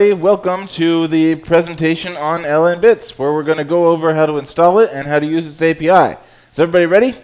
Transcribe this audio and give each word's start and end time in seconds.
Welcome 0.00 0.66
to 0.68 1.06
the 1.08 1.34
presentation 1.34 2.16
on 2.16 2.40
LN 2.40 2.80
Bits, 2.80 3.18
where 3.18 3.34
we're 3.34 3.42
going 3.42 3.58
to 3.58 3.64
go 3.64 3.88
over 3.88 4.14
how 4.14 4.24
to 4.24 4.38
install 4.38 4.78
it 4.78 4.88
and 4.94 5.06
how 5.06 5.18
to 5.18 5.26
use 5.26 5.46
its 5.46 5.60
API. 5.60 6.18
Is 6.50 6.58
everybody 6.58 6.86
ready? 6.86 7.14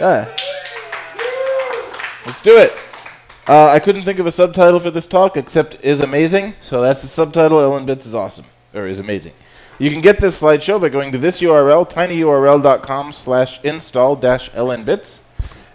Yeah. 0.00 0.24
Let's 2.24 2.40
do 2.40 2.56
it. 2.56 2.72
Uh, 3.46 3.66
I 3.66 3.78
couldn't 3.78 4.04
think 4.04 4.18
of 4.18 4.26
a 4.26 4.32
subtitle 4.32 4.80
for 4.80 4.90
this 4.90 5.06
talk 5.06 5.36
except 5.36 5.84
is 5.84 6.00
amazing, 6.00 6.54
so 6.62 6.80
that's 6.80 7.02
the 7.02 7.08
subtitle. 7.08 7.58
LN 7.58 7.84
Bits 7.84 8.06
is 8.06 8.14
awesome, 8.14 8.46
or 8.72 8.86
is 8.86 8.98
amazing. 8.98 9.34
You 9.78 9.90
can 9.90 10.00
get 10.00 10.16
this 10.16 10.40
slideshow 10.40 10.80
by 10.80 10.88
going 10.88 11.12
to 11.12 11.18
this 11.18 11.42
URL, 11.42 11.86
tinyurl.com 11.86 13.12
slash 13.12 13.62
install 13.62 14.16
dash 14.16 14.48
lnbits. 14.52 15.20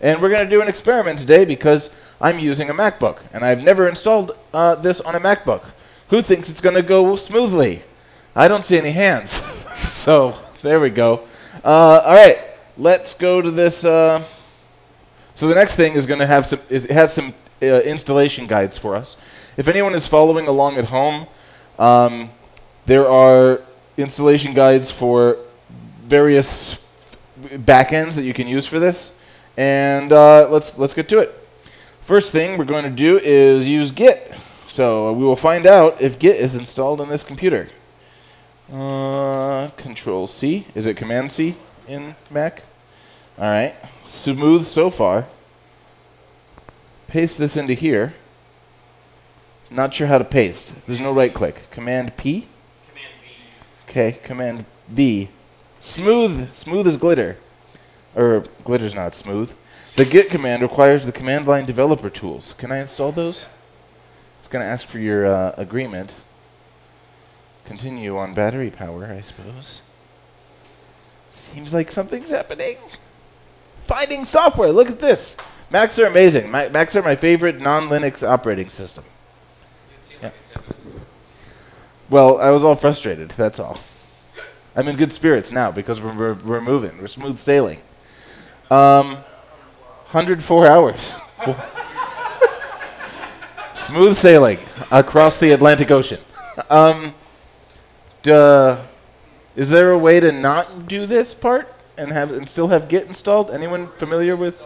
And 0.02 0.20
we're 0.20 0.30
going 0.30 0.46
to 0.46 0.50
do 0.50 0.64
an 0.64 0.68
experiment 0.68 1.20
today 1.20 1.46
because 1.46 1.92
I'm 2.20 2.40
using 2.40 2.72
a 2.72 2.74
MacBook, 2.74 3.20
and 3.32 3.46
I've 3.46 3.64
never 3.64 3.88
installed 3.88 4.36
uh, 4.52 4.74
this 4.74 5.00
on 5.00 5.14
a 5.14 5.20
MacBook. 5.20 5.62
Who 6.10 6.22
thinks 6.22 6.50
it's 6.50 6.62
going 6.62 6.76
to 6.76 6.82
go 6.82 7.16
smoothly? 7.16 7.84
I 8.36 8.48
don't 8.48 8.64
see 8.64 8.78
any 8.78 8.92
hands. 8.92 9.32
so 9.76 10.40
there 10.62 10.80
we 10.80 10.90
go. 10.90 11.22
Uh, 11.64 12.02
all 12.06 12.16
right, 12.16 12.40
let's 12.78 13.14
go 13.14 13.42
to 13.42 13.52
this. 13.52 13.84
Uh, 13.84 14.24
so 15.36 15.48
the 15.48 15.56
next 15.56 15.76
thing 15.76 15.94
is 15.94 16.06
going 16.06 16.20
to 16.20 16.28
have 16.28 16.46
some. 16.46 16.60
It 16.70 16.90
has 16.92 17.14
some 17.14 17.34
uh, 17.62 17.82
installation 17.82 18.48
guides 18.48 18.78
for 18.78 18.96
us. 18.96 19.18
If 19.58 19.68
anyone 19.68 19.96
is 19.96 20.08
following 20.08 20.48
along 20.48 20.78
at 20.78 20.86
home, 20.86 21.28
um, 21.78 22.30
there 22.86 23.10
are 23.10 23.62
installation 23.98 24.54
guides 24.54 24.92
for 24.92 25.38
various 26.02 26.82
backends 27.42 28.16
that 28.16 28.24
you 28.24 28.34
can 28.34 28.48
use 28.48 28.66
for 28.66 28.80
this. 28.80 29.18
And 29.58 30.12
uh, 30.14 30.48
let's 30.50 30.78
let's 30.78 30.94
get 30.94 31.10
to 31.10 31.20
it. 31.20 31.34
First 32.02 32.32
thing 32.32 32.58
we're 32.58 32.66
going 32.66 32.86
to 32.86 32.90
do 32.90 33.20
is 33.20 33.68
use 33.68 33.92
Git. 33.92 34.34
So 34.68 35.14
we 35.14 35.24
will 35.24 35.38
find 35.38 35.66
out 35.66 36.02
if 36.02 36.20
Git 36.20 36.36
is 36.36 36.54
installed 36.54 37.00
on 37.00 37.08
this 37.08 37.24
computer. 37.24 37.70
Uh, 38.72 39.70
Control 39.78 40.28
C. 40.28 40.68
Is 40.76 40.86
it 40.86 40.98
Command 40.98 41.32
C 41.32 41.56
in 41.88 42.16
Mac? 42.30 42.64
All 43.38 43.46
right. 43.46 43.74
Smooth 44.06 44.66
so 44.66 44.90
far. 44.90 45.26
Paste 47.08 47.38
this 47.38 47.56
into 47.56 47.74
here. 47.74 48.14
Not 49.72 49.94
sure 49.94 50.08
how 50.08 50.18
to 50.18 50.26
paste. 50.26 50.86
There's 50.86 51.00
no 51.00 51.14
right 51.14 51.34
click. 51.34 51.72
Command 51.72 52.18
P. 52.18 52.48
Command 52.90 53.14
V. 53.22 53.90
Okay. 53.90 54.12
Command 54.22 54.66
V. 54.90 55.30
Smooth. 55.80 56.54
Smooth 56.54 56.88
as 56.88 56.98
glitter. 56.98 57.38
Or 58.16 58.44
glitter's 58.66 58.94
not 58.94 59.16
smooth. 59.16 59.56
The 59.96 60.04
Git 60.04 60.30
command 60.30 60.62
requires 60.62 61.06
the 61.06 61.14
command 61.14 61.48
line 61.48 61.66
developer 61.66 62.10
tools. 62.10 62.54
Can 62.54 62.72
I 62.72 62.80
install 62.80 63.14
those? 63.14 63.48
It's 64.48 64.54
going 64.54 64.64
to 64.64 64.72
ask 64.72 64.88
for 64.88 65.00
your 65.00 65.26
uh, 65.26 65.54
agreement. 65.58 66.16
Continue 67.66 68.16
on 68.16 68.34
battery 68.34 68.70
power, 68.72 69.14
I 69.14 69.20
suppose. 69.20 69.82
Seems 71.32 71.74
like 71.74 71.92
something's 71.92 72.30
happening. 72.30 72.78
Finding 73.84 74.24
software. 74.24 74.72
Look 74.72 74.90
at 74.90 75.00
this. 75.00 75.36
Macs 75.70 76.00
are 76.00 76.06
amazing. 76.06 76.50
Ma- 76.50 76.70
Macs 76.70 76.96
are 76.96 77.02
my 77.02 77.14
favorite 77.14 77.60
non-Linux 77.60 78.26
operating 78.26 78.70
system. 78.70 79.04
Yeah. 80.22 80.28
like 80.30 80.34
a 80.34 80.54
10 80.54 80.64
minutes 80.64 80.86
ago. 80.86 81.02
Well, 82.10 82.40
I 82.40 82.50
was 82.52 82.64
all 82.64 82.76
frustrated. 82.76 83.32
That's 83.32 83.60
all. 83.60 83.82
I'm 84.78 84.88
in 84.88 84.96
good 84.96 85.12
spirits 85.12 85.52
now 85.52 85.72
because 85.72 86.00
we're, 86.00 86.16
we're, 86.18 86.36
we're 86.36 86.62
moving. 86.62 86.98
We're 87.02 87.08
smooth 87.08 87.38
sailing. 87.38 87.82
Um, 88.72 89.16
104 90.14 90.68
hours. 90.68 91.18
smooth 93.88 94.16
sailing 94.18 94.60
across 94.92 95.40
the 95.40 95.52
Atlantic 95.52 95.90
Ocean. 95.92 96.20
Um, 96.70 97.14
duh, 98.22 98.82
is 99.56 99.70
there 99.70 99.92
a 99.92 99.98
way 99.98 100.20
to 100.20 100.32
not 100.32 100.88
do 100.88 101.06
this 101.06 101.34
part 101.34 101.74
and 101.98 102.12
have 102.12 102.32
and 102.32 102.48
still 102.50 102.68
have 102.68 102.90
Git 102.90 103.08
installed? 103.08 103.50
Anyone 103.50 103.88
familiar 103.94 104.36
with? 104.36 104.62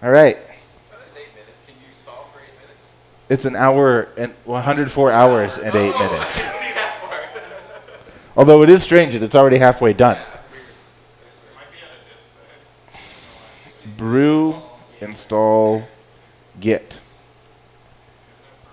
All 0.00 0.10
right. 0.12 0.36
That 0.36 0.98
is 1.08 1.16
8 1.16 1.20
minutes. 1.34 1.62
Can 1.66 1.74
you 1.84 1.92
stall 1.92 2.28
for 2.32 2.38
8 2.38 2.44
minutes? 2.62 2.94
It's 3.28 3.44
an 3.44 3.56
hour 3.56 4.08
and 4.16 4.32
104 4.44 5.10
hours 5.10 5.58
and 5.58 5.74
eight 5.74 5.92
minutes. 5.98 6.34
See 6.36 6.72
that 6.74 6.98
part. 7.00 7.42
Although 8.36 8.62
it 8.62 8.68
is 8.68 8.82
strange 8.82 9.14
that 9.14 9.22
it's 9.24 9.34
already 9.34 9.58
halfway 9.58 9.92
done. 9.92 10.18
Brew 10.18 10.22
install 10.50 10.58
That 11.00 11.24
is 11.26 11.40
weird. 11.42 11.54
Might 11.56 11.72
be 11.72 11.78
on 11.82 11.90
a 11.90 12.14
disk. 12.14 12.30
That 12.94 13.88
is- 13.90 13.96
brew 13.96 14.54
install 15.00 15.88
git 16.60 16.98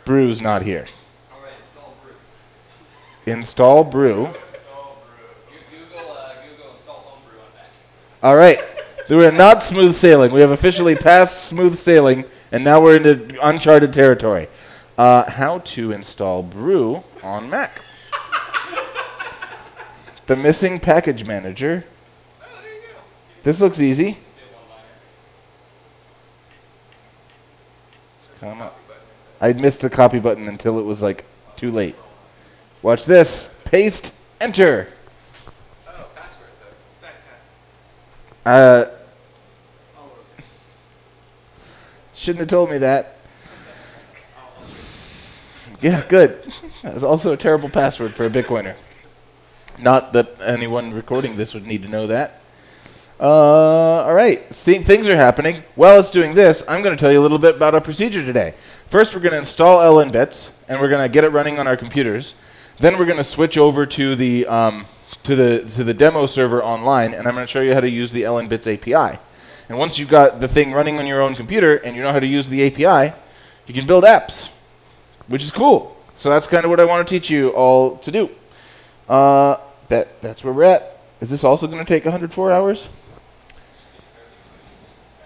brew's 0.06 0.42
not 0.42 0.62
here 0.62 0.86
install 1.58 1.94
brew. 2.02 2.14
install 3.26 3.84
brew 3.84 4.26
Install 6.72 7.22
brew. 7.26 7.40
All 8.24 8.36
right 8.36 8.60
we're 9.10 9.32
not 9.32 9.62
smooth 9.62 9.96
sailing 9.96 10.32
we 10.32 10.42
have 10.42 10.52
officially 10.52 10.96
passed 10.96 11.40
smooth 11.40 11.76
sailing 11.76 12.26
and 12.52 12.64
now 12.64 12.82
we're 12.82 12.98
into 12.98 13.38
uncharted 13.46 13.92
territory 13.92 14.48
uh, 14.98 15.30
how 15.30 15.60
to 15.60 15.92
install 15.92 16.42
brew 16.42 17.04
on 17.24 17.50
mac 17.50 17.82
the 20.28 20.36
missing 20.36 20.80
package 20.80 21.26
manager 21.26 21.84
this 23.46 23.62
looks 23.62 23.80
easy. 23.80 24.18
Come 28.40 28.60
on. 28.60 28.72
I 29.46 29.54
missed 29.54 29.82
the 29.82 29.92
copy 29.92 30.18
button 30.18 30.48
until 30.48 30.80
it 30.80 30.86
was 30.86 31.04
like 31.04 31.24
too 31.56 31.70
late. 31.70 31.96
Watch 32.82 33.06
this. 33.06 33.56
Paste. 33.64 34.12
Enter. 34.42 34.88
Oh, 35.88 36.08
password 36.16 36.50
though. 38.44 38.52
Uh, 38.52 38.86
shouldn't 42.16 42.40
have 42.40 42.48
told 42.48 42.72
me 42.72 42.80
that. 42.80 43.18
Yeah, 45.80 46.04
good. 46.08 46.42
That 46.82 46.96
was 46.96 47.04
also 47.04 47.32
a 47.32 47.38
terrible 47.38 47.70
password 47.70 48.16
for 48.16 48.26
a 48.26 48.32
Bitcoiner. 48.32 48.74
Not 49.80 50.14
that 50.14 50.42
anyone 50.42 50.92
recording 50.92 51.36
this 51.36 51.54
would 51.54 51.68
need 51.68 51.84
to 51.84 51.88
know 51.88 52.08
that. 52.08 52.42
Uh, 53.20 54.04
all 54.04 54.14
right. 54.14 54.54
See, 54.54 54.80
things 54.80 55.08
are 55.08 55.16
happening. 55.16 55.64
While 55.76 56.00
it's 56.00 56.10
doing 56.10 56.36
this, 56.36 56.64
I'm 56.68 56.84
going 56.84 56.96
to 56.96 57.00
tell 57.00 57.12
you 57.12 57.20
a 57.20 57.24
little 57.24 57.38
bit 57.40 57.56
about 57.56 57.74
our 57.74 57.82
procedure 57.82 58.24
today. 58.26 58.54
First, 58.88 59.16
we're 59.16 59.22
going 59.22 59.32
to 59.32 59.40
install 59.40 59.80
LN 59.80 60.12
Bits, 60.12 60.58
and 60.68 60.80
we're 60.82 60.90
going 60.90 61.02
to 61.02 61.12
get 61.12 61.24
it 61.24 61.30
running 61.30 61.58
on 61.58 61.68
our 61.68 61.78
computers. 61.78 62.36
Then 62.80 63.00
we're 63.00 63.06
going 63.06 63.18
to 63.18 63.24
switch 63.24 63.58
over 63.58 63.86
to 63.86 64.16
the 64.16 64.46
um, 64.48 64.86
to 65.24 65.36
the 65.36 65.60
to 65.76 65.84
the 65.84 65.94
demo 65.94 66.26
server 66.26 66.62
online, 66.62 67.14
and 67.14 67.28
I'm 67.28 67.34
going 67.34 67.48
to 67.48 67.52
show 67.52 67.62
you 67.62 67.74
how 67.74 67.80
to 67.80 67.90
use 67.90 68.12
the 68.12 68.24
LN 68.24 68.50
Bits 68.50 68.68
API. 68.68 69.18
And 69.70 69.78
once 69.78 69.98
you've 69.98 70.10
got 70.10 70.40
the 70.40 70.48
thing 70.48 70.72
running 70.74 71.00
on 71.00 71.08
your 71.08 71.22
own 71.22 71.34
computer 71.34 71.78
and 71.78 71.96
you 71.96 72.04
know 72.04 72.12
how 72.12 72.20
to 72.20 72.28
use 72.28 72.50
the 72.50 72.68
API, 72.68 73.16
you 73.66 73.74
can 73.74 73.88
build 73.88 74.04
apps, 74.04 74.50
which 75.28 75.44
is 75.44 75.52
cool. 75.52 75.98
So 76.16 76.30
that's 76.30 76.48
kind 76.48 76.64
of 76.64 76.70
what 76.70 76.80
I 76.80 76.86
want 76.86 77.08
to 77.08 77.12
teach 77.12 77.30
you 77.30 77.50
all 77.50 77.98
to 77.98 78.12
do. 78.12 78.30
Uh, 79.10 79.58
that 79.88 80.22
that's 80.22 80.44
where 80.44 80.54
we're 80.54 80.64
at. 80.64 81.00
Is 81.22 81.30
this 81.32 81.44
also 81.44 81.66
going 81.66 81.80
to 81.80 81.86
take 81.86 82.06
104 82.06 82.52
hours? 82.52 82.86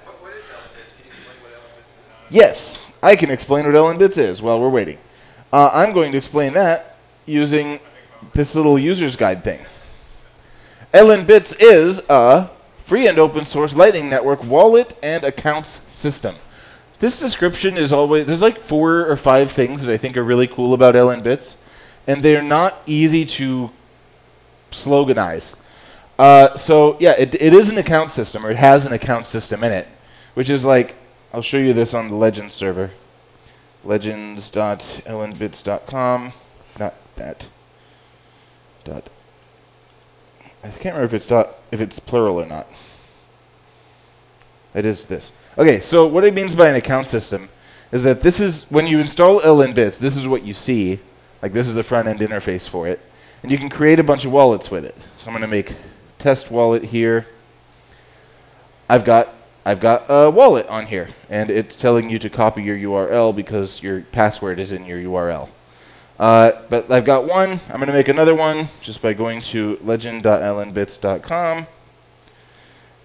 What, 0.06 0.22
what 0.22 0.34
is 0.34 0.46
LN 0.46 0.76
Bits? 0.76 0.94
Can 0.94 1.06
you 1.06 1.12
explain 1.12 1.36
what 1.42 1.52
LN 1.52 1.76
Bits 1.76 1.94
is? 1.94 2.00
Yes, 2.30 2.80
I 3.02 3.16
can 3.16 3.32
explain 3.32 3.66
what 3.66 3.74
LN 3.74 3.98
Bits 3.98 4.20
is 4.20 4.42
while 4.42 4.62
we're 4.62 4.70
waiting. 4.70 5.00
Uh, 5.52 5.72
I'm 5.74 5.94
going 5.94 6.12
to 6.12 6.18
explain 6.18 6.54
that 6.54 6.98
using 7.26 7.80
this 8.34 8.56
little 8.56 8.78
user's 8.78 9.16
guide 9.16 9.44
thing. 9.44 9.66
LN 10.94 11.26
Bits 11.26 11.54
is 11.54 12.02
a 12.08 12.50
free 12.78 13.08
and 13.08 13.18
open 13.18 13.46
source 13.46 13.76
Lightning 13.76 14.10
Network 14.10 14.44
wallet 14.44 14.96
and 15.02 15.24
accounts 15.24 15.70
system. 15.92 16.36
This 17.00 17.20
description 17.20 17.78
is 17.78 17.92
always 17.92 18.28
there's 18.28 18.42
like 18.44 18.60
four 18.60 19.10
or 19.10 19.16
five 19.16 19.50
things 19.50 19.84
that 19.84 19.92
I 19.92 19.98
think 19.98 20.16
are 20.16 20.24
really 20.24 20.48
cool 20.48 20.76
about 20.76 20.94
LN 20.94 21.24
Bits, 21.24 21.58
and 22.06 22.22
they're 22.22 22.44
not 22.44 22.80
easy 22.86 23.26
to 23.26 23.72
sloganize. 24.70 25.56
Uh, 26.20 26.56
so 26.56 26.96
yeah, 27.00 27.16
it, 27.18 27.34
it 27.42 27.54
is 27.54 27.72
an 27.72 27.78
account 27.80 28.12
system, 28.12 28.46
or 28.46 28.52
it 28.52 28.58
has 28.58 28.86
an 28.86 28.94
account 28.94 29.26
system 29.26 29.64
in 29.64 29.72
it, 29.72 29.88
which 30.36 30.52
is 30.52 30.64
like 30.64 30.96
I'll 31.34 31.42
show 31.42 31.58
you 31.58 31.74
this 31.74 31.94
on 31.94 32.08
the 32.10 32.16
Legends 32.16 32.56
server. 32.56 32.92
Legends.lnbits.com. 33.84 36.32
Not 36.80 36.94
that. 37.16 37.50
Dot. 38.84 39.10
I 40.64 40.68
can't 40.68 40.96
remember 40.96 41.06
if 41.06 41.14
it's 41.14 41.26
dot 41.26 41.56
if 41.72 41.82
it's 41.82 42.00
plural 42.00 42.42
or 42.42 42.46
not. 42.46 42.68
It 44.74 44.86
is 44.86 45.08
this. 45.08 45.32
Okay, 45.58 45.80
so 45.80 46.06
what 46.06 46.24
it 46.24 46.34
means 46.34 46.56
by 46.56 46.70
an 46.70 46.76
account 46.76 47.08
system 47.08 47.50
is 47.92 48.04
that 48.04 48.22
this 48.22 48.40
is 48.40 48.70
when 48.70 48.88
you 48.88 49.00
install 49.00 49.42
LN 49.42 49.74
bits, 49.74 49.98
this 49.98 50.16
is 50.16 50.28
what 50.28 50.44
you 50.44 50.54
see. 50.54 51.00
Like 51.42 51.54
this 51.54 51.68
is 51.68 51.76
the 51.76 51.84
front 51.84 52.08
end 52.08 52.20
interface 52.20 52.70
for 52.70 52.88
it. 52.88 53.00
And 53.42 53.52
you 53.52 53.58
can 53.58 53.70
create 53.70 54.00
a 54.00 54.04
bunch 54.04 54.26
of 54.26 54.32
wallets 54.32 54.70
with 54.70 54.86
it. 54.86 54.96
So 55.18 55.28
I'm 55.28 55.34
going 55.34 55.42
to 55.42 55.48
make 55.48 55.74
test 56.18 56.52
wallet 56.52 56.86
here. 56.86 57.28
I've 58.90 59.06
got 59.06 59.30
I've 59.66 59.80
got 59.80 60.06
a 60.08 60.30
wallet 60.30 60.68
on 60.68 60.88
here, 60.88 61.10
and 61.30 61.50
it's 61.50 61.76
telling 61.76 62.10
you 62.10 62.18
to 62.20 62.30
copy 62.30 62.64
your 62.64 62.78
URL 62.78 63.36
because 63.36 63.84
your 63.84 64.02
password 64.02 64.60
is 64.60 64.72
in 64.72 64.86
your 64.86 65.00
URL. 65.00 65.50
Uh, 66.18 66.52
but 66.70 66.90
I've 66.92 67.06
got 67.06 67.26
one. 67.26 67.60
I'm 67.70 67.78
going 67.78 67.88
to 67.88 67.94
make 67.94 68.08
another 68.08 68.36
one 68.36 68.68
just 68.82 69.02
by 69.02 69.14
going 69.14 69.42
to 69.42 69.80
legend.lnbits.com 69.82 71.68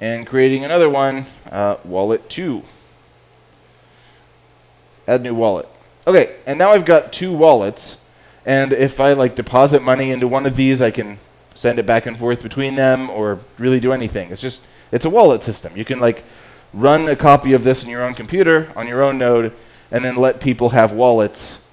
and 0.01 0.27
creating 0.27 0.65
another 0.65 0.91
one, 0.91 1.25
uh, 1.51 1.77
wallet 1.85 2.29
2. 2.29 2.63
Add 5.07 5.23
new 5.23 5.35
wallet. 5.35 5.69
Okay, 6.07 6.37
and 6.47 6.59
now 6.59 6.71
I've 6.71 6.85
got 6.85 7.13
two 7.13 7.33
wallets, 7.33 7.99
and 8.45 8.73
if 8.73 9.01
I 9.01 9.13
like 9.13 9.35
deposit 9.35 9.83
money 9.83 10.11
into 10.11 10.29
one 10.29 10.47
of 10.47 10.57
these, 10.57 10.81
I 10.81 10.91
can 10.91 11.19
send 11.55 11.79
it 11.79 11.87
back 11.87 12.07
and 12.07 12.17
forth 12.17 12.43
between 12.43 12.75
them 12.75 13.09
or 13.11 13.39
really 13.59 13.81
do 13.81 13.93
anything. 13.93 14.31
It's 14.31 14.43
just 14.43 14.61
it's 14.95 15.05
a 15.05 15.11
wallet 15.11 15.43
system. 15.43 15.77
You 15.77 15.85
can 15.85 16.01
like 16.01 16.25
run 16.73 17.09
a 17.09 17.17
copy 17.17 17.53
of 17.53 17.65
this 17.65 17.85
in 17.85 17.91
your 17.91 18.03
own 18.03 18.15
computer 18.15 18.73
on 18.75 18.89
your 18.89 19.03
own 19.03 19.19
node 19.19 19.53
and 19.91 20.05
then 20.05 20.17
let 20.17 20.41
people 20.41 20.71
have 20.71 20.93
wallets 20.93 21.65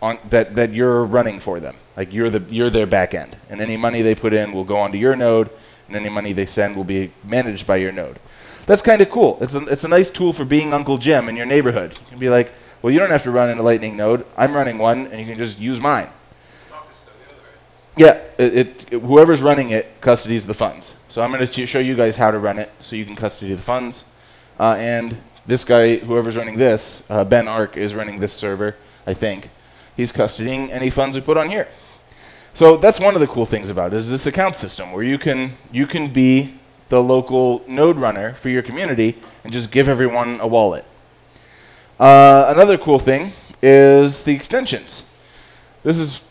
on 0.00 0.18
that 0.30 0.54
that 0.54 0.72
you're 0.72 1.04
running 1.04 1.40
for 1.40 1.60
them. 1.60 1.74
Like 1.96 2.12
you're 2.12 2.30
the 2.30 2.40
you're 2.54 2.70
their 2.70 2.86
back 2.86 3.14
end. 3.14 3.36
And 3.50 3.60
any 3.60 3.76
money 3.76 4.02
they 4.02 4.14
put 4.14 4.32
in 4.32 4.52
will 4.52 4.64
go 4.64 4.76
onto 4.76 4.98
your 4.98 5.16
node 5.16 5.50
and 5.88 5.96
any 5.96 6.08
money 6.08 6.32
they 6.32 6.46
send 6.46 6.76
will 6.76 6.84
be 6.84 7.10
managed 7.24 7.66
by 7.66 7.76
your 7.76 7.92
node. 7.92 8.18
That's 8.66 8.82
kind 8.82 9.02
of 9.02 9.10
cool. 9.10 9.36
It's 9.40 9.54
a, 9.54 9.60
it's 9.66 9.84
a 9.84 9.88
nice 9.88 10.08
tool 10.08 10.32
for 10.32 10.44
being 10.44 10.72
Uncle 10.72 10.96
Jim 10.96 11.28
in 11.28 11.36
your 11.36 11.46
neighborhood. 11.46 11.92
You 11.92 12.06
can 12.08 12.18
be 12.18 12.30
like, 12.30 12.52
well, 12.80 12.92
you 12.92 12.98
don't 12.98 13.10
have 13.10 13.22
to 13.24 13.30
run 13.30 13.50
in 13.50 13.58
a 13.58 13.62
Lightning 13.62 13.96
node. 13.96 14.24
I'm 14.36 14.54
running 14.54 14.78
one, 14.78 15.06
and 15.08 15.20
you 15.20 15.26
can 15.26 15.36
just 15.36 15.58
use 15.58 15.80
mine. 15.80 16.08
It's 16.62 16.72
all 16.72 16.80
custodial, 16.80 17.36
right? 17.36 17.60
Yeah, 17.96 18.20
it, 18.38 18.88
it, 18.90 19.02
whoever's 19.02 19.40
running 19.40 19.70
it 19.70 20.00
custodies 20.00 20.46
the 20.46 20.54
funds. 20.54 20.94
So 21.08 21.22
I'm 21.22 21.30
going 21.30 21.46
to 21.46 21.66
show 21.66 21.78
you 21.78 21.94
guys 21.94 22.16
how 22.16 22.32
to 22.32 22.38
run 22.38 22.58
it, 22.58 22.70
so 22.80 22.96
you 22.96 23.04
can 23.04 23.14
custody 23.14 23.54
the 23.54 23.62
funds. 23.62 24.04
Uh, 24.58 24.74
and 24.78 25.16
this 25.46 25.64
guy, 25.64 25.96
whoever's 25.98 26.36
running 26.36 26.58
this, 26.58 27.08
uh, 27.08 27.24
Ben 27.24 27.46
Arc, 27.46 27.76
is 27.76 27.94
running 27.94 28.18
this 28.18 28.32
server. 28.32 28.74
I 29.06 29.14
think 29.14 29.50
he's 29.96 30.12
custodying 30.12 30.70
any 30.70 30.90
funds 30.90 31.16
we 31.16 31.22
put 31.22 31.36
on 31.36 31.48
here. 31.48 31.68
So 32.52 32.76
that's 32.76 32.98
one 32.98 33.14
of 33.14 33.20
the 33.20 33.26
cool 33.26 33.46
things 33.46 33.70
about 33.70 33.92
it 33.92 33.96
is 33.96 34.10
this 34.10 34.26
account 34.26 34.56
system 34.56 34.92
where 34.92 35.02
you 35.02 35.18
can 35.18 35.50
you 35.72 35.86
can 35.86 36.12
be 36.12 36.54
the 36.88 37.02
local 37.02 37.64
node 37.68 37.96
runner 37.96 38.32
for 38.34 38.48
your 38.48 38.62
community 38.62 39.16
and 39.42 39.52
just 39.52 39.70
give 39.70 39.88
everyone 39.88 40.38
a 40.40 40.46
wallet. 40.46 40.84
Uh, 41.98 42.52
another 42.54 42.78
cool 42.78 42.98
thing 42.98 43.32
is 43.62 44.22
the 44.22 44.34
extensions. 44.34 45.04
This 45.82 45.98
is 45.98 46.23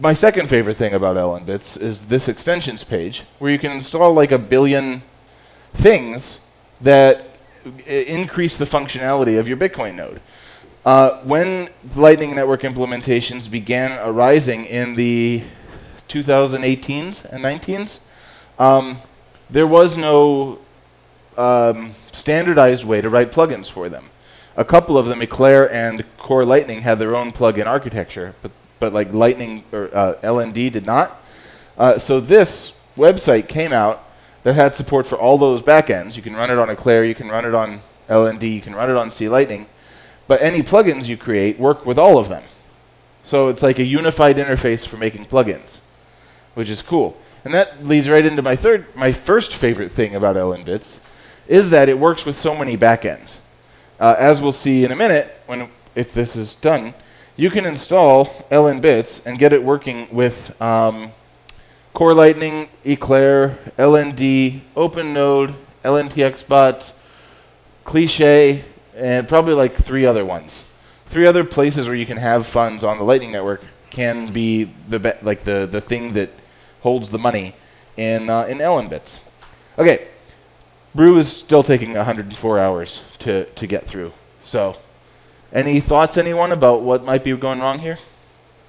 my 0.00 0.12
second 0.12 0.48
favorite 0.48 0.76
thing 0.76 0.92
about 0.92 1.16
LNbits 1.16 1.80
is 1.80 2.06
this 2.06 2.28
extensions 2.28 2.84
page 2.84 3.22
where 3.38 3.50
you 3.50 3.58
can 3.58 3.72
install 3.72 4.12
like 4.12 4.32
a 4.32 4.38
billion 4.38 5.02
things 5.72 6.40
that 6.80 7.24
increase 7.86 8.58
the 8.58 8.64
functionality 8.64 9.38
of 9.38 9.48
your 9.48 9.56
Bitcoin 9.56 9.96
node. 9.96 10.20
Uh, 10.84 11.20
when 11.22 11.68
Lightning 11.96 12.34
Network 12.34 12.62
implementations 12.62 13.50
began 13.50 13.98
arising 14.06 14.64
in 14.64 14.94
the 14.94 15.42
2018s 16.08 17.24
and 17.24 17.44
19s, 17.44 18.04
um, 18.58 18.96
there 19.50 19.66
was 19.66 19.96
no 19.96 20.58
um, 21.36 21.92
standardized 22.12 22.84
way 22.84 23.00
to 23.00 23.08
write 23.08 23.32
plugins 23.32 23.70
for 23.70 23.88
them. 23.88 24.04
A 24.56 24.64
couple 24.64 24.98
of 24.98 25.06
them, 25.06 25.22
Eclair 25.22 25.72
and 25.72 26.04
Core 26.16 26.44
Lightning, 26.44 26.82
had 26.82 26.98
their 26.98 27.14
own 27.14 27.32
plugin 27.32 27.66
architecture, 27.66 28.34
but 28.42 28.50
but 28.78 28.92
like 28.92 29.12
Lightning 29.12 29.64
or 29.72 29.90
uh, 29.94 30.14
LND 30.22 30.72
did 30.72 30.86
not. 30.86 31.22
Uh, 31.76 31.98
so 31.98 32.20
this 32.20 32.78
website 32.96 33.48
came 33.48 33.72
out 33.72 34.04
that 34.42 34.54
had 34.54 34.74
support 34.74 35.06
for 35.06 35.16
all 35.18 35.38
those 35.38 35.62
backends. 35.62 36.16
You 36.16 36.22
can 36.22 36.34
run 36.34 36.50
it 36.50 36.58
on 36.58 36.70
Eclair, 36.70 37.04
you 37.04 37.14
can 37.14 37.28
run 37.28 37.44
it 37.44 37.54
on 37.54 37.80
LND, 38.08 38.54
you 38.54 38.60
can 38.60 38.74
run 38.74 38.90
it 38.90 38.96
on 38.96 39.12
C 39.12 39.28
Lightning, 39.28 39.66
but 40.26 40.40
any 40.42 40.62
plugins 40.62 41.08
you 41.08 41.16
create 41.16 41.58
work 41.58 41.84
with 41.86 41.98
all 41.98 42.18
of 42.18 42.28
them. 42.28 42.42
So 43.22 43.48
it's 43.48 43.62
like 43.62 43.78
a 43.78 43.84
unified 43.84 44.36
interface 44.36 44.86
for 44.86 44.96
making 44.96 45.26
plugins, 45.26 45.80
which 46.54 46.70
is 46.70 46.82
cool. 46.82 47.16
And 47.44 47.52
that 47.54 47.86
leads 47.86 48.08
right 48.08 48.24
into 48.24 48.42
my 48.42 48.56
third, 48.56 48.86
my 48.96 49.12
first 49.12 49.54
favorite 49.54 49.90
thing 49.90 50.14
about 50.14 50.36
LNbits, 50.36 51.00
is 51.46 51.70
that 51.70 51.88
it 51.88 51.98
works 51.98 52.24
with 52.24 52.36
so 52.36 52.56
many 52.56 52.76
backends. 52.76 53.38
Uh, 54.00 54.14
as 54.18 54.40
we'll 54.40 54.52
see 54.52 54.84
in 54.84 54.92
a 54.92 54.96
minute, 54.96 55.40
when 55.46 55.68
if 55.94 56.12
this 56.12 56.36
is 56.36 56.54
done, 56.54 56.94
you 57.38 57.50
can 57.50 57.64
install 57.64 58.26
LNbits 58.50 59.24
and 59.24 59.38
get 59.38 59.52
it 59.52 59.62
working 59.62 60.12
with 60.12 60.60
um, 60.60 61.12
Core 61.94 62.12
Lightning, 62.12 62.68
Eclair, 62.84 63.58
LND, 63.78 64.60
OpenNode, 64.76 65.54
LNTXBot, 65.84 66.92
Cliche, 67.84 68.64
and 68.96 69.28
probably 69.28 69.54
like 69.54 69.74
three 69.74 70.04
other 70.04 70.24
ones. 70.24 70.64
Three 71.06 71.26
other 71.26 71.44
places 71.44 71.86
where 71.86 71.96
you 71.96 72.06
can 72.06 72.16
have 72.16 72.44
funds 72.44 72.82
on 72.82 72.98
the 72.98 73.04
Lightning 73.04 73.30
Network 73.30 73.64
can 73.88 74.32
be 74.32 74.64
the 74.88 75.16
like 75.22 75.40
the, 75.44 75.64
the 75.70 75.80
thing 75.80 76.14
that 76.14 76.30
holds 76.80 77.10
the 77.10 77.18
money 77.18 77.54
in 77.96 78.28
uh, 78.28 78.46
in 78.46 78.58
LNbits. 78.58 79.20
Okay, 79.78 80.08
Brew 80.92 81.16
is 81.16 81.28
still 81.32 81.62
taking 81.62 81.94
104 81.94 82.58
hours 82.58 83.02
to, 83.20 83.44
to 83.44 83.66
get 83.68 83.86
through. 83.86 84.12
So, 84.42 84.76
any 85.52 85.80
thoughts, 85.80 86.16
anyone, 86.16 86.52
about 86.52 86.82
what 86.82 87.04
might 87.04 87.24
be 87.24 87.36
going 87.36 87.60
wrong 87.60 87.78
here? 87.78 87.98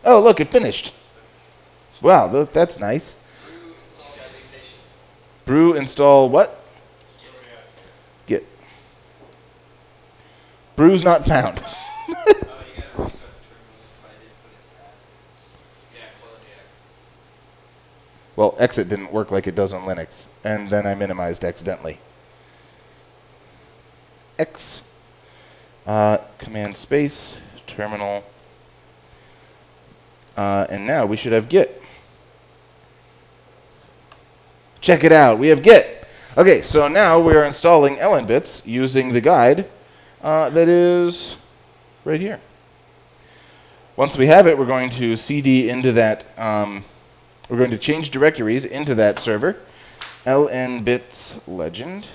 Oh, 0.04 0.22
look, 0.22 0.40
it 0.40 0.50
finished. 0.50 0.94
Wow, 2.02 2.31
th- 2.31 2.50
that's 2.52 2.80
nice. 2.80 3.18
Brew 5.46 5.74
install 5.74 6.30
what? 6.30 6.64
Git. 8.28 8.46
Brew's 10.76 11.04
not 11.04 11.26
found. 11.26 11.64
Well, 18.40 18.56
exit 18.58 18.88
didn't 18.88 19.12
work 19.12 19.31
like 19.31 19.48
it 19.48 19.56
does 19.56 19.74
on 19.74 19.81
Linux, 19.81 20.28
and 20.46 20.70
then 20.70 20.88
I 20.88 20.96
minimized 20.96 21.44
accidentally. 21.44 22.00
X, 24.38 24.81
uh, 25.86 26.18
command 26.38 26.76
space, 26.76 27.40
terminal, 27.68 28.24
uh, 30.38 30.66
and 30.70 30.88
now 30.88 31.06
we 31.06 31.16
should 31.16 31.31
have 31.31 31.50
Git. 31.50 31.81
Check 34.81 35.04
it 35.04 35.12
out, 35.12 35.40
we 35.40 35.50
have 35.50 35.62
Git. 35.62 36.07
Okay, 36.38 36.62
so 36.62 36.88
now 36.88 37.19
we 37.19 37.33
are 37.33 37.44
installing 37.44 37.95
LNbits 37.95 38.66
using 38.66 39.14
the 39.14 39.21
guide 39.21 39.68
uh, 40.21 40.50
that 40.50 40.68
is 40.68 41.36
right 42.06 42.19
here. 42.19 42.40
Once 43.95 44.18
we 44.18 44.28
have 44.28 44.48
it, 44.48 44.57
we're 44.57 44.66
going 44.66 44.90
to 44.90 45.18
cd 45.18 45.68
into 45.69 45.92
that. 45.92 46.26
Um, 46.40 46.86
we're 47.50 47.57
going 47.57 47.71
to 47.71 47.78
change 47.78 48.12
directories 48.12 48.64
into 48.64 48.95
that 48.95 49.19
server. 49.19 49.57
lnbits 50.26 51.42
legend. 51.48 52.07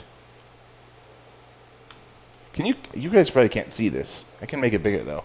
Can 2.55 2.67
you? 2.67 2.77
You 2.95 3.11
guys 3.11 3.31
probably 3.31 3.49
can't 3.49 3.73
see 3.73 3.89
this. 3.89 4.25
I 4.41 4.47
can 4.47 4.61
make 4.61 4.73
it 4.73 4.83
bigger 4.83 5.03
though. 5.03 5.25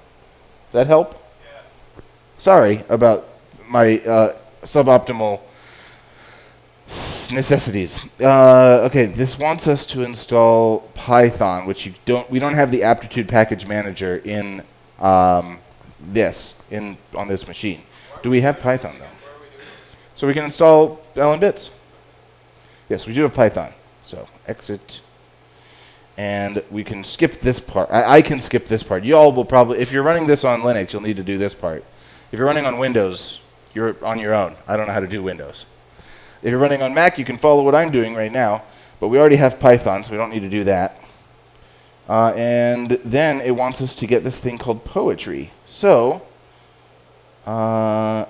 Does 0.67 0.73
that 0.73 0.87
help? 0.87 1.13
Yes. 1.43 2.03
Sorry 2.39 2.83
about 2.89 3.27
my 3.69 3.99
uh, 3.99 4.35
suboptimal 4.63 5.39
necessities. 7.31 8.03
Uh, 8.19 8.81
okay, 8.85 9.05
this 9.05 9.37
wants 9.37 9.67
us 9.67 9.85
to 9.85 10.01
install 10.01 10.79
Python, 10.95 11.67
which 11.67 11.85
you 11.85 11.93
don't. 12.05 12.29
We 12.31 12.39
don't 12.39 12.55
have 12.55 12.71
the 12.71 12.81
aptitude 12.81 13.27
package 13.27 13.67
manager 13.67 14.17
in 14.25 14.63
um, 14.97 15.59
this 15.99 16.55
in 16.71 16.97
on 17.15 17.27
this 17.27 17.47
machine. 17.47 17.83
Do 18.23 18.31
we 18.31 18.41
have 18.41 18.59
Python 18.59 18.95
though? 18.97 19.05
Where 19.05 19.35
are 19.35 19.39
we 19.39 19.47
doing 19.49 19.59
this? 19.59 19.67
So 20.15 20.27
we 20.27 20.33
can 20.33 20.45
install 20.45 20.99
LN 21.13 21.39
bits. 21.39 21.69
Yes, 22.89 23.05
we 23.05 23.13
do 23.13 23.21
have 23.21 23.35
Python. 23.35 23.71
So 24.03 24.27
exit. 24.47 25.01
And 26.19 26.61
we 26.69 26.83
can 26.83 27.05
skip 27.05 27.35
this 27.35 27.61
part. 27.61 27.89
I, 27.89 28.17
I 28.17 28.21
can 28.21 28.41
skip 28.41 28.65
this 28.65 28.83
part. 28.83 29.05
You 29.05 29.15
all 29.15 29.31
will 29.31 29.45
probably, 29.45 29.79
if 29.79 29.93
you're 29.93 30.03
running 30.03 30.27
this 30.27 30.43
on 30.43 30.59
Linux, 30.59 30.91
you'll 30.91 31.01
need 31.01 31.15
to 31.15 31.23
do 31.23 31.37
this 31.37 31.55
part. 31.55 31.85
If 32.33 32.37
you're 32.37 32.45
running 32.45 32.65
on 32.65 32.77
Windows, 32.77 33.39
you're 33.73 33.95
on 34.03 34.19
your 34.19 34.33
own. 34.33 34.57
I 34.67 34.75
don't 34.75 34.87
know 34.87 34.91
how 34.91 34.99
to 34.99 35.07
do 35.07 35.23
Windows. 35.23 35.65
If 36.43 36.51
you're 36.51 36.59
running 36.59 36.81
on 36.81 36.93
Mac, 36.93 37.17
you 37.17 37.23
can 37.23 37.37
follow 37.37 37.63
what 37.63 37.73
I'm 37.73 37.89
doing 37.89 38.15
right 38.15 38.33
now. 38.33 38.63
But 38.99 39.07
we 39.07 39.17
already 39.17 39.37
have 39.37 39.61
Python, 39.61 40.03
so 40.03 40.11
we 40.11 40.17
don't 40.17 40.29
need 40.29 40.41
to 40.41 40.49
do 40.49 40.65
that. 40.65 41.01
Uh, 42.09 42.33
and 42.35 42.91
then 43.05 43.39
it 43.39 43.51
wants 43.51 43.81
us 43.81 43.95
to 43.95 44.05
get 44.05 44.25
this 44.25 44.41
thing 44.41 44.57
called 44.57 44.83
Poetry. 44.83 45.51
So, 45.65 46.27
uh, 47.45 48.25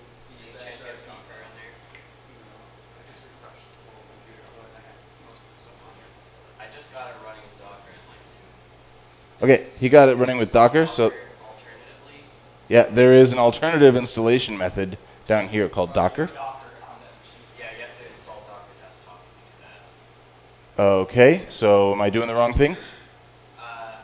Okay, 9.42 9.66
he 9.80 9.88
got 9.88 10.08
it 10.08 10.14
running 10.14 10.38
with 10.38 10.52
Docker. 10.52 10.86
So 10.86 11.12
yeah, 12.68 12.84
there 12.84 13.12
is 13.12 13.32
an 13.32 13.38
alternative 13.38 13.96
installation 13.96 14.56
method 14.56 14.96
down 15.26 15.48
here 15.48 15.68
called 15.68 15.92
Docker. 15.92 16.26
Docker 16.26 16.38
on 16.38 16.96
that 17.00 17.12
machine. 17.20 17.42
yeah, 17.58 17.66
you 17.76 17.82
have 17.84 17.98
to 17.98 18.06
install 18.12 18.44
Docker 18.46 18.70
Desktop 18.80 19.20
to 19.20 19.38
do 19.40 19.64
that. 20.76 20.82
Okay, 20.82 21.42
so 21.48 21.92
am 21.92 22.00
I 22.00 22.08
doing 22.08 22.28
the 22.28 22.34
wrong 22.34 22.52
thing? 22.52 22.76
Uh, 23.58 23.94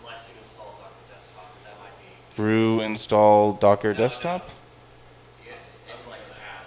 unless 0.00 0.30
you 0.30 0.40
install 0.40 0.74
Docker 0.80 1.12
Desktop, 1.12 1.44
that 1.64 1.78
might 1.78 2.08
be. 2.08 2.34
Brew 2.34 2.77
install 2.98 3.52
Docker 3.52 3.94
desktop. 3.94 4.48
Yeah, 5.46 5.52
it's 5.94 6.04
like 6.08 6.18
that. 6.30 6.66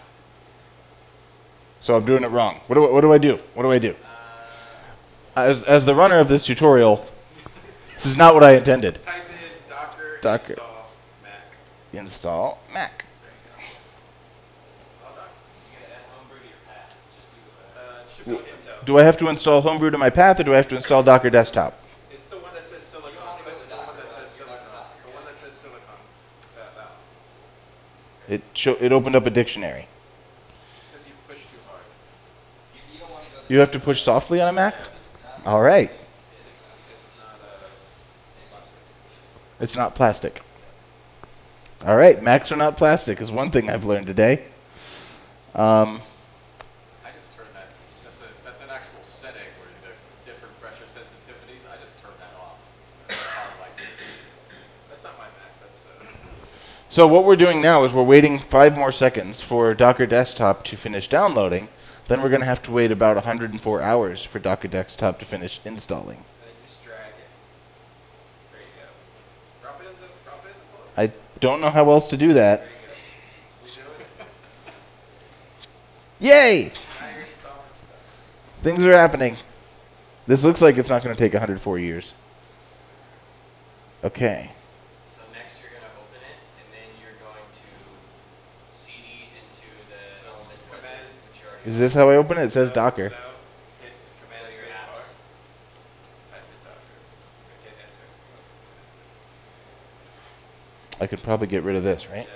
So 1.81 1.97
I'm 1.97 2.05
doing 2.05 2.23
it 2.23 2.29
wrong. 2.31 2.61
What 2.67 2.75
do 2.75 2.87
I, 2.87 2.89
what 2.91 3.01
do 3.01 3.11
I 3.11 3.17
do? 3.17 3.37
What 3.53 3.63
do 3.63 3.71
I 3.71 3.79
do? 3.79 3.95
Uh, 5.35 5.41
As 5.41 5.65
as 5.65 5.85
the 5.85 5.93
runner 5.93 6.19
of 6.19 6.29
this 6.29 6.45
tutorial, 6.45 7.05
this 7.95 8.05
is 8.05 8.15
not 8.15 8.33
what 8.33 8.45
I 8.45 8.51
intended. 8.51 9.03
Type 9.03 9.15
in 9.15 9.69
Docker, 9.69 10.19
Docker. 10.21 10.53
install 10.53 10.89
Mac. 11.21 11.33
Install 11.91 12.59
Mac. 12.73 13.03
There 13.21 13.31
you 13.31 13.43
go. 13.51 13.65
Install 14.87 15.11
Docker. 15.17 15.31
you 15.67 15.79
gotta 15.81 15.95
add 15.95 16.05
homebrew 16.15 16.39
to 16.39 16.45
your 16.47 16.61
path. 16.65 16.95
Just 17.13 17.29
do 17.35 17.39
that. 17.75 17.81
Uh, 17.81 18.03
it 18.03 18.09
should 18.15 18.25
go 18.25 18.79
Intel. 18.79 18.85
Do 18.85 18.97
I 18.99 19.03
have 19.03 19.17
to 19.17 19.27
install 19.27 19.59
Homebrew 19.61 19.89
to 19.91 19.97
my 19.97 20.09
path, 20.09 20.39
or 20.39 20.43
do 20.43 20.53
I 20.53 20.55
have 20.55 20.69
to 20.69 20.77
install 20.77 21.03
Docker 21.03 21.29
Desktop? 21.29 21.73
It's 22.09 22.27
the 22.27 22.37
one 22.37 22.53
that 22.53 22.65
says 22.67 22.81
Silicon. 22.83 23.11
wanna 23.19 23.43
The, 23.43 23.51
go 23.51 23.57
with 23.57 23.69
the 23.69 23.75
one 23.75 23.85
Docker, 23.85 24.01
that 24.01 24.11
says 24.11 24.21
like, 24.21 24.29
Silicon. 24.29 24.55
go 24.57 24.63
with 24.63 24.71
Docker, 24.71 24.99
The 25.05 25.11
one 25.15 25.23
yeah. 25.23 25.31
that 25.31 25.37
says 25.37 25.53
Silicon. 25.53 25.99
That, 26.57 26.75
that 26.75 26.89
one. 26.91 26.99
It 28.31 28.41
show, 28.53 28.77
it 28.79 28.93
opened 28.93 29.17
up 29.17 29.25
a 29.25 29.29
dictionary. 29.29 29.87
You 31.05 31.11
push 31.27 31.41
too 31.41 31.57
hard. 31.69 31.81
You, 32.73 32.79
you 32.93 32.99
don't 33.01 33.11
want 33.11 33.25
to 33.25 33.31
go 33.35 33.41
to 33.45 33.53
You 33.53 33.59
have 33.59 33.71
to 33.71 33.79
push 33.79 34.01
softly 34.01 34.39
on 34.39 34.47
a 34.47 34.53
Mac. 34.53 34.73
All 35.45 35.61
right, 35.61 35.91
It's, 35.91 36.65
it's 36.95 37.17
not 37.19 37.35
plastic. 38.55 38.79
it's 39.59 39.75
not 39.75 39.95
plastic. 39.95 40.41
All 41.85 41.97
right, 41.97 42.23
Macs 42.23 42.53
are 42.53 42.55
not 42.55 42.77
plastic 42.77 43.19
is 43.19 43.33
one 43.33 43.51
thing 43.51 43.69
I've 43.69 43.83
learned 43.83 44.07
today. 44.07 44.45
Um, 45.53 45.99
I 47.03 47.11
just 47.13 47.35
turned 47.35 47.49
that. 47.53 47.67
That's 48.05 48.21
a 48.21 48.25
that's 48.45 48.61
an 48.61 48.69
actual 48.71 49.01
setting 49.03 49.41
where 49.59 49.67
you 49.67 49.91
have 49.91 49.99
different 50.23 50.57
pressure 50.61 50.85
sensitivities. 50.87 51.67
I 51.67 51.75
just 51.83 51.99
turned 51.99 52.15
that 52.23 52.31
off. 52.39 52.55
That's 53.09 53.19
how 53.19 53.43
I 53.43 53.67
like 53.67 53.75
it. 53.75 53.91
That's 54.87 55.03
not 55.03 55.17
my 55.17 55.25
Mac. 55.25 55.51
That's 55.59 55.83
uh, 55.83 56.07
so 56.91 57.07
what 57.07 57.23
we're 57.23 57.37
doing 57.37 57.61
now 57.61 57.85
is 57.85 57.93
we're 57.93 58.03
waiting 58.03 58.37
five 58.37 58.75
more 58.75 58.91
seconds 58.91 59.39
for 59.39 59.73
Docker 59.73 60.05
Desktop 60.05 60.63
to 60.65 60.75
finish 60.75 61.07
downloading. 61.07 61.69
Then 62.09 62.21
we're 62.21 62.27
going 62.27 62.41
to 62.41 62.47
have 62.47 62.61
to 62.63 62.71
wait 62.71 62.91
about 62.91 63.15
104 63.15 63.81
hours 63.81 64.25
for 64.25 64.39
Docker 64.39 64.67
Desktop 64.67 65.17
to 65.19 65.25
finish 65.25 65.61
installing. 65.63 66.17
and 66.17 66.25
then 66.41 66.49
you 66.49 66.67
just 66.67 66.83
drag 66.83 66.97
it. 66.97 67.29
There 68.51 68.59
you 68.59 68.67
go. 68.75 68.89
Drop 69.61 69.81
it 69.81 69.87
in 69.87 69.93
the 70.01 70.07
drop 70.25 70.43
it 70.45 70.49
in 70.49 70.53
the 70.59 70.77
book. 70.77 70.91
I 70.97 71.39
don't 71.39 71.61
know 71.61 71.69
how 71.69 71.89
else 71.89 72.09
to 72.09 72.17
do 72.17 72.33
that. 72.33 72.59
There 72.59 72.67
you 73.69 73.77
go. 73.77 73.81
You 73.83 73.93
do 76.19 76.29
it. 76.29 76.33
Yay! 76.33 76.71
Now 76.99 77.07
you're 77.15 77.25
installing 77.25 77.57
stuff. 77.73 78.59
Things 78.63 78.83
are 78.83 78.91
happening. 78.91 79.37
This 80.27 80.43
looks 80.43 80.61
like 80.61 80.77
it's 80.77 80.89
not 80.89 81.03
going 81.03 81.15
to 81.15 81.19
take 81.19 81.31
104 81.31 81.79
years. 81.79 82.13
Okay. 84.03 84.51
So 85.07 85.21
next 85.33 85.61
you're 85.61 85.71
gonna 85.71 85.93
open 85.97 86.21
it, 86.25 86.37
and 86.57 86.67
then 86.73 86.89
you're 87.01 87.17
going 87.21 87.45
to 87.53 87.67
CD 88.67 89.29
into 89.37 89.61
the 89.89 90.01
So 90.21 90.29
LNbits 90.33 90.65
command- 90.69 90.83
legend, 90.89 91.21
which 91.29 91.41
you 91.41 91.45
already 91.49 91.50
Is 91.65 91.79
this 91.79 91.93
how 91.93 92.09
I 92.09 92.15
open 92.15 92.37
it? 92.37 92.45
It 92.45 92.51
says 92.51 92.71
Docker. 92.71 93.09
No, 93.09 93.15
it's 93.85 94.11
command 94.23 94.43
Go 94.43 94.49
to 94.49 94.55
your 94.55 94.65
space 94.65 94.81
bar. 94.81 94.93
apps. 94.93 95.13
Type 96.31 96.43
in 96.49 96.59
Docker. 96.65 96.81
Hit 97.63 97.73
enter. 100.99 101.03
I 101.03 101.07
could 101.07 101.21
probably 101.23 101.47
get 101.47 101.63
rid 101.63 101.75
of 101.75 101.83
this, 101.83 102.09
right? 102.09 102.27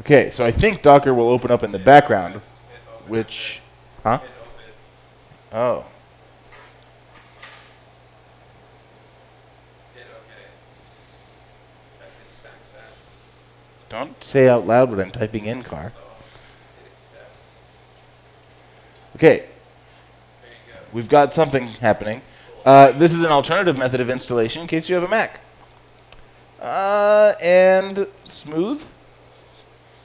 Okay, 0.00 0.30
so 0.30 0.44
I 0.44 0.50
think 0.50 0.80
Docker 0.80 1.12
will 1.12 1.28
open 1.28 1.50
up 1.50 1.62
in 1.62 1.72
the 1.72 1.78
background, 1.78 2.40
which. 3.08 3.60
Huh? 4.02 4.20
Oh. 5.52 5.84
Hit 9.94 10.06
OK. 10.10 10.32
Type 11.98 12.08
in 12.26 12.32
stack 12.32 12.62
sats. 12.62 13.88
Don't 13.90 14.22
say 14.24 14.48
out 14.48 14.66
loud 14.66 14.90
what 14.90 15.00
I'm 15.00 15.10
typing 15.10 15.44
in, 15.46 15.62
car. 15.62 15.92
Install. 15.92 16.02
Hit 16.76 16.92
accept. 16.92 17.30
Okay, 19.18 19.46
we've 20.92 21.08
got 21.08 21.34
something 21.34 21.66
happening. 21.66 22.22
Uh, 22.64 22.92
this 22.92 23.12
is 23.12 23.24
an 23.24 23.32
alternative 23.32 23.76
method 23.76 24.00
of 24.00 24.08
installation 24.08 24.62
in 24.62 24.68
case 24.68 24.88
you 24.88 24.94
have 24.94 25.02
a 25.02 25.08
Mac. 25.08 25.40
Uh, 26.62 27.32
and 27.42 28.06
smooth? 28.22 28.80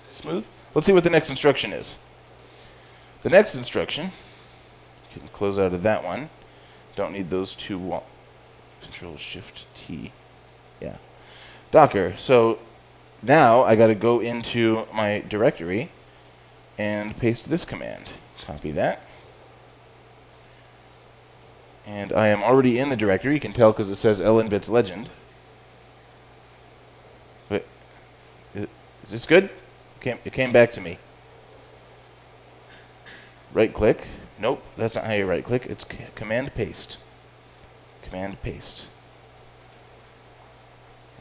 Smooth? 0.10 0.48
Let's 0.74 0.88
see 0.88 0.94
what 0.94 1.04
the 1.04 1.12
next 1.12 1.30
instruction 1.30 1.74
is. 1.74 2.00
The 3.22 3.30
next 3.30 3.54
instruction, 3.54 4.06
you 5.14 5.20
can 5.20 5.30
close 5.30 5.60
out 5.60 5.74
of 5.74 5.84
that 5.84 6.04
one. 6.04 6.32
Don't 6.96 7.14
need 7.14 7.30
those 7.30 7.54
two. 7.54 8.02
Control 8.82 9.16
Shift 9.16 9.68
T. 9.76 10.12
Yeah. 10.82 10.98
Docker. 11.70 12.16
So 12.18 12.58
now 13.22 13.62
I 13.62 13.76
got 13.76 13.88
to 13.88 13.96
go 13.96 14.22
into 14.22 14.88
my 14.92 15.24
directory 15.30 15.92
and 16.80 17.16
paste 17.16 17.52
this 17.52 17.64
command. 17.64 18.10
Copy 18.46 18.72
that. 18.72 19.02
And 21.86 22.14
I 22.14 22.28
am 22.28 22.44
already 22.44 22.80
in 22.80 22.90
the 22.90 22.96
directory. 22.96 23.34
You 23.34 23.40
can 23.40 23.54
tell 23.54 23.72
because 23.72 23.90
it 23.90 23.96
says 23.96 24.22
LNBits 24.22 24.70
Legend. 24.70 25.10
Wait, 27.50 27.66
is 28.56 28.68
is 29.04 29.12
this 29.12 29.26
good? 29.26 29.50
It 30.02 30.34
came 30.34 30.52
back 30.52 30.72
to 30.74 30.82
me. 30.82 30.98
Right 33.54 33.74
click. 33.74 34.08
Nope, 34.40 34.64
that's 34.76 34.96
not 34.96 35.06
how 35.06 35.14
you 35.14 35.26
right 35.26 35.44
click. 35.44 35.66
It's 35.68 35.86
command 36.16 36.54
paste. 36.54 36.98
Command 38.02 38.42
paste. 38.42 38.88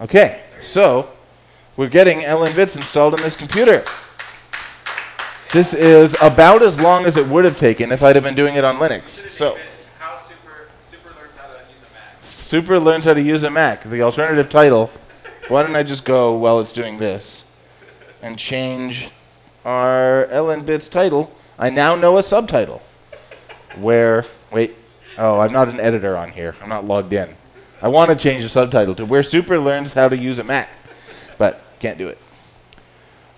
Okay, 0.01 0.43
so 0.61 1.09
we're 1.77 1.89
getting 1.89 2.21
LNBits 2.21 2.77
installed 2.77 3.15
in 3.15 3.21
this 3.23 3.37
computer. 3.37 3.85
This 5.53 5.75
is 5.75 6.17
about 6.23 6.63
as 6.63 6.81
long 6.81 7.05
as 7.05 7.19
it 7.19 7.27
would 7.27 7.45
have 7.45 7.59
taken 7.59 7.93
if 7.93 8.03
I'd 8.03 8.17
have 8.17 8.25
been 8.25 8.35
doing 8.35 8.55
it 8.55 8.65
on 8.65 8.77
Linux. 8.77 9.31
So. 9.31 9.59
how 9.99 10.17
super 10.17 10.69
super 10.83 11.11
learns 11.11 11.35
how 11.35 11.47
to 11.47 11.59
use 11.71 11.83
a 11.83 11.93
Mac. 11.93 12.19
Super 12.23 12.81
learns 12.81 13.05
how 13.05 13.13
to 13.13 13.23
use 13.23 13.43
a 13.43 13.51
Mac. 13.51 13.83
The 13.83 14.01
alternative 14.01 14.49
title. 14.49 14.91
Why 15.49 15.63
don't 15.63 15.77
I 15.77 15.83
just 15.83 16.07
go 16.07 16.33
while 16.33 16.59
it's 16.59 16.73
doing 16.73 16.99
this 16.99 17.45
and 18.23 18.39
change 18.39 19.11
our 19.63 20.27
LN 20.31 20.65
Bits 20.65 20.89
title? 20.89 21.37
I 21.59 21.69
now 21.69 21.97
know 21.97 22.17
a 22.17 22.23
subtitle. 22.23 22.81
Where, 23.77 24.25
wait, 24.51 24.75
oh, 25.19 25.41
I'm 25.41 25.53
not 25.53 25.69
an 25.69 25.81
editor 25.81 26.17
on 26.17 26.31
here. 26.31 26.55
I'm 26.63 26.71
not 26.71 26.87
logged 26.87 27.13
in. 27.13 27.37
I 27.83 27.89
want 27.89 28.09
to 28.09 28.17
change 28.17 28.43
the 28.43 28.49
subtitle 28.49 28.95
to 28.95 29.05
Where 29.05 29.23
Super 29.23 29.61
Learns 29.61 29.93
How 29.93 30.09
to 30.09 30.17
Use 30.17 30.39
a 30.39 30.45
Mac, 30.45 30.71
but 31.37 31.63
can't 31.79 31.99
do 31.99 32.09
it. 32.09 32.17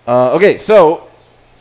Uh, 0.06 0.33
okay, 0.35 0.56
so 0.56 1.09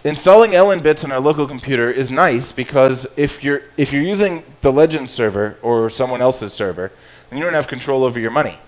installing 0.03 0.51
LN 0.51 0.83
bits 0.83 1.03
on 1.03 1.11
our 1.11 1.19
local 1.19 1.47
computer 1.47 1.89
is 1.89 2.11
nice 2.11 2.51
because 2.51 3.07
if 3.17 3.43
you're 3.43 3.61
if 3.77 3.93
you're 3.93 4.03
using 4.03 4.43
the 4.61 4.71
Legend 4.71 5.09
server 5.09 5.57
or 5.61 5.89
someone 5.89 6.21
else's 6.21 6.53
server, 6.53 6.91
then 7.29 7.39
you 7.39 7.45
don't 7.45 7.53
have 7.53 7.67
control 7.67 8.03
over 8.03 8.19
your 8.19 8.31
money. 8.31 8.59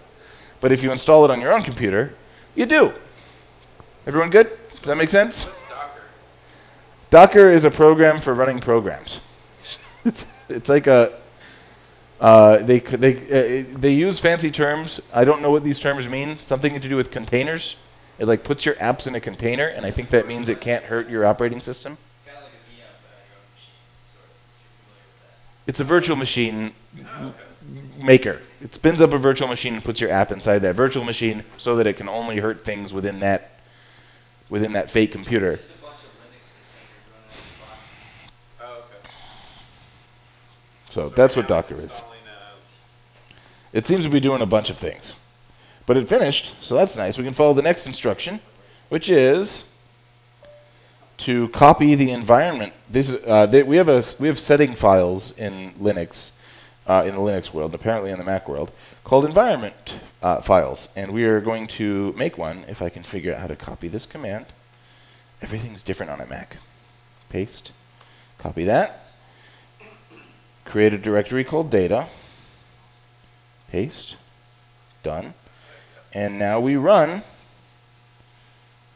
But 0.61 0.71
if 0.71 0.81
you 0.81 0.91
install 0.91 1.25
it 1.25 1.31
on 1.31 1.41
your 1.41 1.53
own 1.53 1.63
computer, 1.63 2.13
you 2.55 2.65
do. 2.65 2.93
Everyone 4.07 4.29
good? 4.29 4.49
Does 4.71 4.83
that 4.83 4.97
make 4.97 5.09
sense? 5.09 5.45
Docker? 5.69 6.01
Docker 7.09 7.49
is 7.49 7.65
a 7.65 7.71
program 7.71 8.19
for 8.19 8.33
running 8.33 8.59
programs. 8.59 9.19
it's, 10.05 10.25
it's 10.49 10.69
like 10.69 10.87
a. 10.87 11.13
Uh, 12.19 12.57
they 12.57 12.79
they 12.79 13.13
uh, 13.13 13.77
they 13.77 13.93
use 13.93 14.19
fancy 14.19 14.49
terms. 14.49 15.01
I 15.13 15.25
don't 15.25 15.41
know 15.41 15.51
what 15.51 15.63
these 15.63 15.79
terms 15.79 16.07
mean. 16.07 16.39
Something 16.39 16.79
to 16.79 16.87
do 16.87 16.95
with 16.95 17.11
containers. 17.11 17.75
It 18.17 18.27
like 18.27 18.43
puts 18.43 18.65
your 18.65 18.75
apps 18.75 19.07
in 19.07 19.15
a 19.15 19.19
container, 19.19 19.67
and 19.67 19.85
I 19.85 19.91
think 19.91 20.09
that 20.09 20.27
means 20.27 20.47
it 20.47 20.61
can't 20.61 20.85
hurt 20.85 21.09
your 21.09 21.25
operating 21.25 21.61
system. 21.61 21.97
Kind 22.25 22.37
of 22.37 22.43
like 22.43 22.53
a 22.53 22.71
VM, 22.71 22.85
but 23.01 23.11
on 23.11 23.25
your 23.27 23.37
own 23.37 23.51
machine, 23.55 23.75
sort 24.13 24.25
of. 24.25 24.35
If 24.47 24.59
you're 24.63 24.75
familiar 24.85 25.03
with 25.07 25.19
that. 25.21 25.69
It's 25.69 25.79
a 25.79 25.83
virtual 25.83 26.15
machine 26.15 26.71
maker. 28.01 28.41
It 28.61 28.73
spins 28.73 29.01
up 29.01 29.13
a 29.13 29.17
virtual 29.17 29.47
machine 29.47 29.73
and 29.75 29.83
puts 29.83 29.99
your 29.99 30.11
app 30.11 30.31
inside 30.31 30.59
that 30.59 30.75
virtual 30.75 31.03
machine 31.03 31.43
so 31.57 31.75
that 31.75 31.87
it 31.87 31.97
can 31.97 32.07
only 32.07 32.37
hurt 32.37 32.63
things 32.63 32.93
within 32.93 33.19
that 33.19 33.59
within 34.49 34.73
that 34.73 34.89
fake 34.89 35.11
computer. 35.11 35.55
Just 35.55 35.69
a 35.69 35.81
bunch 35.81 35.95
of 35.95 36.05
Linux 36.21 36.53
containers 36.61 37.59
running 37.65 37.79
on 38.59 38.69
the 38.69 38.73
box. 38.77 38.83
Okay. 38.89 39.09
So 40.89 41.09
that's 41.09 41.35
what 41.35 41.47
Docker 41.47 41.75
is. 41.75 42.01
It 43.73 43.85
seems 43.85 44.05
to 44.05 44.11
be 44.11 44.19
doing 44.19 44.41
a 44.41 44.45
bunch 44.45 44.69
of 44.69 44.77
things. 44.77 45.15
But 45.85 45.97
it 45.97 46.09
finished, 46.09 46.55
so 46.61 46.75
that's 46.75 46.97
nice. 46.97 47.17
We 47.17 47.23
can 47.23 47.33
follow 47.33 47.53
the 47.53 47.61
next 47.61 47.85
instruction, 47.85 48.39
which 48.89 49.09
is 49.09 49.65
to 51.17 51.47
copy 51.49 51.95
the 51.95 52.11
environment. 52.11 52.73
This 52.89 53.09
is, 53.09 53.25
uh, 53.27 53.45
they, 53.45 53.63
we 53.63 53.77
have 53.77 53.89
a 53.89 54.03
we 54.19 54.27
have 54.27 54.39
setting 54.39 54.73
files 54.73 55.31
in 55.37 55.71
Linux, 55.73 56.31
uh, 56.87 57.03
in 57.05 57.13
the 57.13 57.21
Linux 57.21 57.53
world, 57.53 57.73
apparently 57.75 58.09
in 58.09 58.17
the 58.17 58.23
Mac 58.23 58.49
world, 58.49 58.71
called 59.03 59.25
environment 59.25 59.99
uh, 60.21 60.41
files, 60.41 60.89
and 60.95 61.11
we 61.11 61.23
are 61.23 61.39
going 61.39 61.67
to 61.67 62.13
make 62.17 62.37
one. 62.37 62.65
If 62.67 62.81
I 62.81 62.89
can 62.89 63.03
figure 63.03 63.33
out 63.33 63.41
how 63.41 63.47
to 63.47 63.55
copy 63.55 63.87
this 63.87 64.05
command, 64.05 64.47
everything's 65.41 65.83
different 65.83 66.11
on 66.11 66.19
a 66.19 66.25
Mac. 66.25 66.57
Paste, 67.29 67.71
copy 68.39 68.63
that. 68.65 69.05
Create 70.65 70.93
a 70.93 70.97
directory 70.97 71.43
called 71.43 71.69
data. 71.69 72.07
Paste. 73.69 74.17
Done. 75.03 75.35
And 76.15 76.39
now 76.39 76.59
we 76.59 76.77
run. 76.77 77.21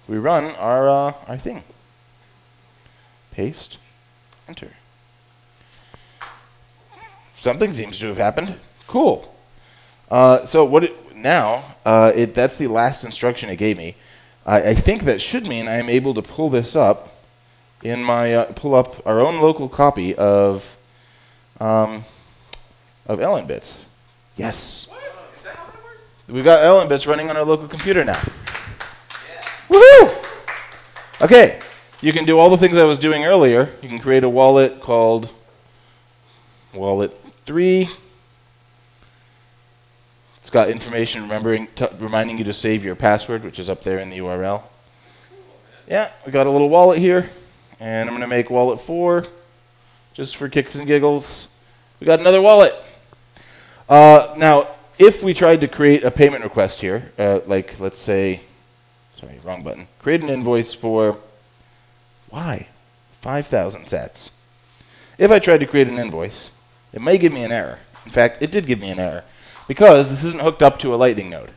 We 0.08 0.18
run 0.18 0.46
our 0.56 0.90
uh, 0.90 1.14
our 1.28 1.38
thing. 1.38 1.64
Paste. 3.32 3.78
Enter. 4.48 4.72
Something 7.36 7.72
seems 7.74 8.00
to 8.00 8.08
have 8.08 8.18
happened. 8.18 8.56
Cool. 8.88 9.34
Uh, 10.10 10.46
so 10.46 10.66
what 10.66 10.86
it, 10.86 11.16
now? 11.16 11.76
Uh, 11.86 12.12
it 12.16 12.34
that's 12.34 12.56
the 12.56 12.68
last 12.68 13.04
instruction 13.04 13.50
it 13.50 13.58
gave 13.58 13.78
me. 13.78 13.96
I, 14.46 14.70
I 14.70 14.74
think 14.74 15.04
that 15.04 15.22
should 15.22 15.46
mean 15.46 15.68
I 15.68 15.76
am 15.76 15.90
able 15.90 16.14
to 16.16 16.22
pull 16.22 16.50
this 16.50 16.76
up 16.76 17.16
in 17.84 18.04
my 18.04 18.34
uh, 18.34 18.46
pull 18.54 18.76
up 18.76 19.06
our 19.06 19.20
own 19.20 19.42
local 19.42 19.70
copy 19.70 20.16
of 20.16 20.78
um, 21.60 22.04
of 23.06 23.20
LN 23.20 23.46
Bits. 23.46 23.78
Yes. 24.36 24.88
What? 24.90 25.00
Is 25.36 25.44
that 25.44 25.56
how 25.56 25.66
that 25.68 25.84
works? 25.84 26.16
We've 26.30 26.44
got 26.44 26.60
LN 26.60 26.88
Bits 26.88 27.08
running 27.08 27.32
on 27.32 27.38
our 27.38 27.44
local 27.44 27.68
computer 27.68 28.06
now. 28.06 28.22
Woohoo! 29.68 31.24
Okay, 31.24 31.60
you 32.02 32.14
can 32.14 32.24
do 32.26 32.38
all 32.38 32.52
the 32.52 32.58
things 32.58 32.78
I 32.78 32.84
was 32.84 33.00
doing 33.00 33.26
earlier. 33.26 33.74
You 33.82 33.90
can 33.90 33.98
create 33.98 34.24
a 34.24 34.30
wallet 34.30 34.80
called 34.80 35.32
Wallet 36.72 37.16
3. 37.48 37.90
It's 40.38 40.52
got 40.52 40.70
information 40.70 41.24
remembering, 41.24 41.68
t- 41.74 41.88
reminding 41.98 42.38
you 42.38 42.44
to 42.44 42.54
save 42.54 42.86
your 42.86 42.96
password, 42.96 43.44
which 43.44 43.58
is 43.58 43.68
up 43.68 43.82
there 43.82 43.98
in 43.98 44.12
the 44.12 44.20
URL. 44.20 44.62
Yeah, 45.88 46.14
we 46.28 46.32
got 46.32 46.46
a 46.46 46.52
little 46.52 46.70
wallet 46.70 47.00
here, 47.00 47.28
and 47.80 48.08
I'm 48.08 48.16
going 48.16 48.22
to 48.22 48.36
make 48.36 48.52
Wallet 48.52 48.80
4 48.80 49.26
just 50.14 50.38
for 50.38 50.48
kicks 50.48 50.76
and 50.76 50.86
giggles. 50.86 51.48
We 52.00 52.06
got 52.06 52.20
another 52.20 52.42
wallet. 52.42 52.74
Uh, 53.90 54.36
now, 54.38 54.68
if 55.00 55.24
we 55.24 55.34
tried 55.34 55.62
to 55.62 55.68
create 55.68 56.04
a 56.04 56.12
payment 56.12 56.44
request 56.44 56.82
here, 56.82 57.12
uh, 57.18 57.40
like 57.48 57.80
let's 57.80 57.98
say, 57.98 58.42
sorry, 59.14 59.40
wrong 59.44 59.64
button, 59.64 59.88
create 59.98 60.22
an 60.22 60.30
invoice 60.30 60.74
for 60.74 61.20
why 62.30 62.68
5,000 63.14 63.86
sats. 63.86 64.30
If 65.18 65.32
I 65.32 65.40
tried 65.40 65.62
to 65.62 65.66
create 65.66 65.88
an 65.88 65.98
invoice, 65.98 66.52
it 66.94 67.02
may 67.02 67.18
give 67.18 67.34
me 67.34 67.44
an 67.44 67.52
error. 67.52 67.80
In 68.06 68.12
fact, 68.12 68.44
it 68.44 68.52
did 68.52 68.66
give 68.66 68.80
me 68.80 68.90
an 68.90 69.00
error 69.00 69.24
because 69.68 70.10
this 70.10 70.24
isn't 70.24 70.42
hooked 70.42 70.62
up 70.62 70.78
to 70.80 70.94
a 70.94 70.98
Lightning 70.98 71.30
node. 71.30 71.52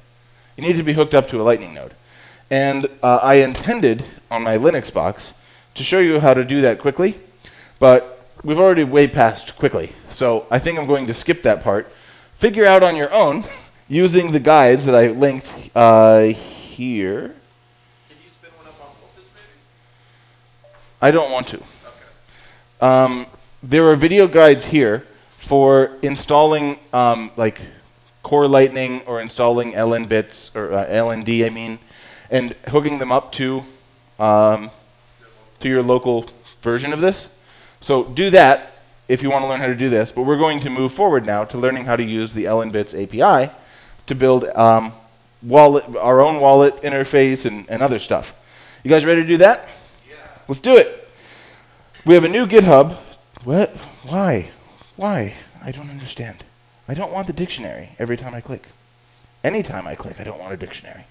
You 0.56 0.62
need 0.62 0.76
to 0.76 0.82
be 0.82 0.92
hooked 0.92 1.14
up 1.14 1.26
to 1.28 1.40
a 1.40 1.42
Lightning 1.42 1.74
node. 1.74 1.94
And 2.50 2.86
uh, 3.02 3.18
I 3.22 3.34
intended 3.34 4.04
on 4.30 4.42
my 4.42 4.56
Linux 4.56 4.92
box 4.92 5.34
to 5.74 5.82
show 5.82 5.98
you 5.98 6.20
how 6.20 6.34
to 6.34 6.44
do 6.44 6.60
that 6.60 6.78
quickly, 6.78 7.18
but 7.78 8.28
we've 8.44 8.58
already 8.58 8.84
way 8.84 9.08
past 9.08 9.56
quickly. 9.56 9.92
So 10.10 10.46
I 10.50 10.58
think 10.58 10.78
I'm 10.78 10.86
going 10.86 11.06
to 11.06 11.14
skip 11.14 11.42
that 11.42 11.62
part. 11.62 11.90
Figure 12.42 12.66
out 12.66 12.82
on 12.82 12.96
your 12.96 13.14
own 13.14 13.44
using 13.88 14.32
the 14.32 14.40
guides 14.40 14.86
that 14.86 14.96
I 14.96 15.12
linked 15.12 15.70
uh, 15.76 16.22
here. 16.22 17.36
Can 18.08 18.16
you 18.20 18.28
spin 18.28 18.50
one 18.56 18.66
up 18.66 18.80
on 18.80 18.88
voltage, 19.00 19.22
maybe? 19.32 20.74
I 21.00 21.12
don't 21.12 21.30
want 21.30 21.46
to. 21.46 21.58
Okay. 21.58 21.66
Um, 22.80 23.26
there 23.62 23.88
are 23.88 23.94
video 23.94 24.26
guides 24.26 24.64
here 24.64 25.06
for 25.36 25.92
installing 26.02 26.80
um, 26.92 27.30
like 27.36 27.60
Core 28.24 28.48
Lightning 28.48 29.02
or 29.02 29.20
installing 29.20 29.70
LN 29.74 30.08
bits 30.08 30.50
or 30.56 30.72
uh, 30.72 30.86
LND, 30.86 31.46
I 31.46 31.48
mean, 31.48 31.78
and 32.28 32.56
hooking 32.66 32.98
them 32.98 33.12
up 33.12 33.30
to 33.34 33.62
um, 34.18 34.68
to 35.60 35.68
your 35.68 35.84
local 35.84 36.26
version 36.60 36.92
of 36.92 37.00
this. 37.00 37.38
So 37.80 38.02
do 38.02 38.30
that 38.30 38.71
if 39.08 39.22
you 39.22 39.30
want 39.30 39.44
to 39.44 39.48
learn 39.48 39.60
how 39.60 39.66
to 39.66 39.74
do 39.74 39.88
this. 39.88 40.12
But 40.12 40.22
we're 40.22 40.38
going 40.38 40.60
to 40.60 40.70
move 40.70 40.92
forward 40.92 41.26
now 41.26 41.44
to 41.44 41.58
learning 41.58 41.84
how 41.84 41.96
to 41.96 42.04
use 42.04 42.32
the 42.32 42.44
LN 42.44 42.72
bits 42.72 42.94
API 42.94 43.52
to 44.06 44.14
build 44.14 44.44
um, 44.54 44.92
wallet, 45.42 45.84
our 45.96 46.20
own 46.20 46.40
wallet 46.40 46.76
interface 46.82 47.46
and, 47.46 47.68
and 47.68 47.82
other 47.82 47.98
stuff. 47.98 48.34
You 48.84 48.90
guys 48.90 49.04
ready 49.04 49.22
to 49.22 49.28
do 49.28 49.36
that? 49.38 49.68
Yeah. 50.08 50.16
Let's 50.48 50.60
do 50.60 50.76
it. 50.76 51.08
We 52.04 52.14
have 52.14 52.24
a 52.24 52.28
new 52.28 52.46
GitHub. 52.46 52.94
What? 53.44 53.70
Why? 54.04 54.50
Why? 54.96 55.34
I 55.64 55.70
don't 55.70 55.90
understand. 55.90 56.44
I 56.88 56.94
don't 56.94 57.12
want 57.12 57.26
the 57.26 57.32
dictionary 57.32 57.90
every 57.98 58.16
time 58.16 58.34
I 58.34 58.40
click. 58.40 58.66
Anytime 59.44 59.86
I 59.86 59.94
click, 59.94 60.20
I 60.20 60.24
don't 60.24 60.38
want 60.38 60.52
a 60.52 60.56
dictionary. 60.56 61.04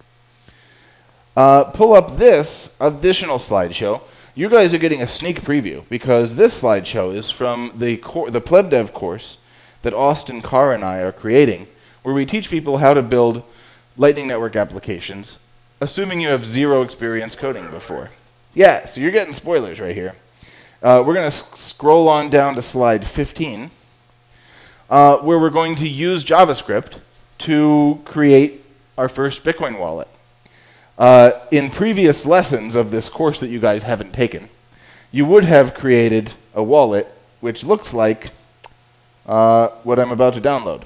Uh, 1.35 1.65
pull 1.65 1.93
up 1.93 2.17
this 2.17 2.75
additional 2.79 3.37
slideshow. 3.37 4.01
You 4.41 4.49
guys 4.49 4.73
are 4.73 4.79
getting 4.79 5.03
a 5.03 5.07
sneak 5.07 5.41
preview 5.41 5.83
because 5.87 6.33
this 6.33 6.63
slideshow 6.63 7.13
is 7.13 7.29
from 7.29 7.73
the 7.75 7.97
the 7.97 8.41
PlebDev 8.41 8.91
course 8.91 9.37
that 9.83 9.93
Austin 9.93 10.41
Carr 10.41 10.73
and 10.73 10.83
I 10.83 10.97
are 11.01 11.11
creating, 11.11 11.67
where 12.01 12.15
we 12.15 12.25
teach 12.25 12.49
people 12.49 12.79
how 12.79 12.95
to 12.95 13.03
build 13.03 13.43
Lightning 13.97 14.25
Network 14.25 14.55
applications, 14.55 15.37
assuming 15.79 16.21
you 16.21 16.29
have 16.29 16.43
zero 16.43 16.81
experience 16.81 17.35
coding 17.35 17.69
before. 17.69 18.09
Yeah, 18.55 18.85
so 18.85 18.99
you're 18.99 19.11
getting 19.11 19.35
spoilers 19.35 19.79
right 19.79 19.95
here. 19.95 20.15
Uh, 20.81 21.03
we're 21.05 21.13
going 21.13 21.29
to 21.29 21.37
scroll 21.37 22.09
on 22.09 22.31
down 22.31 22.55
to 22.55 22.63
slide 22.63 23.05
15, 23.05 23.69
uh, 24.89 25.17
where 25.17 25.37
we're 25.37 25.51
going 25.51 25.75
to 25.75 25.87
use 25.87 26.25
JavaScript 26.25 26.97
to 27.37 28.01
create 28.05 28.65
our 28.97 29.07
first 29.07 29.43
Bitcoin 29.43 29.79
wallet. 29.79 30.07
Uh, 30.97 31.31
in 31.51 31.69
previous 31.69 32.25
lessons 32.25 32.75
of 32.75 32.91
this 32.91 33.09
course 33.09 33.39
that 33.39 33.47
you 33.47 33.59
guys 33.59 33.83
haven't 33.83 34.13
taken, 34.13 34.49
you 35.11 35.25
would 35.25 35.45
have 35.45 35.73
created 35.73 36.33
a 36.53 36.63
wallet 36.63 37.07
which 37.39 37.63
looks 37.63 37.93
like 37.93 38.31
uh, 39.25 39.69
what 39.83 39.99
I'm 39.99 40.11
about 40.11 40.33
to 40.35 40.41
download, 40.41 40.83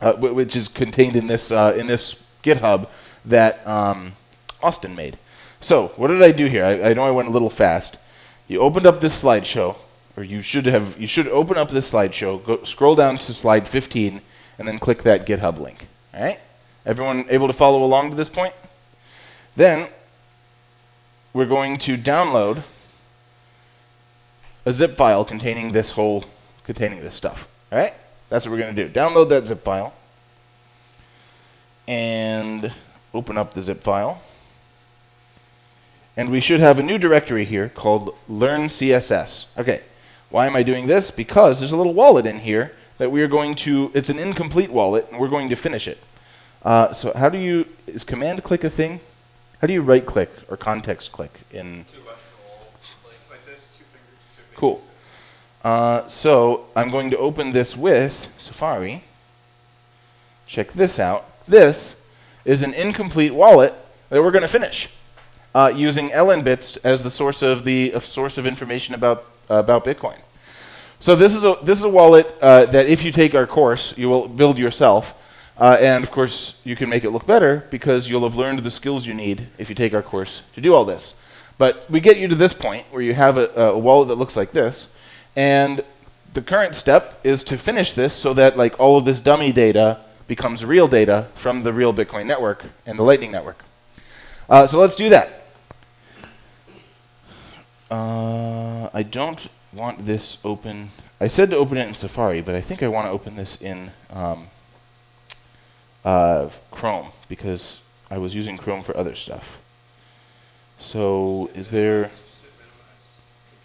uh, 0.00 0.14
which 0.14 0.56
is 0.56 0.68
contained 0.68 1.16
in 1.16 1.26
this 1.26 1.50
uh, 1.50 1.76
in 1.78 1.86
this 1.86 2.22
GitHub 2.42 2.88
that 3.24 3.66
um, 3.66 4.12
Austin 4.62 4.94
made. 4.94 5.18
So 5.60 5.88
what 5.96 6.08
did 6.08 6.22
I 6.22 6.32
do 6.32 6.46
here? 6.46 6.64
I, 6.64 6.90
I 6.90 6.94
know 6.94 7.02
I 7.02 7.10
went 7.10 7.28
a 7.28 7.32
little 7.32 7.50
fast. 7.50 7.98
You 8.48 8.60
opened 8.60 8.86
up 8.86 9.00
this 9.00 9.20
slideshow, 9.22 9.76
or 10.16 10.22
you 10.22 10.40
should 10.42 10.66
have. 10.66 10.98
You 11.00 11.06
should 11.06 11.28
open 11.28 11.56
up 11.56 11.70
this 11.70 11.92
slideshow. 11.92 12.44
Go 12.44 12.62
scroll 12.62 12.94
down 12.94 13.18
to 13.18 13.34
slide 13.34 13.66
15, 13.66 14.20
and 14.58 14.68
then 14.68 14.78
click 14.78 15.02
that 15.02 15.26
GitHub 15.26 15.58
link. 15.58 15.88
All 16.14 16.22
right. 16.22 16.40
Everyone 16.84 17.26
able 17.28 17.48
to 17.48 17.52
follow 17.52 17.82
along 17.82 18.10
to 18.10 18.16
this 18.16 18.28
point? 18.28 18.54
Then 19.56 19.88
we're 21.32 21.46
going 21.46 21.78
to 21.78 21.96
download 21.96 22.62
a 24.66 24.72
zip 24.72 24.96
file 24.96 25.24
containing 25.24 25.72
this 25.72 25.92
whole 25.92 26.24
containing 26.64 27.00
this 27.00 27.14
stuff. 27.14 27.48
All 27.72 27.78
right? 27.78 27.94
That's 28.28 28.44
what 28.44 28.52
we're 28.52 28.60
going 28.60 28.76
to 28.76 28.88
do. 28.88 28.92
Download 28.92 29.28
that 29.30 29.46
zip 29.46 29.62
file 29.62 29.94
and 31.88 32.72
open 33.14 33.38
up 33.38 33.54
the 33.54 33.62
zip 33.62 33.82
file. 33.82 34.20
And 36.16 36.30
we 36.30 36.40
should 36.40 36.60
have 36.60 36.78
a 36.78 36.82
new 36.82 36.98
directory 36.98 37.44
here 37.44 37.68
called 37.68 38.16
learn 38.28 38.62
CSS. 38.62 39.46
Okay. 39.56 39.82
Why 40.28 40.46
am 40.46 40.56
I 40.56 40.62
doing 40.62 40.86
this? 40.86 41.10
Because 41.10 41.60
there's 41.60 41.72
a 41.72 41.76
little 41.76 41.94
wallet 41.94 42.26
in 42.26 42.38
here 42.38 42.72
that 42.98 43.10
we 43.10 43.22
are 43.22 43.28
going 43.28 43.54
to 43.54 43.90
it's 43.94 44.08
an 44.08 44.18
incomplete 44.18 44.70
wallet 44.70 45.10
and 45.10 45.20
we're 45.20 45.28
going 45.28 45.48
to 45.48 45.56
finish 45.56 45.86
it. 45.86 45.98
Uh, 46.62 46.92
so 46.92 47.12
how 47.14 47.28
do 47.28 47.38
you 47.38 47.66
is 47.86 48.04
command 48.04 48.42
click 48.42 48.64
a 48.64 48.70
thing? 48.70 49.00
How 49.60 49.66
do 49.66 49.72
you 49.72 49.82
right 49.82 50.04
click 50.04 50.30
or 50.48 50.56
context 50.56 51.12
click 51.12 51.40
in 51.50 51.84
Two 51.84 52.00
directional, 52.00 52.68
like, 53.04 53.30
like 53.30 53.46
this. 53.46 53.82
Cool. 54.54 54.82
Uh, 55.64 56.06
so 56.06 56.66
I'm 56.76 56.90
going 56.90 57.10
to 57.10 57.18
open 57.18 57.52
this 57.52 57.76
with 57.76 58.28
Safari. 58.38 59.02
Check 60.46 60.72
this 60.72 60.98
out. 60.98 61.24
This 61.48 62.00
is 62.44 62.62
an 62.62 62.74
incomplete 62.74 63.34
wallet 63.34 63.74
that 64.10 64.22
we're 64.22 64.30
going 64.30 64.42
to 64.42 64.48
finish 64.48 64.88
uh, 65.56 65.72
using 65.74 66.10
LN 66.10 66.44
bits 66.44 66.76
as 66.78 67.02
the 67.02 67.10
source 67.10 67.40
of 67.42 67.64
the 67.64 67.94
uh, 67.94 67.98
source 67.98 68.36
of 68.36 68.46
information 68.46 68.94
about 68.94 69.24
uh, 69.50 69.54
about 69.54 69.84
Bitcoin. 69.84 70.18
So 71.00 71.16
this 71.16 71.34
is 71.34 71.44
a 71.44 71.56
this 71.62 71.78
is 71.78 71.84
a 71.84 71.88
wallet 71.88 72.26
uh, 72.42 72.66
that 72.66 72.86
if 72.86 73.04
you 73.04 73.10
take 73.10 73.34
our 73.34 73.46
course, 73.46 73.96
you 73.96 74.08
will 74.08 74.28
build 74.28 74.58
yourself, 74.58 75.14
uh, 75.58 75.76
and 75.80 76.04
of 76.04 76.10
course 76.10 76.60
you 76.64 76.76
can 76.76 76.88
make 76.88 77.04
it 77.04 77.10
look 77.10 77.26
better 77.26 77.64
because 77.70 78.08
you'll 78.08 78.22
have 78.22 78.36
learned 78.36 78.60
the 78.60 78.70
skills 78.70 79.06
you 79.06 79.14
need 79.14 79.46
if 79.58 79.68
you 79.68 79.74
take 79.74 79.94
our 79.94 80.02
course 80.02 80.42
to 80.54 80.60
do 80.60 80.74
all 80.74 80.84
this. 80.84 81.20
But 81.58 81.88
we 81.90 82.00
get 82.00 82.18
you 82.18 82.28
to 82.28 82.34
this 82.34 82.52
point 82.52 82.86
where 82.90 83.02
you 83.02 83.14
have 83.14 83.38
a, 83.38 83.48
a 83.54 83.78
wallet 83.78 84.08
that 84.08 84.16
looks 84.16 84.36
like 84.36 84.52
this, 84.52 84.88
and 85.34 85.82
the 86.34 86.42
current 86.42 86.74
step 86.74 87.18
is 87.24 87.42
to 87.44 87.56
finish 87.56 87.94
this 87.94 88.12
so 88.12 88.34
that 88.34 88.56
like 88.56 88.78
all 88.78 88.98
of 88.98 89.04
this 89.04 89.20
dummy 89.20 89.52
data 89.52 90.00
becomes 90.26 90.64
real 90.64 90.88
data 90.88 91.28
from 91.34 91.62
the 91.62 91.72
real 91.72 91.94
Bitcoin 91.94 92.26
network 92.26 92.64
and 92.84 92.98
the 92.98 93.02
Lightning 93.02 93.32
network. 93.32 93.64
Uh, 94.48 94.66
so 94.66 94.78
let's 94.78 94.96
do 94.96 95.08
that. 95.08 95.44
Uh, 97.90 98.90
I 98.92 99.02
don't 99.02 99.48
want 99.72 100.04
this 100.04 100.38
open. 100.44 100.88
I 101.20 101.28
said 101.28 101.50
to 101.50 101.56
open 101.56 101.78
it 101.78 101.88
in 101.88 101.94
Safari, 101.94 102.40
but 102.40 102.54
I 102.54 102.60
think 102.60 102.82
I 102.82 102.88
want 102.88 103.06
to 103.06 103.10
open 103.10 103.36
this 103.36 103.60
in 103.60 103.92
um, 104.10 104.48
uh, 106.06 106.48
Chrome 106.70 107.08
because 107.28 107.80
I 108.10 108.18
was 108.18 108.34
using 108.34 108.56
Chrome 108.56 108.82
for 108.82 108.96
other 108.96 109.16
stuff. 109.16 109.60
So 110.78 111.50
is 111.54 111.70
there 111.72 112.04
Sit 112.04 112.50
minimize. 112.58 113.02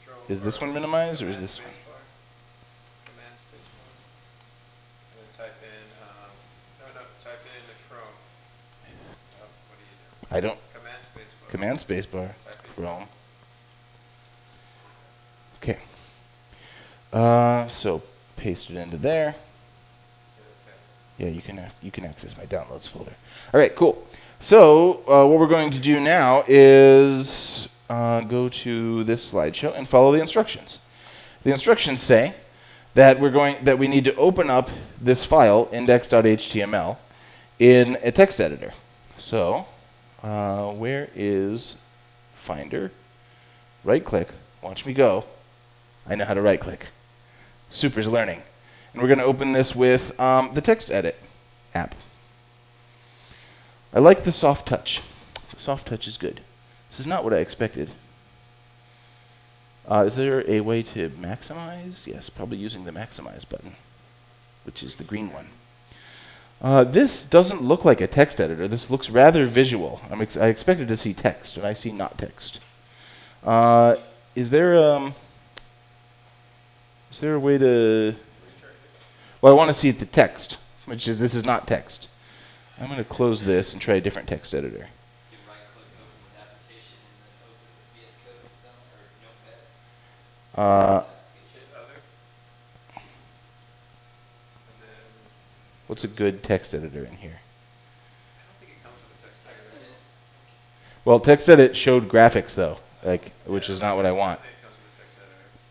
Control 0.04 0.26
is 0.28 0.44
this 0.44 0.60
one 0.60 0.74
minimized 0.74 1.22
or 1.22 1.28
is 1.28 1.40
this 1.40 1.60
one? 1.60 1.70
spacebar. 1.70 2.02
Command 3.06 3.36
spacebar. 3.38 3.88
And 5.06 5.22
then 5.22 5.30
type 5.38 5.58
in, 5.62 5.86
um, 6.02 6.32
no, 6.80 6.86
no, 7.00 7.06
type 7.24 7.46
in 7.46 7.64
the 7.70 7.78
Chrome. 7.88 8.18
What 9.70 9.78
do 9.78 9.86
you 9.86 9.98
do? 10.02 10.36
I 10.36 10.40
don't 10.40 10.60
Command 10.74 11.02
spacebar. 11.04 11.50
command 11.50 11.78
spacebar 11.78 12.30
Chrome. 12.76 13.08
Okay. 15.62 15.78
Uh, 17.14 17.68
so 17.68 18.02
paste 18.36 18.72
it 18.72 18.78
into 18.78 18.98
there. 18.98 19.36
Yeah, 21.22 21.28
you 21.28 21.42
can 21.42 21.62
you 21.84 21.92
can 21.92 22.04
access 22.04 22.36
my 22.36 22.48
downloads 22.48 22.90
folder. 22.90 23.14
All 23.54 23.60
right, 23.60 23.76
cool. 23.76 24.04
So 24.40 25.04
uh, 25.08 25.28
what 25.28 25.38
we're 25.40 25.46
going 25.46 25.70
to 25.70 25.80
do 25.80 26.00
now 26.00 26.44
is 26.48 27.70
uh, 27.92 28.22
go 28.22 28.50
to 28.50 29.04
this 29.04 29.32
slideshow 29.32 29.78
and 29.78 29.88
follow 29.88 30.12
the 30.12 30.20
instructions. 30.20 30.80
The 31.44 31.52
instructions 31.52 32.02
say 32.02 32.34
that 32.96 33.20
we're 33.20 33.30
going 33.30 33.64
that 33.66 33.78
we 33.78 33.88
need 33.88 34.04
to 34.06 34.16
open 34.16 34.50
up 34.50 34.72
this 35.00 35.24
file 35.24 35.70
index.html 35.72 36.98
in 37.60 37.98
a 38.02 38.12
text 38.12 38.42
editor. 38.42 38.72
So 39.20 39.68
uh, 40.24 40.72
where 40.72 41.12
is 41.14 41.78
Finder? 42.34 42.92
Right 43.84 44.04
click. 44.04 44.30
Watch 44.64 44.88
me 44.88 44.94
go. 44.94 45.26
I 46.08 46.16
know 46.16 46.26
how 46.26 46.34
to 46.34 46.42
right 46.42 46.60
click. 46.60 46.88
Super's 47.70 48.08
learning. 48.08 48.42
And 48.94 49.02
we're 49.02 49.08
going 49.08 49.20
to 49.20 49.26
open 49.26 49.54
this 49.54 49.76
with 49.76 50.20
um, 50.20 50.54
the 50.54 50.62
text 50.62 50.92
edit 50.92 51.16
app. 51.74 51.96
I 53.94 54.00
like 54.00 54.24
the 54.24 54.32
soft 54.32 54.68
touch. 54.68 55.02
The 55.54 55.60
soft 55.60 55.88
touch 55.88 56.08
is 56.08 56.18
good. 56.18 56.42
This 56.90 57.00
is 57.00 57.08
not 57.08 57.24
what 57.24 57.34
I 57.34 57.38
expected. 57.38 57.92
Uh, 59.90 60.04
is 60.06 60.16
there 60.16 60.50
a 60.50 60.62
way 60.62 60.84
to 60.84 61.10
maximize? 61.10 62.08
Yes, 62.08 62.30
probably 62.30 62.58
using 62.58 62.86
the 62.86 62.92
maximize 62.92 63.48
button, 63.48 63.74
which 64.64 64.84
is 64.84 64.98
the 64.98 65.04
green 65.04 65.32
one. 65.32 65.48
Uh, 66.62 66.84
this 66.84 67.26
doesn't 67.26 67.64
look 67.64 67.84
like 67.84 68.02
a 68.02 68.08
text 68.08 68.40
editor. 68.40 68.68
This 68.68 68.92
looks 68.92 69.10
rather 69.10 69.46
visual. 69.46 70.00
I'm 70.12 70.22
ex- 70.22 70.38
I 70.38 70.48
expected 70.48 70.88
to 70.90 70.98
see 70.98 71.14
text, 71.14 71.58
and 71.58 71.66
I 71.66 71.74
see 71.74 71.92
not 71.92 72.18
text. 72.18 72.60
Uh, 73.44 73.96
is 74.36 74.52
there 74.52 74.78
um, 74.78 75.16
is 77.12 77.20
there 77.20 77.34
a 77.36 77.40
way 77.40 77.58
to? 77.58 78.16
Well, 79.42 79.54
I 79.54 79.56
want 79.56 79.70
to 79.70 79.74
see 79.74 79.90
the 79.92 80.06
text, 80.06 80.58
which 80.86 81.08
is 81.08 81.18
this 81.18 81.34
is 81.34 81.44
not 81.44 81.68
text. 81.68 82.08
I'm 82.80 82.88
going 82.88 82.98
to 82.98 83.04
close 83.04 83.44
this 83.44 83.74
and 83.74 83.82
try 83.82 83.96
a 83.96 84.02
different 84.02 84.28
text 84.28 84.54
editor. 84.56 84.88
You 85.32 85.38
right 85.48 85.58
click 85.74 85.86
open 85.98 86.18
with 86.24 86.38
application 86.40 86.98
and 87.02 87.22
then 87.22 87.42
open 87.46 87.62
with 87.74 87.90
VS 87.98 88.18
Code 88.26 88.42
or 88.94 89.06
Notepad. 90.56 91.02
Uh, 91.02 91.04
Hit 91.54 91.64
other. 91.76 92.02
And 92.96 94.82
then, 94.82 95.06
what's 95.88 96.04
a 96.04 96.08
good 96.08 96.44
text 96.44 96.74
editor 96.74 97.04
in 97.04 97.18
here? 97.18 97.40
I 97.40 98.42
don't 98.46 98.60
think 98.60 98.72
it 98.78 98.84
comes 98.84 98.96
with 99.10 99.22
a 99.22 99.28
text 99.28 99.46
Text 99.46 99.68
editor. 99.70 99.98
Well, 101.06 101.20
text 101.20 101.50
edit 101.50 101.76
showed 101.76 102.08
graphics 102.10 102.56
though, 102.56 102.78
like 103.04 103.32
which 103.46 103.70
is 103.70 103.82
not 103.82 103.96
what 103.96 104.06
I 104.06 104.12
want. 104.12 104.40
I 104.40 104.44
think 104.44 104.54
it 104.54 104.64
comes 104.64 104.78
with 104.78 104.94
a 104.94 105.02
text 105.02 105.20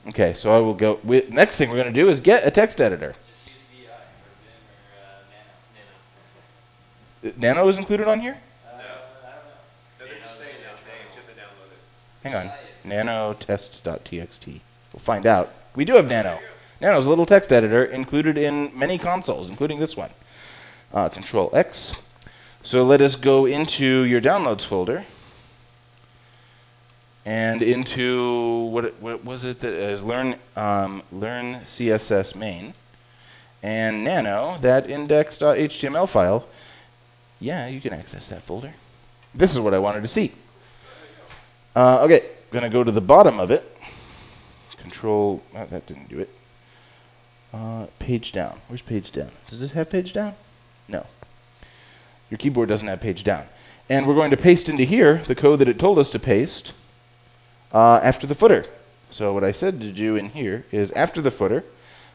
editor. 0.04 0.11
Okay, 0.11 0.35
so 0.35 0.56
I 0.56 0.59
will 0.61 0.74
go. 0.74 0.98
We, 1.04 1.22
next 1.28 1.56
thing 1.59 1.70
we're 1.70 1.76
going 1.76 1.92
to 1.92 2.00
do 2.00 2.09
is 2.09 2.20
get 2.20 2.46
a 2.46 2.50
text 2.50 2.80
editor. 2.80 3.14
Just 3.26 3.46
use 3.48 3.56
VI 3.72 3.90
or 3.90 3.98
Vim 4.42 4.54
or 4.54 5.02
uh, 5.02 5.22
Nano. 7.22 7.33
Nano. 7.37 7.54
Nano 7.54 7.68
is 7.68 7.76
included 7.78 8.09
on 8.09 8.20
here. 8.20 8.38
Uh, 8.66 8.76
No. 8.76 8.83
I 8.83 8.83
don't 8.83 9.44
know. 9.44 9.50
No, 10.00 10.06
they're 10.06 10.18
just 10.20 10.40
Nano's 10.40 10.46
saying 10.46 10.56
the 10.59 10.64
now, 10.64 10.70
intro. 10.72 10.87
names, 10.92 11.14
you 11.14 11.20
have 11.22 11.28
to 11.28 11.40
download 11.40 11.72
it. 11.72 11.78
Hang 12.22 12.35
on. 12.35 13.37
Nanotest.txt. 13.37 14.61
We'll 14.92 15.00
find 15.00 15.26
out. 15.26 15.52
We 15.76 15.85
do 15.85 15.94
have 15.94 16.09
Nano. 16.09 16.38
Nano's 16.80 17.06
a 17.06 17.09
little 17.11 17.26
text 17.26 17.52
editor 17.52 17.85
included 17.85 18.38
in 18.38 18.76
many 18.76 18.96
consoles, 18.98 19.48
including 19.48 19.78
this 19.80 19.96
one. 19.96 20.11
Uh, 20.92 21.09
Control 21.09 21.50
X. 21.52 21.92
So 22.62 22.85
let 22.85 23.00
us 23.00 23.16
go 23.16 23.46
into 23.46 24.02
your 24.04 24.20
downloads 24.20 24.64
folder 24.66 25.04
and 27.24 27.62
into 27.62 28.64
what 28.72 29.00
what 29.00 29.24
was 29.24 29.44
it 29.44 29.61
that 29.61 29.72
is 29.72 30.02
learn 30.02 30.35
um, 30.56 31.02
learn 31.12 31.56
CSS 31.64 32.35
main 32.35 32.74
and 33.62 34.02
Nano 34.02 34.56
that 34.62 34.88
index.html 34.90 36.09
file. 36.09 36.46
Yeah, 37.40 37.66
you 37.66 37.81
can 37.81 37.92
access 37.92 38.29
that 38.29 38.42
folder. 38.42 38.74
This 39.35 39.53
is 39.53 39.61
what 39.61 39.72
I 39.72 39.79
wanted 39.79 40.03
to 40.03 40.09
see. 40.09 40.33
Uh, 41.74 42.03
okay, 42.03 42.24
gonna 42.50 42.68
go 42.68 42.85
to 42.85 42.92
the 42.92 43.00
bottom 43.00 43.40
of 43.40 43.50
it. 43.50 43.66
Control. 44.76 45.42
oh, 45.55 45.66
that 45.66 45.87
didn't 45.87 46.09
do 46.09 46.18
it. 46.18 46.29
Uh, 47.53 47.87
page 47.98 48.33
down. 48.33 48.61
Where's 48.68 48.83
page 48.83 49.11
down? 49.11 49.31
Does 49.48 49.62
it 49.62 49.72
have 49.72 49.90
page 49.90 50.12
down? 50.12 50.35
No. 50.88 51.07
Your 52.31 52.38
keyboard 52.38 52.68
doesn't 52.68 52.87
have 52.87 53.00
page 53.00 53.24
down. 53.24 53.46
And 53.88 54.07
we're 54.07 54.14
going 54.14 54.31
to 54.31 54.37
paste 54.37 54.68
into 54.68 54.85
here 54.85 55.18
the 55.26 55.35
code 55.35 55.59
that 55.59 55.68
it 55.68 55.79
told 55.79 55.98
us 55.98 56.11
to 56.11 56.18
paste 56.18 56.72
uh, 57.72 58.00
after 58.03 58.26
the 58.26 58.35
footer. 58.35 58.66
So 59.11 59.35
what 59.35 59.42
I 59.42 59.53
said 59.53 59.81
to 59.81 59.90
do 59.90 60.16
in 60.16 60.31
here 60.31 60.64
is 60.70 60.92
after 60.92 61.20
the 61.20 61.31
footer, 61.31 61.64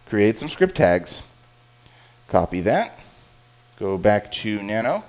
create 0.06 0.38
some 0.38 0.50
script 0.50 0.76
tags. 0.76 1.22
Copy 2.30 2.62
that. 2.62 3.00
Go 3.78 3.98
back 3.98 4.32
to 4.34 4.62
Nano. 4.64 5.04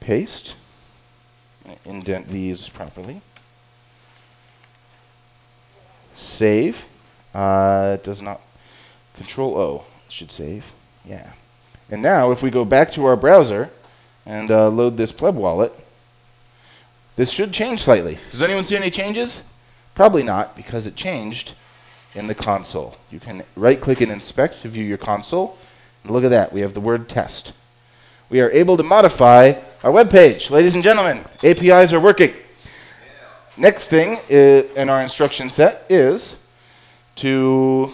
Paste. 0.00 0.56
Indent 1.84 2.28
these 2.28 2.68
properly. 2.68 3.20
Save. 6.14 6.86
Uh, 7.32 7.92
it 7.94 8.04
does 8.04 8.20
not. 8.20 8.40
Control 9.14 9.56
O 9.56 9.84
should 10.08 10.32
save. 10.32 10.72
Yeah. 11.04 11.32
And 11.90 12.02
now, 12.02 12.30
if 12.32 12.42
we 12.42 12.50
go 12.50 12.64
back 12.64 12.90
to 12.92 13.04
our 13.04 13.16
browser 13.16 13.70
and 14.26 14.50
uh, 14.50 14.68
load 14.68 14.96
this 14.96 15.12
pleb 15.12 15.34
wallet, 15.34 15.72
this 17.16 17.30
should 17.30 17.52
change 17.52 17.80
slightly. 17.80 18.18
Does 18.30 18.42
anyone 18.42 18.64
see 18.64 18.76
any 18.76 18.90
changes? 18.90 19.48
Probably 19.94 20.22
not, 20.22 20.56
because 20.56 20.86
it 20.86 20.96
changed 20.96 21.54
in 22.14 22.26
the 22.26 22.34
console. 22.34 22.96
You 23.10 23.20
can 23.20 23.42
right 23.56 23.80
click 23.80 24.00
and 24.00 24.10
inspect 24.10 24.62
to 24.62 24.68
view 24.68 24.84
your 24.84 24.98
console. 24.98 25.58
And 26.02 26.12
look 26.12 26.24
at 26.24 26.30
that, 26.30 26.52
we 26.52 26.60
have 26.62 26.74
the 26.74 26.80
word 26.80 27.08
test. 27.08 27.52
We 28.28 28.40
are 28.40 28.50
able 28.50 28.76
to 28.76 28.82
modify 28.82 29.60
our 29.82 29.90
web 29.90 30.10
page. 30.10 30.50
Ladies 30.50 30.74
and 30.74 30.84
gentlemen, 30.84 31.24
APIs 31.42 31.92
are 31.92 32.00
working. 32.00 32.34
Next 33.56 33.88
thing 33.88 34.18
in 34.28 34.88
our 34.88 35.02
instruction 35.02 35.48
set 35.48 35.86
is 35.88 36.36
to 37.16 37.90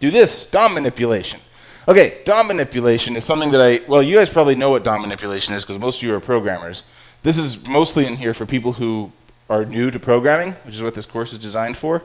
do 0.00 0.10
this 0.10 0.50
DOM 0.50 0.74
manipulation. 0.74 1.40
Okay, 1.88 2.18
DOM 2.24 2.48
manipulation 2.48 3.16
is 3.16 3.24
something 3.24 3.50
that 3.52 3.60
I, 3.60 3.80
well, 3.88 4.02
you 4.02 4.16
guys 4.16 4.28
probably 4.30 4.54
know 4.54 4.70
what 4.70 4.84
DOM 4.84 5.02
manipulation 5.02 5.54
is 5.54 5.64
because 5.64 5.78
most 5.78 6.02
of 6.02 6.08
you 6.08 6.14
are 6.14 6.20
programmers. 6.20 6.82
This 7.22 7.38
is 7.38 7.66
mostly 7.66 8.06
in 8.06 8.16
here 8.16 8.34
for 8.34 8.44
people 8.46 8.74
who 8.74 9.12
are 9.48 9.64
new 9.64 9.90
to 9.90 9.98
programming, 9.98 10.52
which 10.64 10.74
is 10.74 10.82
what 10.82 10.94
this 10.94 11.06
course 11.06 11.32
is 11.32 11.38
designed 11.38 11.76
for. 11.76 12.02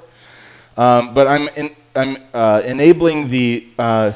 Um, 0.77 1.13
but 1.13 1.27
I'm, 1.27 1.47
in, 1.57 1.75
I'm 1.95 2.17
uh, 2.33 2.61
enabling 2.65 3.29
the, 3.29 3.67
uh, 3.77 4.13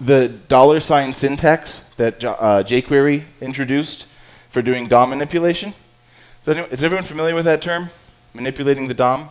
the 0.00 0.28
dollar 0.28 0.80
sign 0.80 1.12
syntax 1.12 1.83
that 1.96 2.24
uh, 2.24 2.62
jQuery 2.62 3.24
introduced 3.40 4.06
for 4.50 4.62
doing 4.62 4.86
DOM 4.86 5.10
manipulation. 5.10 5.72
Is, 6.42 6.48
anyone, 6.48 6.70
is 6.70 6.84
everyone 6.84 7.04
familiar 7.04 7.34
with 7.34 7.44
that 7.44 7.62
term? 7.62 7.88
Manipulating 8.34 8.88
the 8.88 8.94
DOM? 8.94 9.28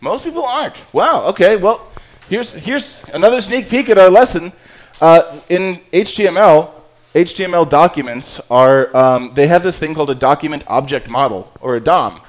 Most 0.00 0.24
people 0.24 0.44
aren't. 0.44 0.82
Wow. 0.94 1.26
Okay. 1.26 1.56
Well, 1.56 1.90
here's 2.28 2.52
here's 2.52 3.04
another 3.12 3.40
sneak 3.40 3.68
peek 3.68 3.90
at 3.90 3.98
our 3.98 4.08
lesson. 4.08 4.52
Uh, 5.00 5.40
in 5.48 5.76
HTML, 5.92 6.70
HTML 7.14 7.68
documents 7.68 8.40
are 8.50 8.96
um, 8.96 9.32
they 9.34 9.46
have 9.46 9.62
this 9.62 9.78
thing 9.78 9.94
called 9.94 10.10
a 10.10 10.14
document 10.14 10.64
object 10.66 11.10
model 11.10 11.52
or 11.60 11.76
a 11.76 11.80
DOM, 11.80 12.20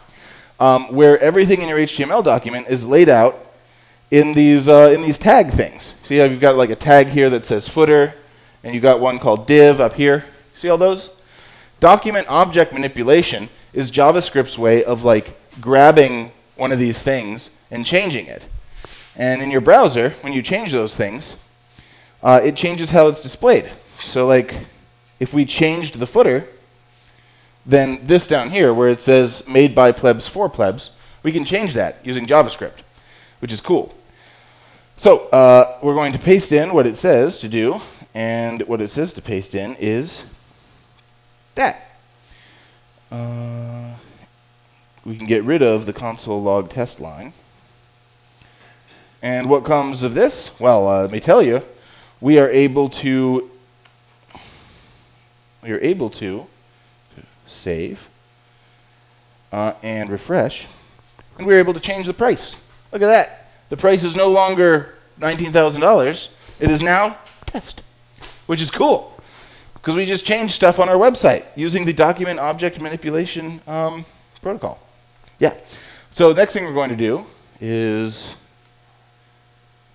um, 0.60 0.84
where 0.94 1.18
everything 1.20 1.62
in 1.62 1.70
your 1.70 1.78
HTML 1.78 2.24
document 2.24 2.68
is 2.68 2.86
laid 2.86 3.08
out 3.08 3.48
in 4.10 4.34
these 4.34 4.68
uh, 4.68 4.92
in 4.94 5.02
these 5.02 5.18
tag 5.18 5.52
things. 5.52 5.94
See 6.04 6.18
how 6.18 6.26
you've 6.26 6.42
got 6.42 6.58
like 6.58 6.72
a 6.72 6.76
tag 6.76 7.08
here 7.08 7.30
that 7.30 7.46
says 7.46 7.70
footer, 7.70 8.16
and 8.64 8.74
you've 8.74 8.84
got 8.84 9.00
one 9.00 9.20
called 9.20 9.48
div 9.48 9.82
up 9.82 9.94
here. 9.94 10.26
See 10.54 10.70
all 10.70 10.78
those? 10.78 11.12
Document 11.80 12.28
object 12.30 12.74
manipulation 12.74 13.50
is 13.74 13.90
JavaScript's 13.90 14.58
way 14.58 14.84
of 14.84 15.04
like 15.04 15.40
grabbing 15.60 16.32
one 16.56 16.72
of 16.72 16.80
these 16.80 17.02
things 17.02 17.50
and 17.72 17.86
changing 17.86 18.28
it. 18.28 18.48
And 19.16 19.42
in 19.42 19.52
your 19.52 19.62
browser, 19.62 20.12
when 20.22 20.34
you 20.34 20.42
change 20.42 20.72
those 20.72 20.96
things, 20.96 21.36
uh, 22.22 22.40
it 22.44 22.56
changes 22.56 22.92
how 22.92 23.08
it's 23.08 23.20
displayed. 23.20 23.70
So 23.98 24.28
like, 24.28 24.56
if 25.20 25.34
we 25.34 25.46
changed 25.46 26.00
the 26.00 26.08
footer, 26.08 26.48
then 27.66 28.00
this 28.04 28.28
down 28.28 28.50
here, 28.50 28.74
where 28.74 28.90
it 28.90 29.00
says 29.00 29.48
made 29.48 29.76
by 29.76 29.92
plebs 29.92 30.28
for 30.28 30.50
plebs, 30.50 30.92
we 31.24 31.32
can 31.32 31.46
change 31.46 31.74
that 31.74 31.98
using 32.04 32.26
JavaScript, 32.26 32.82
which 33.40 33.52
is 33.52 33.62
cool. 33.62 33.96
So 34.98 35.28
uh, 35.30 35.80
we're 35.82 35.96
going 35.96 36.14
to 36.14 36.20
paste 36.20 36.52
in 36.52 36.74
what 36.74 36.88
it 36.88 36.96
says 36.96 37.40
to 37.40 37.48
do, 37.48 37.82
and 38.14 38.62
what 38.64 38.82
it 38.82 38.90
says 38.90 39.14
to 39.14 39.22
paste 39.22 39.56
in 39.56 39.76
is 39.76 40.26
that. 41.56 41.88
Uh, 43.12 43.96
we 45.04 45.18
can 45.18 45.26
get 45.26 45.44
rid 45.44 45.62
of 45.62 45.86
the 45.86 45.94
console 45.94 46.42
log 46.42 46.70
test 46.70 47.00
line. 47.00 47.34
And 49.22 49.50
what 49.50 49.64
comes 49.64 50.04
of 50.04 50.14
this? 50.14 50.60
Well, 50.60 50.88
uh, 50.88 51.02
let 51.04 51.12
me 51.12 51.20
tell 51.20 51.42
you, 51.42 51.64
we 52.20 52.40
are 52.40 52.50
able 52.50 52.90
to 52.90 53.50
we 55.62 55.72
are 55.72 55.80
able 55.80 56.10
to 56.10 56.48
save 57.46 58.10
uh, 59.52 59.74
and 59.84 60.10
refresh, 60.10 60.68
and 61.38 61.46
we're 61.46 61.60
able 61.60 61.74
to 61.74 61.80
change 61.80 62.08
the 62.08 62.14
price. 62.14 62.56
Look 62.92 63.02
at 63.02 63.08
that. 63.08 63.52
The 63.70 63.78
price 63.78 64.04
is 64.04 64.16
no 64.16 64.30
longer 64.30 64.96
$19,000. 65.20 66.30
It 66.60 66.72
is 66.72 66.82
now 66.82 67.18
test, 67.46 67.84
which 68.46 68.62
is 68.62 68.72
cool 68.72 69.12
because 69.74 69.96
we 69.96 70.06
just 70.06 70.26
changed 70.26 70.54
stuff 70.54 70.80
on 70.80 70.88
our 70.90 70.96
website 70.96 71.44
using 71.56 71.86
the 71.86 71.94
document 71.94 72.40
object 72.40 72.80
manipulation 72.80 73.60
um, 73.68 74.06
protocol. 74.42 74.80
Yeah. 75.40 75.56
So 76.12 76.34
the 76.34 76.42
next 76.42 76.54
thing 76.54 76.66
we're 76.66 76.74
going 76.74 76.92
to 76.92 76.96
do 76.96 77.26
is 77.60 78.36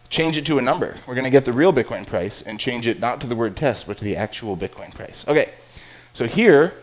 change 0.09 0.37
it 0.37 0.47
to 0.47 0.59
a 0.59 0.63
number. 0.63 0.97
We're 1.07 1.15
going 1.15 1.25
to 1.25 1.31
get 1.31 1.45
the 1.45 1.53
real 1.53 1.73
Bitcoin 1.73 2.07
price 2.07 2.43
and 2.43 2.59
change 2.59 2.87
it 2.87 2.99
not 2.99 3.21
to 3.21 3.27
the 3.27 3.37
word 3.37 3.57
test, 3.57 3.87
but 3.87 3.99
to 3.99 4.05
the 4.05 4.17
actual 4.17 4.57
Bitcoin 4.57 4.95
price. 4.95 5.27
Okay. 5.29 5.51
So 6.15 6.27
here 6.27 6.75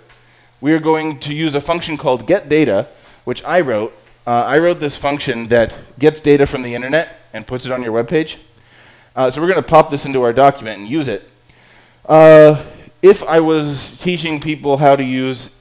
we 0.62 0.72
are 0.72 0.80
going 0.80 1.20
to 1.20 1.34
use 1.34 1.56
a 1.56 1.62
function 1.62 1.98
called 1.98 2.26
getData, 2.26 2.88
which 3.26 3.44
I 3.44 3.60
wrote. 3.60 3.94
Uh, 4.26 4.46
I 4.48 4.60
wrote 4.60 4.80
this 4.80 4.96
function 4.96 5.48
that 5.48 5.78
gets 6.00 6.22
data 6.22 6.46
from 6.46 6.62
the 6.62 6.74
internet 6.74 7.20
and 7.34 7.46
puts 7.46 7.66
it 7.66 7.72
on 7.74 7.84
your 7.84 7.92
web 7.92 8.08
page. 8.08 8.38
Uh, 9.14 9.30
so 9.30 9.42
we're 9.42 9.50
going 9.50 9.62
to 9.62 9.68
pop 9.68 9.90
this 9.90 10.06
into 10.06 10.22
our 10.22 10.32
document 10.32 10.80
and 10.80 10.88
use 10.88 11.10
it. 11.10 11.30
Uh, 12.06 12.62
if 13.02 13.24
I 13.24 13.40
was 13.40 13.98
teaching 14.00 14.42
people 14.42 14.78
how 14.78 14.96
to 14.96 15.04
use 15.04 15.56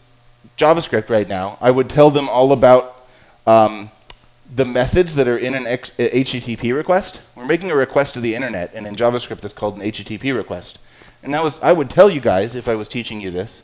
JavaScript 0.57 1.09
right 1.09 1.29
now, 1.29 1.57
I 1.61 1.71
would 1.71 1.89
tell 1.89 2.11
them 2.11 2.29
all 2.29 2.53
about 2.53 3.07
um, 3.47 3.91
the 4.53 4.65
methods 4.65 5.15
that 5.15 5.29
are 5.29 5.39
in 5.39 5.55
an 5.55 5.63
HTTP 5.65 6.75
request. 6.75 7.21
We're 7.37 7.47
making 7.47 7.71
a 7.71 7.77
request 7.77 8.15
to 8.15 8.21
the 8.21 8.35
internet, 8.35 8.73
and 8.75 8.87
in 8.87 8.97
JavaScript, 8.97 9.41
that's 9.41 9.55
called 9.55 9.77
an 9.77 9.83
HTTP 9.83 10.35
request. 10.35 10.79
And 11.23 11.33
that 11.33 11.45
was 11.45 11.61
I 11.61 11.73
would 11.73 11.89
tell 11.89 12.11
you 12.11 12.21
guys 12.21 12.57
if 12.57 12.69
I 12.69 12.75
was 12.75 12.89
teaching 12.89 13.21
you 13.21 13.31
this 13.31 13.63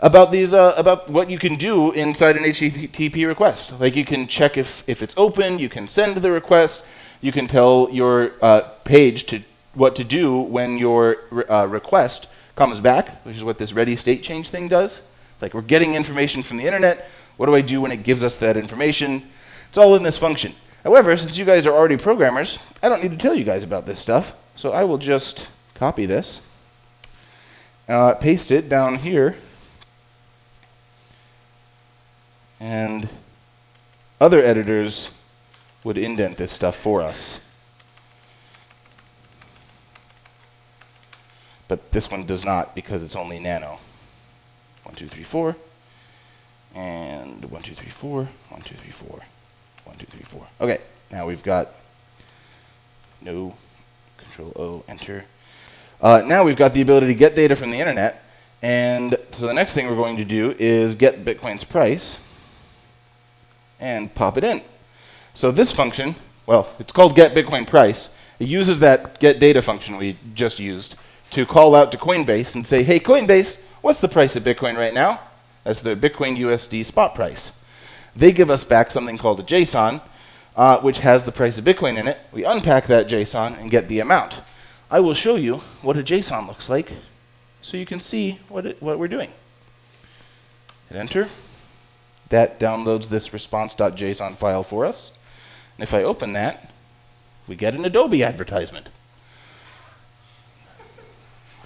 about 0.00 0.32
these 0.32 0.52
uh, 0.52 0.74
about 0.76 1.08
what 1.08 1.30
you 1.30 1.38
can 1.38 1.54
do 1.54 1.92
inside 1.92 2.36
an 2.36 2.42
HTTP 2.42 3.24
request. 3.26 3.78
Like 3.80 3.94
you 3.94 4.04
can 4.04 4.26
check 4.26 4.56
if 4.56 4.82
if 4.88 5.00
it's 5.00 5.16
open, 5.16 5.60
you 5.60 5.68
can 5.68 5.86
send 5.86 6.16
the 6.16 6.32
request, 6.32 6.84
you 7.20 7.30
can 7.30 7.46
tell 7.46 7.88
your 7.92 8.32
uh, 8.42 8.62
page 8.82 9.26
to 9.26 9.42
what 9.76 9.94
to 9.96 10.04
do 10.04 10.40
when 10.40 10.78
your 10.78 11.18
uh, 11.48 11.66
request 11.68 12.26
comes 12.56 12.80
back, 12.80 13.24
which 13.24 13.36
is 13.36 13.44
what 13.44 13.58
this 13.58 13.72
ready 13.72 13.94
state 13.94 14.22
change 14.22 14.48
thing 14.48 14.66
does. 14.66 15.06
Like 15.40 15.54
we're 15.54 15.62
getting 15.62 15.94
information 15.94 16.42
from 16.42 16.56
the 16.56 16.64
internet. 16.64 17.08
What 17.36 17.46
do 17.46 17.54
I 17.54 17.60
do 17.60 17.82
when 17.82 17.92
it 17.92 18.02
gives 18.02 18.24
us 18.24 18.36
that 18.36 18.56
information? 18.56 19.22
It's 19.68 19.78
all 19.78 19.94
in 19.94 20.02
this 20.02 20.18
function. 20.18 20.54
However, 20.82 21.16
since 21.16 21.36
you 21.36 21.44
guys 21.44 21.66
are 21.66 21.74
already 21.74 21.96
programmers, 21.96 22.58
I 22.82 22.88
don't 22.88 23.02
need 23.02 23.10
to 23.10 23.18
tell 23.18 23.34
you 23.34 23.44
guys 23.44 23.64
about 23.64 23.86
this 23.86 24.00
stuff. 24.00 24.34
So 24.56 24.72
I 24.72 24.84
will 24.84 24.98
just 24.98 25.48
copy 25.74 26.06
this, 26.06 26.40
uh, 27.88 28.14
paste 28.14 28.50
it 28.50 28.70
down 28.70 28.96
here, 28.96 29.36
and 32.58 33.08
other 34.18 34.42
editors 34.42 35.10
would 35.84 35.98
indent 35.98 36.38
this 36.38 36.52
stuff 36.52 36.74
for 36.74 37.02
us. 37.02 37.45
But 41.68 41.90
this 41.92 42.10
one 42.10 42.24
does 42.26 42.44
not 42.44 42.74
because 42.74 43.02
it's 43.02 43.16
only 43.16 43.38
nano. 43.38 43.78
One, 44.84 44.94
two, 44.94 45.08
three, 45.08 45.24
four. 45.24 45.56
And 46.74 47.44
one, 47.46 47.62
two, 47.62 47.74
three, 47.74 47.90
four. 47.90 48.28
One, 48.50 48.60
two, 48.62 48.76
three, 48.76 48.92
four. 48.92 49.20
One, 49.84 49.96
two, 49.96 50.06
three, 50.06 50.22
four. 50.22 50.46
Okay, 50.60 50.78
now 51.10 51.26
we've 51.26 51.42
got 51.42 51.70
no, 53.20 53.56
control 54.16 54.52
O, 54.56 54.84
enter. 54.88 55.24
Uh, 56.00 56.22
now 56.26 56.44
we've 56.44 56.56
got 56.56 56.72
the 56.72 56.82
ability 56.82 57.06
to 57.08 57.14
get 57.14 57.34
data 57.34 57.56
from 57.56 57.70
the 57.70 57.78
internet. 57.78 58.22
And 58.62 59.16
so 59.30 59.46
the 59.46 59.54
next 59.54 59.74
thing 59.74 59.88
we're 59.88 59.96
going 59.96 60.16
to 60.16 60.24
do 60.24 60.54
is 60.58 60.94
get 60.94 61.24
Bitcoin's 61.24 61.64
price 61.64 62.18
and 63.80 64.14
pop 64.14 64.38
it 64.38 64.44
in. 64.44 64.60
So 65.34 65.50
this 65.50 65.72
function, 65.72 66.14
well, 66.46 66.68
it's 66.78 66.92
called 66.92 67.14
get 67.14 67.34
Bitcoin 67.34 67.66
price. 67.66 68.14
It 68.38 68.48
uses 68.48 68.78
that 68.80 69.18
get 69.20 69.40
data 69.40 69.62
function 69.62 69.96
we 69.96 70.16
just 70.34 70.58
used 70.58 70.96
to 71.36 71.44
call 71.44 71.74
out 71.74 71.92
to 71.92 71.98
Coinbase 71.98 72.54
and 72.54 72.66
say, 72.66 72.82
hey, 72.82 72.98
Coinbase, 72.98 73.62
what's 73.82 74.00
the 74.00 74.08
price 74.08 74.36
of 74.36 74.42
Bitcoin 74.42 74.74
right 74.74 74.94
now? 74.94 75.20
That's 75.64 75.82
the 75.82 75.94
Bitcoin 75.94 76.38
USD 76.38 76.82
spot 76.82 77.14
price. 77.14 77.62
They 78.16 78.32
give 78.32 78.48
us 78.48 78.64
back 78.64 78.90
something 78.90 79.18
called 79.18 79.40
a 79.40 79.42
JSON, 79.42 80.00
uh, 80.56 80.80
which 80.80 81.00
has 81.00 81.26
the 81.26 81.32
price 81.32 81.58
of 81.58 81.64
Bitcoin 81.66 81.98
in 81.98 82.08
it. 82.08 82.18
We 82.32 82.46
unpack 82.46 82.86
that 82.86 83.06
JSON 83.06 83.60
and 83.60 83.70
get 83.70 83.90
the 83.90 84.00
amount. 84.00 84.40
I 84.90 85.00
will 85.00 85.12
show 85.12 85.36
you 85.36 85.56
what 85.82 85.98
a 85.98 86.02
JSON 86.02 86.48
looks 86.48 86.70
like 86.70 86.92
so 87.60 87.76
you 87.76 87.84
can 87.84 88.00
see 88.00 88.38
what, 88.48 88.64
it, 88.64 88.80
what 88.80 88.98
we're 88.98 89.06
doing. 89.06 89.28
Hit 90.88 90.96
enter. 90.96 91.28
That 92.30 92.58
downloads 92.58 93.10
this 93.10 93.34
response.json 93.34 94.36
file 94.36 94.62
for 94.62 94.86
us. 94.86 95.10
And 95.76 95.82
if 95.82 95.92
I 95.92 96.02
open 96.02 96.32
that, 96.32 96.72
we 97.46 97.56
get 97.56 97.74
an 97.74 97.84
Adobe 97.84 98.24
advertisement. 98.24 98.88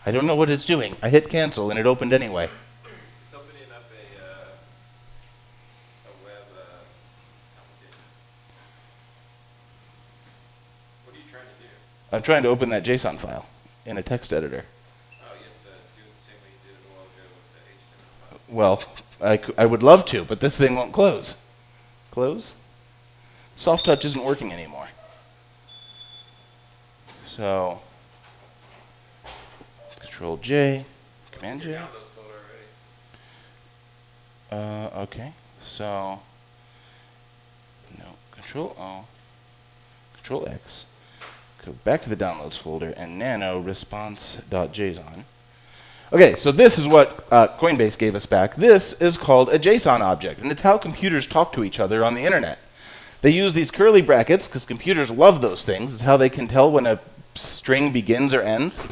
I 0.06 0.10
don't 0.10 0.26
know 0.26 0.34
what 0.34 0.48
it's 0.50 0.64
doing. 0.64 0.96
I 1.02 1.08
hit 1.10 1.28
cancel 1.28 1.70
and 1.70 1.78
it 1.78 1.86
opened 1.86 2.12
anyway. 2.12 2.48
It's 3.24 3.34
opening 3.34 3.70
up 3.70 3.84
a, 3.92 4.22
uh, 4.22 4.46
a 6.06 6.12
web 6.24 6.44
uh, 6.56 6.62
application. 7.58 8.00
What 11.04 11.14
are 11.14 11.18
you 11.18 11.24
trying 11.30 11.44
to 11.44 11.62
do? 11.62 11.68
I'm 12.16 12.22
trying 12.22 12.42
to 12.44 12.48
open 12.48 12.70
that 12.70 12.82
JSON 12.84 13.18
file 13.18 13.46
in 13.84 13.98
a 13.98 14.02
text 14.02 14.32
editor. 14.32 14.64
Oh, 15.22 15.26
you 15.34 15.44
have 15.44 15.52
to 15.64 15.68
do 15.96 16.02
it 16.08 16.16
the 16.16 16.22
same 16.22 16.34
way 16.42 16.48
you 16.50 16.60
did 16.64 16.76
it 16.76 16.84
a 16.86 16.92
while 16.96 17.04
ago 17.04 17.28
with 17.36 18.48
the 18.48 18.54
HTML. 18.54 18.56
Well, 18.56 18.82
I, 19.20 19.36
c- 19.36 19.54
I 19.58 19.66
would 19.66 19.82
love 19.82 20.06
to, 20.06 20.24
but 20.24 20.40
this 20.40 20.56
thing 20.56 20.76
won't 20.76 20.92
close. 20.94 21.46
Close? 22.10 22.54
Soft 23.54 23.84
touch 23.84 24.06
isn't 24.06 24.24
working 24.24 24.50
anymore. 24.50 24.88
So, 27.26 27.80
Control 30.20 30.36
J, 30.36 30.84
Command 31.32 31.62
J. 31.62 31.80
Uh, 34.52 34.90
okay. 34.96 35.32
So, 35.62 36.20
no, 37.98 38.04
Control 38.30 38.76
O, 38.78 39.06
Control 40.16 40.46
X, 40.46 40.84
go 41.64 41.72
back 41.72 42.02
to 42.02 42.10
the 42.10 42.16
downloads 42.16 42.58
folder, 42.58 42.92
and 42.98 43.18
nano 43.18 43.60
response.json. 43.60 45.24
Okay, 46.12 46.34
so 46.34 46.52
this 46.52 46.78
is 46.78 46.86
what 46.86 47.26
uh, 47.30 47.48
Coinbase 47.58 47.96
gave 47.98 48.14
us 48.14 48.26
back. 48.26 48.56
This 48.56 48.92
is 49.00 49.16
called 49.16 49.48
a 49.48 49.58
JSON 49.58 50.00
object, 50.00 50.42
and 50.42 50.52
it's 50.52 50.60
how 50.60 50.76
computers 50.76 51.26
talk 51.26 51.50
to 51.54 51.64
each 51.64 51.80
other 51.80 52.04
on 52.04 52.12
the 52.12 52.24
internet. 52.24 52.58
They 53.22 53.30
use 53.30 53.54
these 53.54 53.70
curly 53.70 54.02
brackets 54.02 54.46
because 54.48 54.66
computers 54.66 55.10
love 55.10 55.40
those 55.40 55.64
things. 55.64 55.94
It's 55.94 56.02
how 56.02 56.18
they 56.18 56.28
can 56.28 56.46
tell 56.46 56.70
when 56.70 56.84
a 56.84 57.00
string 57.34 57.90
begins 57.90 58.34
or 58.34 58.42
ends. 58.42 58.82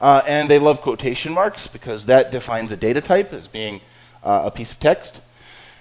Uh, 0.00 0.22
and 0.26 0.50
they 0.50 0.58
love 0.58 0.82
quotation 0.82 1.32
marks 1.32 1.66
because 1.66 2.06
that 2.06 2.30
defines 2.30 2.70
a 2.72 2.76
data 2.76 3.00
type 3.00 3.32
as 3.32 3.48
being 3.48 3.80
uh, 4.22 4.42
a 4.44 4.50
piece 4.50 4.72
of 4.72 4.78
text. 4.78 5.22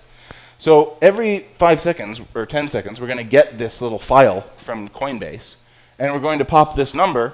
So 0.60 0.98
every 1.02 1.40
five 1.56 1.80
seconds 1.80 2.20
or 2.34 2.48
10 2.48 2.70
seconds, 2.70 3.00
we're 3.00 3.08
going 3.08 3.20
to 3.20 3.24
get 3.24 3.58
this 3.58 3.82
little 3.82 4.00
file 4.00 4.42
from 4.58 4.90
Coinbase, 4.90 5.56
and 6.00 6.14
we're 6.14 6.20
going 6.20 6.40
to 6.40 6.46
pop 6.46 6.76
this 6.76 6.94
number 6.94 7.34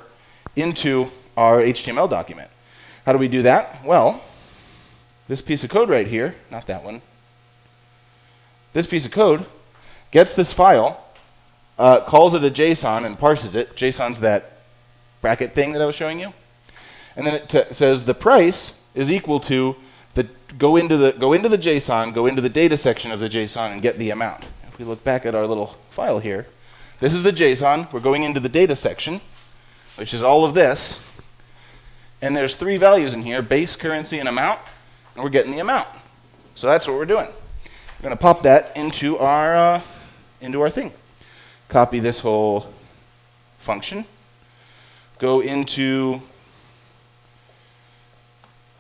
into 0.56 1.08
our 1.38 1.62
HTML 1.62 2.10
document. 2.10 2.50
How 3.06 3.14
do 3.14 3.18
we 3.18 3.28
do 3.28 3.42
that? 3.44 3.82
Well, 3.86 4.22
this 5.28 5.42
piece 5.42 5.64
of 5.64 5.70
code 5.70 5.90
right 5.90 6.08
here, 6.08 6.36
not 6.52 6.68
that 6.68 6.84
one, 6.84 7.02
this 8.74 8.88
piece 8.88 9.06
of 9.06 9.12
code 9.12 9.46
gets 10.12 10.36
this 10.36 10.52
file, 10.52 11.04
uh, 11.78 12.02
calls 12.02 12.34
it 12.34 12.44
a 12.44 12.50
JSON 12.50 13.06
and 13.06 13.18
parses 13.18 13.56
it. 13.56 13.76
JSON's 13.76 14.20
that 14.22 14.60
bracket 15.22 15.54
thing 15.54 15.74
that 15.74 15.82
I 15.82 15.86
was 15.86 15.96
showing 15.96 16.20
you. 16.20 16.34
And 17.16 17.26
then 17.26 17.36
it 17.36 17.76
says 17.76 18.06
the 18.06 18.14
price 18.14 18.84
is 18.96 19.12
equal 19.12 19.40
to 19.42 19.76
the 20.16 20.28
go 20.58 20.76
into 20.76 20.98
the 20.98 21.12
go 21.14 21.34
into 21.34 21.50
the 21.50 21.58
JSON, 21.58 22.14
go 22.14 22.26
into 22.26 22.42
the 22.42 22.50
data 22.50 22.78
section 22.78 23.12
of 23.12 23.20
the 23.20 23.30
JSON 23.30 23.72
and 23.72 23.82
get 23.82 23.98
the 23.98 24.10
amount. 24.10 24.44
If 24.68 24.80
we 24.80 24.86
look 24.86 25.04
back 25.04 25.26
at 25.26 25.36
our 25.36 25.46
little 25.46 25.78
file 25.92 26.20
here, 26.20 26.48
this 27.00 27.14
is 27.14 27.24
the 27.24 27.32
JSON. 27.32 27.92
We're 27.94 28.00
going 28.00 28.24
into 28.24 28.40
the 28.40 28.50
data 28.50 28.76
section, 28.76 29.22
which 29.98 30.14
is 30.14 30.24
all 30.24 30.46
of 30.46 30.54
this. 30.54 31.00
And 32.22 32.36
there's 32.36 32.56
three 32.56 32.78
values 32.78 33.14
in 33.14 33.22
here, 33.22 33.42
base, 33.42 33.76
currency, 33.76 34.18
and 34.18 34.30
amount, 34.30 34.62
and 35.16 35.24
we're 35.24 35.30
getting 35.30 35.52
the 35.52 35.60
amount. 35.60 35.88
So 36.56 36.68
that's 36.68 36.88
what 36.88 36.98
we're 36.98 37.06
doing. 37.06 37.28
We're 37.28 38.04
going 38.04 38.18
to 38.18 38.22
pop 38.22 38.44
that 38.44 38.76
into 38.76 39.18
our 39.18 39.56
uh, 39.56 39.82
into 40.42 40.62
our 40.62 40.70
thing. 40.70 40.92
Copy 41.70 42.00
this 42.00 42.20
whole 42.20 42.72
function. 43.60 44.06
Go 45.20 45.40
into 45.40 46.20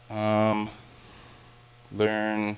um, 0.09 0.69
learn 1.91 2.57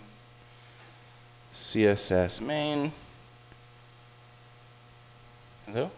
CSS 1.53 2.41
main. 2.41 2.91
Hello? 5.67 5.91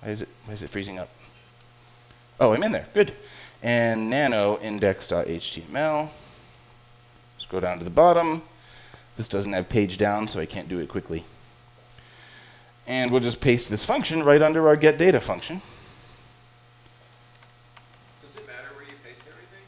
Why 0.00 0.08
is 0.08 0.22
it 0.22 0.28
why 0.46 0.54
is 0.54 0.62
it 0.62 0.70
freezing 0.70 0.98
up? 0.98 1.08
Oh, 2.40 2.54
I'm 2.54 2.62
in 2.62 2.72
there. 2.72 2.88
Good. 2.94 3.12
And 3.62 4.10
nano 4.10 4.58
index.html. 4.58 6.10
Go 7.52 7.60
down 7.60 7.76
to 7.76 7.84
the 7.84 7.90
bottom. 7.90 8.40
This 9.18 9.28
doesn't 9.28 9.52
have 9.52 9.68
page 9.68 9.98
down, 9.98 10.26
so 10.26 10.40
I 10.40 10.46
can't 10.46 10.70
do 10.70 10.78
it 10.78 10.88
quickly. 10.88 11.22
And 12.86 13.10
we'll 13.10 13.20
just 13.20 13.42
paste 13.42 13.68
this 13.68 13.84
function 13.84 14.22
right 14.22 14.40
under 14.40 14.66
our 14.68 14.74
get 14.74 14.96
data 14.96 15.20
function. 15.20 15.60
Does 18.22 18.36
it 18.36 18.46
matter 18.46 18.74
where 18.74 18.86
you 18.86 18.94
paste 19.04 19.28
everything? 19.28 19.66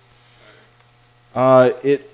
Uh, 1.35 1.73
it 1.85 2.11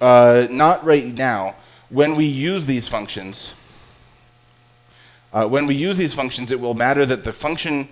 uh, 0.00 0.48
not 0.50 0.84
right 0.84 1.14
now. 1.14 1.54
When 1.88 2.16
we 2.16 2.24
use 2.24 2.66
these 2.66 2.88
functions, 2.88 3.54
uh, 5.32 5.46
when 5.46 5.68
we 5.68 5.76
use 5.76 5.96
these 5.96 6.12
functions, 6.12 6.50
it 6.50 6.58
will 6.58 6.74
matter 6.74 7.06
that 7.06 7.22
the 7.22 7.32
function, 7.32 7.88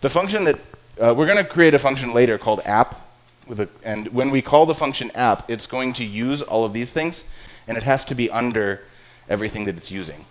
the 0.00 0.08
function 0.08 0.42
that 0.42 0.56
uh, 1.00 1.14
we're 1.16 1.26
going 1.26 1.38
to 1.38 1.48
create 1.48 1.72
a 1.72 1.78
function 1.78 2.12
later 2.12 2.36
called 2.36 2.62
app, 2.64 3.09
with 3.50 3.60
a, 3.60 3.68
and 3.82 4.08
when 4.08 4.30
we 4.30 4.40
call 4.40 4.64
the 4.64 4.74
function 4.74 5.10
app, 5.14 5.50
it's 5.50 5.66
going 5.66 5.92
to 5.94 6.04
use 6.04 6.40
all 6.40 6.64
of 6.64 6.72
these 6.72 6.92
things, 6.92 7.24
and 7.66 7.76
it 7.76 7.82
has 7.82 8.04
to 8.06 8.14
be 8.14 8.30
under 8.30 8.80
everything 9.28 9.64
that 9.64 9.76
it's 9.76 9.90
using. 9.90 10.24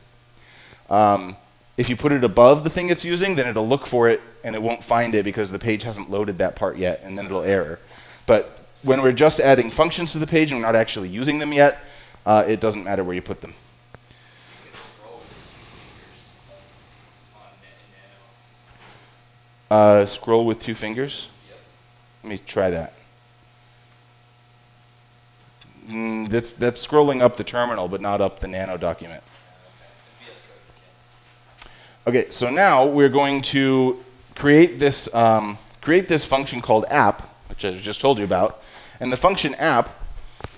Um, 0.89 1.35
if 1.77 1.89
you 1.89 1.97
put 1.97 2.13
it 2.13 2.23
above 2.23 2.63
the 2.63 2.69
thing 2.69 2.89
it's 2.89 3.05
using, 3.05 3.35
then 3.35 3.47
it'll 3.47 3.67
look 3.67 3.85
for 3.85 4.09
it 4.09 4.21
and 4.43 4.55
it 4.55 4.61
won't 4.61 4.83
find 4.83 5.13
it 5.15 5.23
because 5.23 5.51
the 5.51 5.59
page 5.59 5.83
hasn't 5.83 6.09
loaded 6.09 6.37
that 6.39 6.55
part 6.55 6.77
yet, 6.77 7.01
and 7.03 7.17
then 7.17 7.25
it'll 7.25 7.43
error. 7.43 7.79
But 8.25 8.59
when 8.83 9.01
we're 9.01 9.11
just 9.11 9.39
adding 9.39 9.69
functions 9.69 10.13
to 10.13 10.19
the 10.19 10.27
page 10.27 10.51
and 10.51 10.61
we're 10.61 10.65
not 10.65 10.75
actually 10.75 11.09
using 11.09 11.39
them 11.39 11.51
yet, 11.51 11.83
uh, 12.25 12.45
it 12.47 12.61
doesn't 12.61 12.85
matter 12.85 13.03
where 13.03 13.15
you 13.15 13.21
put 13.21 13.41
them. 13.41 13.53
Uh, 19.69 20.05
scroll 20.05 20.45
with 20.45 20.59
two 20.59 20.73
fingers. 20.73 21.29
Yep. 21.47 21.57
Let 22.23 22.29
me 22.29 22.37
try 22.45 22.69
that. 22.71 22.93
Mm, 25.89 26.29
that's, 26.29 26.53
that's 26.53 26.85
scrolling 26.85 27.21
up 27.21 27.35
the 27.35 27.43
terminal, 27.43 27.87
but 27.87 27.99
not 27.99 28.21
up 28.21 28.39
the 28.39 28.47
nano 28.47 28.77
document. 28.77 29.23
Okay. 32.05 32.29
So 32.29 32.49
now 32.49 32.85
we're 32.85 33.09
going 33.09 33.41
to 33.43 33.97
create 34.35 34.79
this, 34.79 35.13
um, 35.13 35.57
create 35.81 36.07
this 36.07 36.25
function 36.25 36.61
called 36.61 36.85
app, 36.89 37.23
which 37.49 37.65
I 37.65 37.71
just 37.77 37.99
told 38.01 38.19
you 38.19 38.23
about. 38.23 38.61
And 38.99 39.11
the 39.11 39.17
function 39.17 39.55
app 39.55 39.89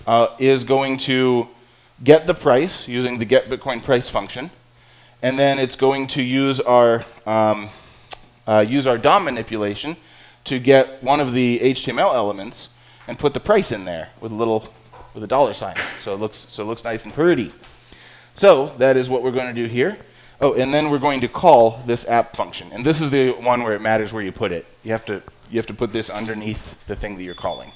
uh, 0.05 0.35
is 0.37 0.63
going 0.63 0.97
to 0.97 1.47
get 2.03 2.27
the 2.27 2.33
price 2.33 2.87
using 2.87 3.19
the 3.19 3.25
get 3.25 3.49
Bitcoin 3.49 3.81
price 3.81 4.09
function. 4.09 4.49
And 5.21 5.37
then 5.37 5.59
it's 5.59 5.75
going 5.75 6.07
to 6.07 6.21
use 6.21 6.59
our, 6.59 7.05
um, 7.25 7.69
uh, 8.47 8.65
use 8.67 8.85
our 8.87 8.97
DOM 8.97 9.25
manipulation 9.25 9.95
to 10.45 10.59
get 10.59 11.01
one 11.03 11.19
of 11.19 11.33
the 11.33 11.59
HTML 11.59 12.13
elements 12.13 12.69
and 13.07 13.17
put 13.19 13.33
the 13.33 13.39
price 13.39 13.71
in 13.71 13.85
there 13.85 14.09
with 14.19 14.31
a 14.31 14.35
little, 14.35 14.73
with 15.13 15.23
a 15.23 15.27
dollar 15.27 15.53
sign. 15.53 15.75
So 15.99 16.13
it 16.13 16.19
looks, 16.19 16.37
so 16.37 16.63
it 16.63 16.65
looks 16.65 16.83
nice 16.83 17.05
and 17.05 17.13
pretty. 17.13 17.53
So 18.33 18.67
that 18.77 18.97
is 18.97 19.09
what 19.09 19.23
we're 19.23 19.31
going 19.31 19.53
to 19.53 19.53
do 19.53 19.67
here. 19.67 19.97
Oh, 20.39 20.53
and 20.53 20.73
then 20.73 20.89
we're 20.89 20.99
going 20.99 21.21
to 21.21 21.27
call 21.27 21.81
this 21.85 22.07
app 22.07 22.35
function. 22.35 22.69
And 22.71 22.83
this 22.83 22.99
is 22.99 23.11
the 23.11 23.31
one 23.31 23.61
where 23.61 23.73
it 23.73 23.81
matters 23.81 24.11
where 24.11 24.23
you 24.23 24.31
put 24.31 24.51
it. 24.51 24.65
You 24.83 24.91
have 24.91 25.05
to, 25.05 25.21
you 25.51 25.57
have 25.57 25.67
to 25.67 25.73
put 25.73 25.93
this 25.93 26.09
underneath 26.09 26.83
the 26.87 26.95
thing 26.95 27.15
that 27.17 27.23
you're 27.23 27.35
calling. 27.35 27.71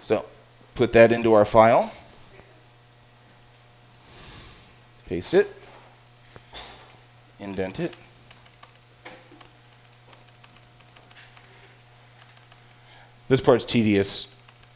So 0.00 0.26
put 0.74 0.94
that 0.94 1.12
into 1.12 1.34
our 1.34 1.44
file. 1.44 1.92
Paste 5.06 5.34
it. 5.34 5.54
Indent 7.38 7.80
it. 7.80 7.94
This 13.28 13.42
part's 13.42 13.66
tedious. 13.66 14.27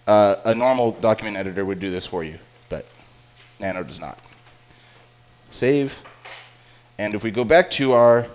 Uh, 0.07 0.37
a 0.45 0.55
normal 0.55 0.93
document 0.93 1.37
editor 1.37 1.65
would 1.65 1.79
do 1.79 1.91
this 1.91 2.07
for 2.07 2.25
you, 2.25 2.39
but 2.69 2.87
Nano 3.61 3.83
does 3.83 4.01
not. 4.01 4.19
Save. 5.51 6.03
And 6.99 7.15
if 7.15 7.23
we 7.23 7.31
go 7.31 7.45
back 7.45 7.71
to 7.73 7.93
our 7.93 8.27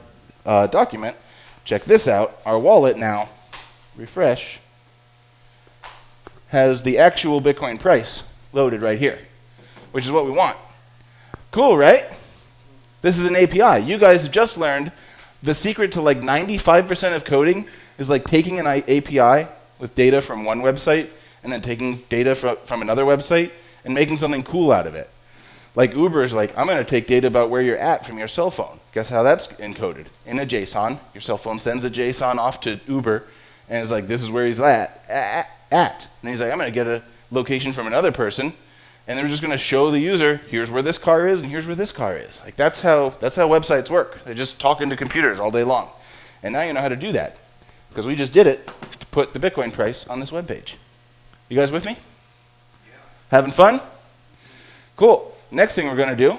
uh, 0.45 0.67
document, 0.67 1.15
check 1.65 1.83
this 1.83 2.07
out. 2.07 2.39
Our 2.45 2.57
wallet 2.57 2.97
now, 2.97 3.29
refresh, 3.95 4.59
has 6.49 6.83
the 6.83 6.97
actual 6.97 7.41
Bitcoin 7.41 7.79
price 7.79 8.33
loaded 8.53 8.81
right 8.81 8.97
here, 8.97 9.19
which 9.91 10.05
is 10.05 10.11
what 10.11 10.25
we 10.25 10.31
want. 10.31 10.57
Cool, 11.51 11.77
right? 11.77 12.05
This 13.01 13.17
is 13.17 13.25
an 13.25 13.35
API. 13.35 13.85
You 13.85 13.97
guys 13.97 14.23
have 14.23 14.31
just 14.31 14.57
learned 14.57 14.91
the 15.43 15.53
secret 15.53 15.91
to 15.93 16.01
like 16.01 16.21
95% 16.21 17.15
of 17.15 17.25
coding 17.25 17.67
is 17.97 18.09
like 18.09 18.23
taking 18.23 18.59
an 18.59 18.67
API 18.67 19.47
with 19.79 19.93
data 19.95 20.21
from 20.21 20.43
one 20.43 20.61
website 20.61 21.09
and 21.47 21.53
then 21.53 21.61
taking 21.61 21.95
data 22.09 22.35
from, 22.35 22.57
from 22.65 22.81
another 22.81 23.05
website 23.05 23.51
and 23.85 23.93
making 23.93 24.17
something 24.17 24.43
cool 24.43 24.69
out 24.69 24.85
of 24.85 24.95
it. 24.95 25.09
Like 25.75 25.95
Uber 25.95 26.21
is 26.21 26.33
like, 26.33 26.57
I'm 26.57 26.65
going 26.65 26.77
to 26.77 26.83
take 26.83 27.07
data 27.07 27.25
about 27.25 27.49
where 27.49 27.61
you're 27.61 27.77
at 27.77 28.05
from 28.05 28.17
your 28.17 28.27
cell 28.27 28.51
phone. 28.51 28.81
Guess 28.91 29.07
how 29.07 29.23
that's 29.23 29.47
encoded? 29.53 30.07
In 30.25 30.39
a 30.39 30.45
JSON. 30.45 30.99
Your 31.13 31.21
cell 31.21 31.37
phone 31.37 31.61
sends 31.61 31.85
a 31.85 31.89
JSON 31.89 32.35
off 32.35 32.59
to 32.61 32.81
Uber, 32.85 33.23
and 33.69 33.81
it's 33.81 33.93
like, 33.93 34.07
this 34.07 34.23
is 34.23 34.29
where 34.29 34.45
he's 34.45 34.59
at. 34.59 35.05
At. 35.09 35.49
at. 35.71 36.07
And 36.21 36.29
he's 36.29 36.41
like, 36.41 36.51
I'm 36.51 36.57
going 36.57 36.69
to 36.69 36.75
get 36.75 36.85
a 36.85 37.01
location 37.31 37.71
from 37.71 37.87
another 37.87 38.11
person, 38.11 38.51
and 39.07 39.17
they're 39.17 39.29
just 39.29 39.41
going 39.41 39.53
to 39.53 39.57
show 39.57 39.89
the 39.89 39.99
user, 39.99 40.41
here's 40.49 40.69
where 40.69 40.81
this 40.81 40.97
car 40.97 41.29
is, 41.29 41.39
and 41.39 41.49
here's 41.49 41.65
where 41.65 41.75
this 41.77 41.93
car 41.93 42.17
is. 42.17 42.41
Like 42.43 42.57
that's 42.57 42.81
how 42.81 43.09
that's 43.21 43.37
how 43.37 43.47
websites 43.47 43.89
work. 43.89 44.21
They're 44.25 44.33
just 44.33 44.59
talking 44.59 44.89
to 44.89 44.97
computers 44.97 45.39
all 45.39 45.51
day 45.51 45.63
long. 45.63 45.87
And 46.43 46.51
now 46.51 46.63
you 46.63 46.73
know 46.73 46.81
how 46.81 46.89
to 46.89 46.97
do 46.97 47.13
that 47.13 47.37
because 47.87 48.05
we 48.05 48.15
just 48.15 48.33
did 48.33 48.47
it 48.47 48.67
to 48.99 49.05
put 49.11 49.33
the 49.33 49.39
Bitcoin 49.39 49.71
price 49.71 50.07
on 50.07 50.19
this 50.19 50.31
web 50.31 50.45
page. 50.45 50.75
You 51.49 51.55
guys 51.55 51.71
with 51.71 51.85
me? 51.85 51.93
Yeah. 51.93 52.95
Having 53.31 53.51
fun? 53.51 53.79
Cool. 54.97 55.33
Next 55.49 55.75
thing 55.75 55.87
we're 55.87 55.95
going 55.95 56.09
to 56.09 56.15
do 56.15 56.37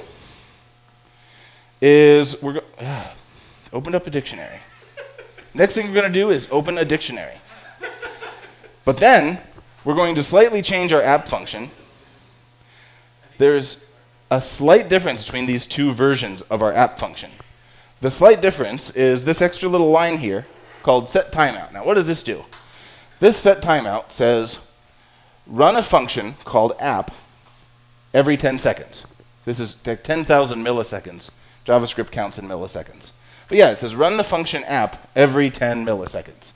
is 1.81 2.43
we're 2.43 2.61
go- 2.61 2.65
opened 3.73 3.95
up 3.95 4.07
a 4.07 4.11
dictionary. 4.11 4.61
Next 5.55 5.75
thing 5.75 5.87
we're 5.87 5.95
going 5.95 6.13
to 6.13 6.21
do 6.21 6.31
is 6.31 6.47
open 6.51 6.77
a 6.77 6.85
dictionary. 6.85 7.41
But 8.85 8.99
then 8.99 9.39
we're 9.85 9.95
going 9.95 10.15
to 10.17 10.23
slightly 10.23 10.61
change 10.61 10.93
our 10.93 11.03
app 11.03 11.27
function. 11.27 11.71
There's 13.39 13.87
a 14.31 14.43
slight 14.43 14.91
difference 14.91 15.25
between 15.25 15.47
these 15.47 15.67
two 15.67 15.93
versions 15.93 16.43
of 16.43 16.63
our 16.63 16.73
app 16.73 16.99
function. 16.99 17.31
The 18.01 18.11
slight 18.11 18.43
difference 18.43 18.91
is 18.91 19.25
this 19.25 19.41
extra 19.41 19.71
little 19.71 19.91
line 19.91 20.19
here 20.19 20.47
called 20.83 21.09
set 21.09 21.33
timeout. 21.33 21.73
Now, 21.73 21.85
what 21.87 21.95
does 21.95 22.07
this 22.07 22.23
do? 22.23 22.45
This 23.21 23.37
set 23.39 23.63
timeout 23.63 24.11
says 24.13 24.68
run 25.49 25.77
a 25.77 25.83
function 25.83 26.35
called 26.45 26.75
app 26.79 27.11
every 28.15 28.37
10 28.37 28.59
seconds. 28.59 29.07
This 29.45 29.59
is 29.59 29.85
like 29.87 30.03
10,000 30.03 30.63
milliseconds. 30.65 31.31
JavaScript 31.65 32.11
counts 32.11 32.39
in 32.39 32.47
milliseconds. 32.47 33.13
But 33.49 33.59
yeah, 33.59 33.71
it 33.71 33.81
says 33.81 33.97
run 33.97 34.17
the 34.17 34.25
function 34.25 34.63
app 34.65 35.11
every 35.17 35.51
10 35.51 35.85
milliseconds. 35.85 36.53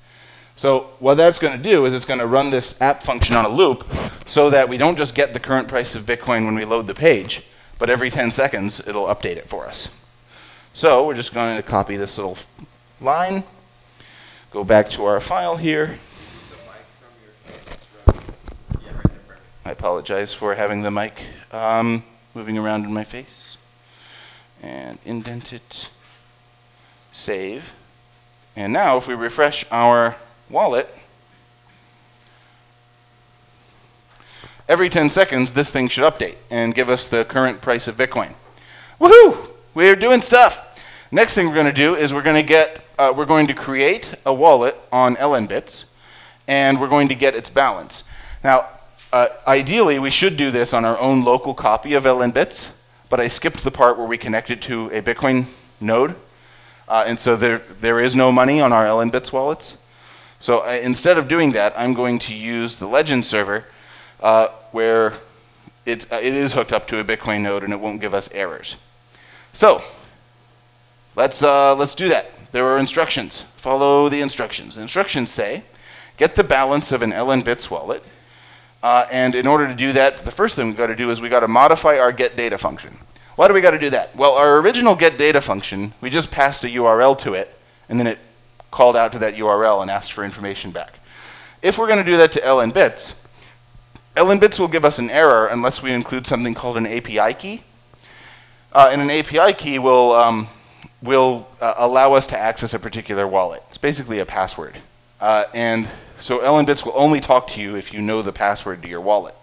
So 0.57 0.91
what 0.99 1.15
that's 1.15 1.39
going 1.39 1.57
to 1.57 1.63
do 1.63 1.87
is 1.87 1.95
it's 1.95 2.05
going 2.05 2.21
to 2.21 2.27
run 2.27 2.51
this 2.51 2.81
app 2.81 3.03
function 3.03 3.35
on 3.35 3.45
a 3.45 3.49
loop 3.49 3.87
so 4.27 4.51
that 4.51 4.69
we 4.69 4.77
don't 4.77 4.99
just 4.99 5.15
get 5.15 5.33
the 5.33 5.41
current 5.41 5.69
price 5.69 5.95
of 5.95 6.03
Bitcoin 6.03 6.45
when 6.45 6.55
we 6.55 6.65
load 6.65 6.87
the 6.87 6.95
page, 6.95 7.43
but 7.79 7.91
every 7.91 8.11
10 8.11 8.31
seconds 8.31 8.81
it'll 8.87 9.07
update 9.07 9.37
it 9.37 9.49
for 9.49 9.67
us. 9.67 9.89
So 10.75 11.07
we're 11.07 11.15
just 11.15 11.35
going 11.35 11.57
to 11.57 11.63
copy 11.63 11.97
this 11.97 12.17
little 12.17 12.39
line, 13.01 13.45
go 14.51 14.63
back 14.65 14.89
to 14.91 15.05
our 15.05 15.21
file 15.21 15.57
here. 15.57 15.87
The 15.87 15.93
mic 15.93 15.99
from 17.01 17.13
your 17.23 17.33
face 17.45 17.77
is 17.77 17.87
running. 18.07 18.23
Yeah, 18.85 18.97
right 18.97 19.03
there, 19.03 19.21
perfect. 19.27 19.52
I 19.65 19.71
apologize 19.71 20.35
for 20.35 20.57
having 20.57 20.83
the 20.83 20.91
mic 20.91 21.23
um, 21.53 22.03
moving 22.35 22.59
around 22.59 22.85
in 22.85 22.93
my 22.93 23.05
face. 23.05 23.57
And 24.61 24.99
indent 25.05 25.53
it, 25.53 25.89
save. 27.13 27.73
And 28.57 28.73
now 28.73 28.97
if 28.97 29.07
we 29.07 29.15
refresh 29.15 29.65
our 29.71 30.17
wallet, 30.51 30.93
every 34.69 34.89
10 34.89 35.11
seconds 35.11 35.55
this 35.55 35.71
thing 35.71 35.87
should 35.87 36.05
update 36.05 36.37
and 36.51 36.75
give 36.75 36.91
us 36.91 37.07
the 37.07 37.25
current 37.25 37.61
price 37.61 37.87
of 37.87 37.97
Bitcoin. 37.97 38.35
Woohoo! 39.01 39.49
We're 39.75 39.97
doing 39.97 40.23
stuff. 40.23 40.69
Next 41.13 41.35
thing 41.35 41.47
we're 41.47 41.55
going 41.55 41.67
to 41.67 41.73
do 41.73 41.95
is 41.95 42.13
we're 42.13 42.23
going 42.23 42.37
to 42.37 42.49
get 42.49 42.85
uh, 42.99 43.13
we're 43.17 43.27
going 43.27 43.47
to 43.47 43.55
create 43.55 44.15
a 44.27 44.35
wallet 44.35 44.77
on 44.91 45.15
LNbits 45.17 45.85
and 46.49 46.81
we're 46.81 46.89
going 46.89 47.09
to 47.09 47.15
get 47.15 47.37
its 47.37 47.49
balance. 47.49 48.05
Now, 48.43 48.69
uh, 49.13 49.29
ideally, 49.47 49.99
we 49.99 50.09
should 50.09 50.39
do 50.39 50.51
this 50.51 50.73
on 50.73 50.85
our 50.85 50.99
own 50.99 51.23
local 51.23 51.53
copy 51.53 51.93
of 51.93 52.05
LNbits, 52.05 52.73
but 53.11 53.21
I 53.21 53.29
skipped 53.29 53.63
the 53.63 53.71
part 53.71 53.99
where 53.99 54.07
we 54.07 54.17
connected 54.17 54.63
to 54.63 54.87
a 54.87 55.03
Bitcoin 55.03 55.45
node, 55.81 56.15
uh, 56.89 57.05
and 57.07 57.19
so 57.19 57.37
there, 57.37 57.59
there 57.59 58.01
is 58.01 58.17
no 58.17 58.33
money 58.33 58.61
on 58.61 58.73
our 58.73 58.87
LNbits 58.87 59.31
wallets. 59.31 59.77
So 60.41 60.61
uh, 60.61 60.71
instead 60.83 61.19
of 61.19 61.29
doing 61.29 61.53
that, 61.53 61.75
I'm 61.77 61.93
going 61.93 62.19
to 62.21 62.35
use 62.35 62.79
the 62.79 62.87
Legend 62.87 63.27
server, 63.27 63.67
uh, 64.21 64.49
where 64.71 65.15
it's, 65.85 66.11
uh, 66.11 66.21
it 66.23 66.33
is 66.33 66.55
hooked 66.55 66.73
up 66.73 66.87
to 66.89 66.99
a 66.99 67.05
Bitcoin 67.05 67.43
node 67.43 67.65
and 67.65 67.73
it 67.73 67.81
won't 67.81 68.01
give 68.01 68.15
us 68.15 68.33
errors. 68.33 68.77
So 69.53 69.85
let's, 71.17 71.43
let's 71.43 71.95
do 71.95 72.09
that. 72.09 72.31
There 72.53 72.67
are 72.67 72.79
instructions. 72.79 73.43
Follow 73.57 74.09
the 74.09 74.21
instructions. 74.21 74.77
The 74.77 74.83
instructions 74.83 75.31
say, 75.31 75.65
get 76.17 76.35
the 76.35 76.45
balance 76.45 76.93
of 76.93 77.03
an 77.03 77.11
LNbits 77.11 77.71
wallet. 77.71 78.03
Uh, 78.83 79.07
and 79.13 79.35
in 79.35 79.47
order 79.47 79.69
to 79.69 79.75
do 79.75 79.93
that, 79.93 80.25
the 80.25 80.31
first 80.31 80.57
thing 80.57 80.67
we've 80.67 80.77
got 80.77 80.89
to 80.89 80.97
do 80.97 81.11
is 81.11 81.21
we've 81.21 81.31
got 81.31 81.41
to 81.41 81.49
modify 81.49 81.99
our 81.99 82.11
get 82.11 82.37
data 82.37 82.59
function. 82.59 82.97
Why 83.37 83.49
do 83.49 83.55
we 83.55 83.61
got 83.61 83.71
to 83.71 83.79
do 83.79 83.91
that? 83.91 84.15
Well, 84.17 84.33
our 84.33 84.59
original 84.59 84.95
get 84.95 85.17
data 85.17 85.41
function, 85.41 85.95
we 86.01 86.11
just 86.11 86.31
passed 86.31 86.65
a 86.65 86.67
URL 86.67 87.17
to 87.21 87.35
it, 87.35 87.57
and 87.89 87.99
then 87.99 88.07
it 88.07 88.19
called 88.71 88.97
out 88.97 89.13
to 89.13 89.19
that 89.21 89.35
URL 89.35 89.83
and 89.83 89.91
asked 89.91 90.13
for 90.13 90.25
information 90.25 90.71
back. 90.73 90.99
If 91.63 91.79
we're 91.79 91.87
going 91.87 92.05
to 92.05 92.11
do 92.11 92.17
that 92.17 92.33
to 92.33 92.41
LNbits, 92.41 93.25
LNbits 94.17 94.59
will 94.59 94.69
give 94.69 94.85
us 94.85 94.99
an 94.99 95.11
error 95.11 95.47
unless 95.47 95.83
we 95.83 95.93
include 95.93 96.27
something 96.27 96.55
called 96.55 96.77
an 96.77 96.87
API 96.87 97.35
key. 97.35 97.63
Uh, 98.73 98.91
and 98.93 99.01
an 99.01 99.11
API 99.11 99.53
key 99.53 99.79
will, 99.79 100.13
um, 100.13 100.49
will 101.03 101.47
uh, 101.61 101.75
allow 101.77 102.15
us 102.15 102.27
to 102.27 102.39
access 102.39 102.75
a 102.75 102.79
particular 102.79 103.29
wallet. 103.29 103.63
It's 103.69 103.79
basically 103.79 104.19
a 104.19 104.27
password. 104.27 104.79
Uh, 105.23 105.45
and 105.55 105.89
so 106.19 106.41
LNbits 106.41 106.85
will 106.85 106.95
only 106.97 107.21
talk 107.21 107.47
to 107.47 107.63
you 107.63 107.77
if 107.77 107.95
you 107.95 108.03
know 108.03 108.23
the 108.23 108.33
password 108.33 108.83
to 108.83 108.89
your 108.89 109.01
wallet. 109.01 109.37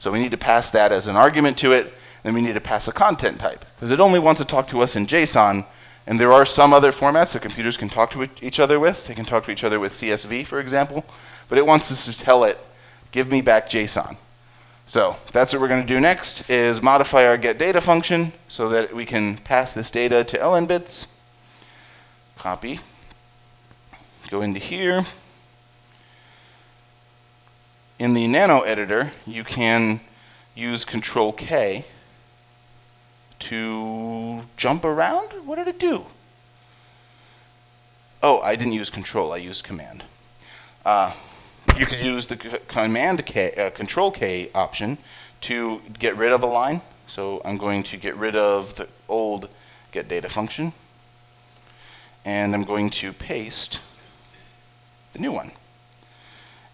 So 0.00 0.10
we 0.10 0.18
need 0.18 0.32
to 0.32 0.36
pass 0.36 0.68
that 0.72 0.90
as 0.90 1.06
an 1.06 1.14
argument 1.14 1.56
to 1.58 1.72
it. 1.72 1.94
Then 2.24 2.34
we 2.34 2.42
need 2.42 2.54
to 2.54 2.60
pass 2.60 2.88
a 2.88 2.92
content 2.92 3.38
type 3.38 3.64
because 3.76 3.92
it 3.92 4.00
only 4.00 4.18
wants 4.18 4.40
to 4.40 4.44
talk 4.44 4.66
to 4.68 4.80
us 4.80 4.96
in 4.96 5.06
JSON. 5.06 5.64
And 6.08 6.18
there 6.18 6.32
are 6.32 6.44
some 6.44 6.72
other 6.72 6.90
formats 6.90 7.34
that 7.34 7.42
computers 7.42 7.76
can 7.76 7.88
talk 7.88 8.10
to 8.10 8.28
each 8.40 8.58
other 8.58 8.80
with. 8.80 9.06
They 9.06 9.14
can 9.14 9.24
talk 9.24 9.44
to 9.44 9.52
each 9.52 9.62
other 9.62 9.78
with 9.78 9.92
CSV, 9.92 10.44
for 10.44 10.58
example. 10.58 11.04
But 11.48 11.56
it 11.56 11.66
wants 11.66 11.92
us 11.92 12.06
to 12.06 12.20
tell 12.20 12.42
it, 12.42 12.58
give 13.12 13.30
me 13.30 13.42
back 13.42 13.70
JSON. 13.70 14.16
So 14.86 15.18
that's 15.30 15.52
what 15.52 15.62
we're 15.62 15.68
going 15.68 15.82
to 15.82 15.86
do 15.86 16.00
next 16.00 16.50
is 16.50 16.82
modify 16.82 17.24
our 17.26 17.36
get 17.36 17.58
data 17.58 17.80
function 17.80 18.32
so 18.48 18.68
that 18.70 18.92
we 18.92 19.06
can 19.06 19.36
pass 19.36 19.72
this 19.72 19.88
data 19.88 20.24
to 20.24 20.36
LNbits. 20.36 21.06
Copy. 22.36 22.80
Go 24.32 24.40
into 24.40 24.60
here. 24.60 25.04
In 27.98 28.14
the 28.14 28.26
nano 28.26 28.60
editor, 28.60 29.12
you 29.26 29.44
can 29.44 30.00
use 30.54 30.86
control 30.86 31.34
K 31.34 31.84
to 33.40 34.40
jump 34.56 34.86
around. 34.86 35.46
What 35.46 35.56
did 35.56 35.68
it 35.68 35.78
do? 35.78 36.06
Oh, 38.22 38.40
I 38.40 38.56
didn't 38.56 38.72
use 38.72 38.88
control, 38.88 39.34
I 39.34 39.36
used 39.36 39.64
command. 39.64 40.02
Uh, 40.82 41.12
you 41.76 41.84
could 41.84 42.00
use 42.00 42.28
the 42.28 42.36
command 42.68 43.26
K, 43.26 43.52
uh, 43.52 43.68
control 43.68 44.10
K 44.10 44.50
option 44.54 44.96
to 45.42 45.82
get 45.98 46.16
rid 46.16 46.32
of 46.32 46.42
a 46.42 46.46
line. 46.46 46.80
So 47.06 47.42
I'm 47.44 47.58
going 47.58 47.82
to 47.82 47.98
get 47.98 48.16
rid 48.16 48.34
of 48.34 48.76
the 48.76 48.88
old 49.10 49.50
get 49.90 50.08
data 50.08 50.30
function. 50.30 50.72
And 52.24 52.54
I'm 52.54 52.64
going 52.64 52.88
to 52.88 53.12
paste 53.12 53.80
the 55.12 55.18
new 55.18 55.32
one. 55.32 55.52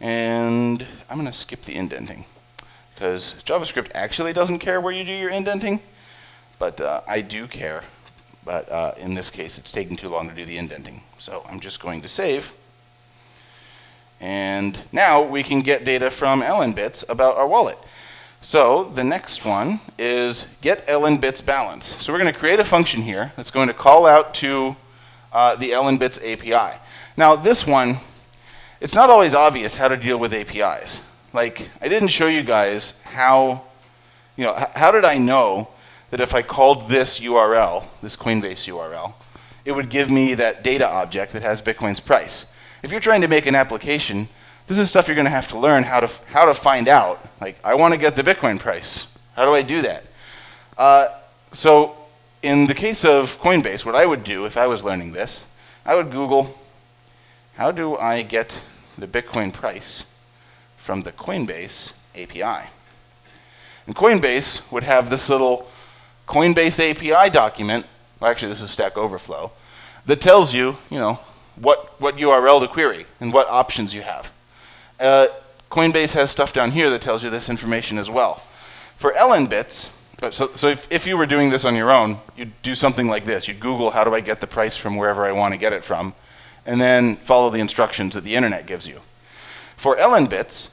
And 0.01 0.86
I'm 1.11 1.18
going 1.18 1.26
to 1.26 1.32
skip 1.32 1.62
the 1.62 1.74
indenting 1.74 2.24
because 2.95 3.34
JavaScript 3.45 3.91
actually 3.95 4.32
doesn't 4.32 4.59
care 4.59 4.80
where 4.80 4.93
you 4.93 5.05
do 5.05 5.12
your 5.12 5.30
indenting, 5.30 5.80
but 6.59 6.80
uh, 6.80 7.03
I 7.07 7.20
do 7.20 7.47
care. 7.47 7.84
But 8.45 8.70
uh, 8.70 8.95
in 8.97 9.14
this 9.14 9.30
case, 9.30 9.59
it's 9.59 9.70
taking 9.70 9.97
too 9.97 10.09
long 10.09 10.28
to 10.28 10.34
do 10.34 10.45
the 10.45 10.57
indenting. 10.57 11.03
So 11.18 11.45
I'm 11.49 11.61
just 11.61 11.80
going 11.80 12.01
to 12.03 12.09
save. 12.09 12.55
And 14.20 14.78
now 14.91 15.22
we 15.22 15.43
can 15.43 15.61
get 15.61 15.84
data 15.84 16.11
from 16.11 16.43
LNbits 16.43 17.09
about 17.09 17.36
our 17.36 17.47
wallet. 17.47 17.78
So 18.41 18.84
the 18.84 19.05
next 19.05 19.45
one 19.45 19.80
is 19.99 20.47
get 20.61 20.86
LNbits 20.86 21.45
balance. 21.45 21.97
So 22.03 22.12
we're 22.12 22.20
going 22.20 22.32
to 22.32 22.39
create 22.39 22.61
a 22.61 22.64
function 22.64 23.03
here 23.03 23.32
that's 23.36 23.51
going 23.51 23.68
to 23.68 23.74
call 23.74 24.07
out 24.07 24.32
to 24.34 24.76
uh, 25.32 25.57
the 25.57 25.70
LNbits 25.70 26.18
API. 26.24 26.78
Now 27.16 27.36
this 27.36 27.66
one, 27.66 27.99
it's 28.81 28.95
not 28.95 29.11
always 29.11 29.35
obvious 29.35 29.74
how 29.74 29.89
to 29.89 29.97
deal 29.97 30.18
with 30.18 30.33
APIs. 30.33 31.01
Like 31.33 31.68
I 31.81 31.89
didn't 31.89 32.09
show 32.09 32.26
you 32.26 32.43
guys 32.43 33.01
how, 33.03 33.64
you 34.37 34.45
know, 34.45 34.66
how 34.74 34.91
did 34.91 35.05
I 35.05 35.18
know 35.18 35.68
that 36.11 36.20
if 36.20 36.35
I 36.35 36.43
called 36.43 36.89
this 36.89 37.20
URL, 37.20 37.87
this 38.03 38.16
Coinbase 38.16 38.68
URL, 38.68 39.14
it 39.64 39.72
would 39.72 39.91
give 39.91 40.11
me 40.11 40.35
that 40.35 40.64
data 40.64 40.89
object 40.89 41.33
that 41.33 41.43
has 41.43 41.61
Bitcoin's 41.61 42.01
price. 42.01 42.51
If 42.83 42.91
you're 42.91 43.01
trying 43.01 43.20
to 43.20 43.29
make 43.29 43.47
an 43.47 43.55
application, 43.55 44.29
this 44.66 44.79
is 44.79 44.89
stuff 44.89 45.09
you're 45.09 45.14
going 45.14 45.26
to 45.26 45.31
have 45.31 45.49
to 45.49 45.59
learn 45.59 45.83
how 45.83 46.01
to, 46.01 46.11
how 46.29 46.45
to 46.45 46.55
find 46.55 46.89
out. 46.89 47.26
Like, 47.41 47.59
I 47.64 47.74
want 47.74 47.93
to 47.93 47.99
get 47.99 48.16
the 48.16 48.22
Bitcoin 48.22 48.59
price. 48.59 49.12
How 49.35 49.45
do 49.45 49.53
I 49.53 49.62
do 49.62 49.83
that? 49.83 50.05
Uh, 50.76 51.09
so, 51.53 51.97
in 52.43 52.66
the 52.66 52.74
case 52.74 53.05
of 53.05 53.39
Coinbase, 53.41 53.85
what 53.85 53.95
I 53.95 54.07
would 54.07 54.24
do 54.24 54.47
if 54.47 54.57
I 54.57 54.66
was 54.66 54.85
learning 54.85 55.12
this, 55.12 55.45
I 55.85 55.95
would 55.95 56.11
Google, 56.11 56.59
how 57.59 57.72
do 57.72 57.96
I 57.96 58.22
get 58.22 58.61
the 58.96 59.09
Bitcoin 59.09 59.52
price 59.52 60.04
from 60.76 61.00
the 61.00 61.11
Coinbase 61.11 61.92
API? 62.14 62.70
And 63.84 63.96
Coinbase 63.96 64.70
would 64.70 64.84
have 64.84 65.11
this 65.11 65.28
little 65.28 65.68
Coinbase 66.28 66.78
API 66.78 67.30
document, 67.30 67.84
well, 68.20 68.30
actually, 68.30 68.50
this 68.50 68.61
is 68.61 68.70
Stack 68.70 68.96
Overflow, 68.96 69.50
that 70.06 70.20
tells 70.20 70.54
you, 70.54 70.76
you 70.88 71.00
know, 71.00 71.14
what, 71.56 72.00
what 72.00 72.16
URL 72.16 72.61
to 72.61 72.68
query 72.68 73.06
and 73.18 73.32
what 73.32 73.48
options 73.48 73.92
you 73.92 74.02
have. 74.02 74.32
Uh, 75.00 75.26
Coinbase 75.68 76.14
has 76.14 76.30
stuff 76.30 76.52
down 76.52 76.70
here 76.70 76.88
that 76.90 77.02
tells 77.02 77.24
you 77.24 77.30
this 77.30 77.50
information 77.50 77.98
as 77.98 78.09
well. 78.09 78.34
For 78.96 79.11
LNbits, 79.14 79.90
uh, 80.22 80.30
so, 80.30 80.46
so 80.54 80.68
if, 80.68 80.86
if 80.92 81.09
you 81.09 81.16
were 81.16 81.26
doing 81.26 81.50
this 81.50 81.64
on 81.64 81.74
your 81.74 81.90
own, 81.90 82.18
you'd 82.36 82.62
do 82.62 82.76
something 82.76 83.09
like 83.09 83.24
this. 83.24 83.48
You'd 83.48 83.59
Google 83.59 83.90
how 83.90 84.04
do 84.04 84.14
I 84.14 84.20
get 84.20 84.40
the 84.40 84.46
price 84.46 84.76
from 84.76 84.94
wherever 84.94 85.24
I 85.24 85.32
want 85.32 85.54
to 85.54 85.59
get 85.59 85.72
it 85.72 85.82
from, 85.82 86.14
and 86.69 86.79
then 86.79 87.16
follow 87.16 87.49
the 87.49 87.61
instructions 87.61 88.14
that 88.14 88.25
the 88.25 88.37
internet 88.37 88.66
gives 88.66 88.87
you. 88.87 89.01
For 89.79 89.97
LNbits, 89.97 90.71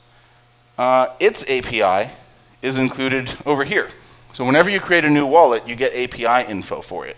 uh, 0.78 1.08
its 1.22 1.43
API 1.50 2.12
is 2.62 2.78
included 2.78 3.34
over 3.46 3.64
here. 3.64 3.89
So 4.34 4.43
whenever 4.43 4.70
you 4.70 4.82
create 4.82 5.06
a 5.06 5.10
new 5.10 5.26
wallet, 5.26 5.66
you 5.66 5.74
get 5.74 5.96
API 5.96 6.52
info 6.52 6.82
for 6.82 7.08
it. 7.08 7.16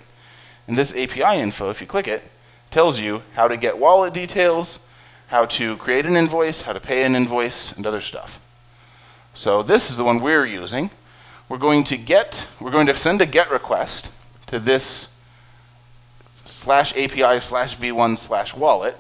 And 0.68 0.78
this 0.78 0.96
API 0.96 1.42
info, 1.42 1.72
if 1.72 1.82
you 1.82 1.88
click 1.88 2.08
it, 2.08 2.30
tells 2.70 3.00
you 3.00 3.24
how 3.34 3.48
to 3.48 3.58
get 3.58 3.80
wallet 3.80 4.14
details, 4.14 4.80
how 5.30 5.46
to 5.46 5.76
create 5.78 6.06
an 6.06 6.16
invoice, 6.16 6.62
how 6.62 6.74
to 6.74 6.80
pay 6.80 7.04
an 7.04 7.16
invoice, 7.16 7.72
and 7.72 7.88
other 7.88 8.02
stuff. 8.02 8.40
So 9.34 9.64
this 9.64 9.90
is 9.90 9.98
the 9.98 10.04
one 10.04 10.22
we're 10.22 10.46
using. 10.46 10.92
We're 11.50 11.58
going 11.58 11.84
to 11.86 11.98
get, 11.98 12.46
we're 12.62 12.72
going 12.72 12.88
to 12.88 12.96
send 12.96 13.24
a 13.24 13.26
GET 13.26 13.50
request 13.50 14.12
to 14.48 14.60
this 14.60 15.17
slash 16.46 16.92
API 16.94 17.40
slash 17.40 17.78
v1 17.78 18.18
slash 18.18 18.56
wallet, 18.56 18.96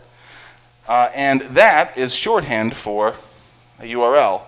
uh, 0.88 1.10
and 1.16 1.42
that 1.42 1.98
is 1.98 2.16
shorthand 2.16 2.76
for 2.76 3.16
a 3.80 3.84
URL. 3.84 4.44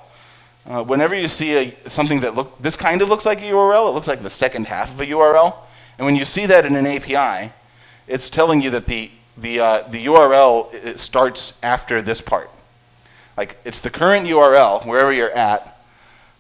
Uh, 0.68 0.84
whenever 0.84 1.16
you 1.16 1.28
see 1.28 1.54
a, 1.56 1.90
something 1.90 2.20
that 2.20 2.36
look, 2.36 2.58
this 2.60 2.76
kind 2.76 3.02
of 3.02 3.10
looks 3.10 3.26
like 3.26 3.40
a 3.40 3.46
URL, 3.46 3.90
it 3.90 3.94
looks 3.94 4.08
like 4.08 4.22
the 4.22 4.30
second 4.30 4.68
half 4.68 4.94
of 4.94 5.02
a 5.02 5.06
URL, 5.06 5.56
and 5.98 6.06
when 6.06 6.16
you 6.16 6.26
see 6.26 6.46
that 6.46 6.66
in 6.66 6.76
an 6.76 6.86
API, 6.86 7.52
it's 8.08 8.30
telling 8.30 8.62
you 8.62 8.70
that 8.72 8.86
the, 8.86 9.12
the, 9.38 9.60
uh, 9.60 9.82
the 9.88 10.06
URL 10.06 10.98
starts 10.98 11.60
after 11.62 12.02
this 12.02 12.22
part. 12.22 12.50
Like, 13.38 13.58
it's 13.64 13.80
the 13.80 13.90
current 13.90 14.28
URL, 14.28 14.86
wherever 14.86 15.14
you're 15.14 15.32
at, 15.32 15.80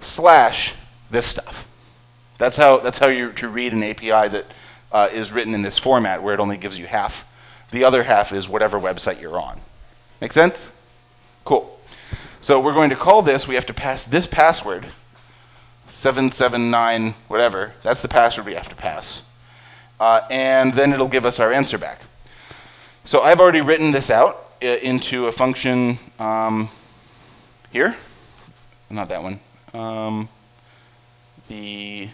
slash 0.01 0.73
this 1.11 1.25
stuff. 1.25 1.67
That's 2.37 2.57
how, 2.57 2.77
that's 2.77 2.99
how 2.99 3.07
you're 3.07 3.31
to 3.33 3.49
read 3.49 3.73
an 3.73 3.83
API 3.83 4.29
that 4.29 4.45
uh, 4.91 5.09
is 5.11 5.31
written 5.31 5.53
in 5.53 5.61
this 5.61 5.77
format, 5.77 6.23
where 6.23 6.33
it 6.33 6.39
only 6.39 6.57
gives 6.57 6.77
you 6.79 6.85
half. 6.85 7.25
The 7.71 7.83
other 7.83 8.03
half 8.03 8.31
is 8.33 8.49
whatever 8.49 8.79
website 8.79 9.21
you're 9.21 9.39
on. 9.39 9.61
Make 10.21 10.33
sense? 10.33 10.69
Cool. 11.45 11.79
So 12.41 12.59
we're 12.59 12.73
going 12.73 12.89
to 12.89 12.95
call 12.95 13.21
this, 13.21 13.47
we 13.47 13.55
have 13.55 13.65
to 13.67 13.73
pass 13.73 14.05
this 14.05 14.25
password, 14.25 14.87
779 15.87 17.13
whatever. 17.27 17.73
That's 17.83 18.01
the 18.01 18.07
password 18.07 18.45
we 18.45 18.53
have 18.53 18.69
to 18.69 18.75
pass. 18.75 19.23
Uh, 19.99 20.21
and 20.31 20.73
then 20.73 20.93
it'll 20.93 21.09
give 21.09 21.25
us 21.25 21.39
our 21.39 21.51
answer 21.51 21.77
back. 21.77 22.01
So 23.03 23.21
I've 23.21 23.39
already 23.39 23.61
written 23.61 23.91
this 23.91 24.09
out 24.09 24.51
uh, 24.63 24.67
into 24.67 25.27
a 25.27 25.31
function 25.31 25.97
um, 26.19 26.69
here. 27.71 27.95
Not 28.89 29.09
that 29.09 29.21
one. 29.21 29.39
Um, 29.73 30.29
the 31.47 32.09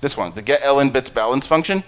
this 0.00 0.16
one, 0.16 0.32
the 0.34 0.42
get 0.42 0.62
ln 0.62 0.90
bits 0.90 1.10
balance 1.10 1.46
function. 1.46 1.82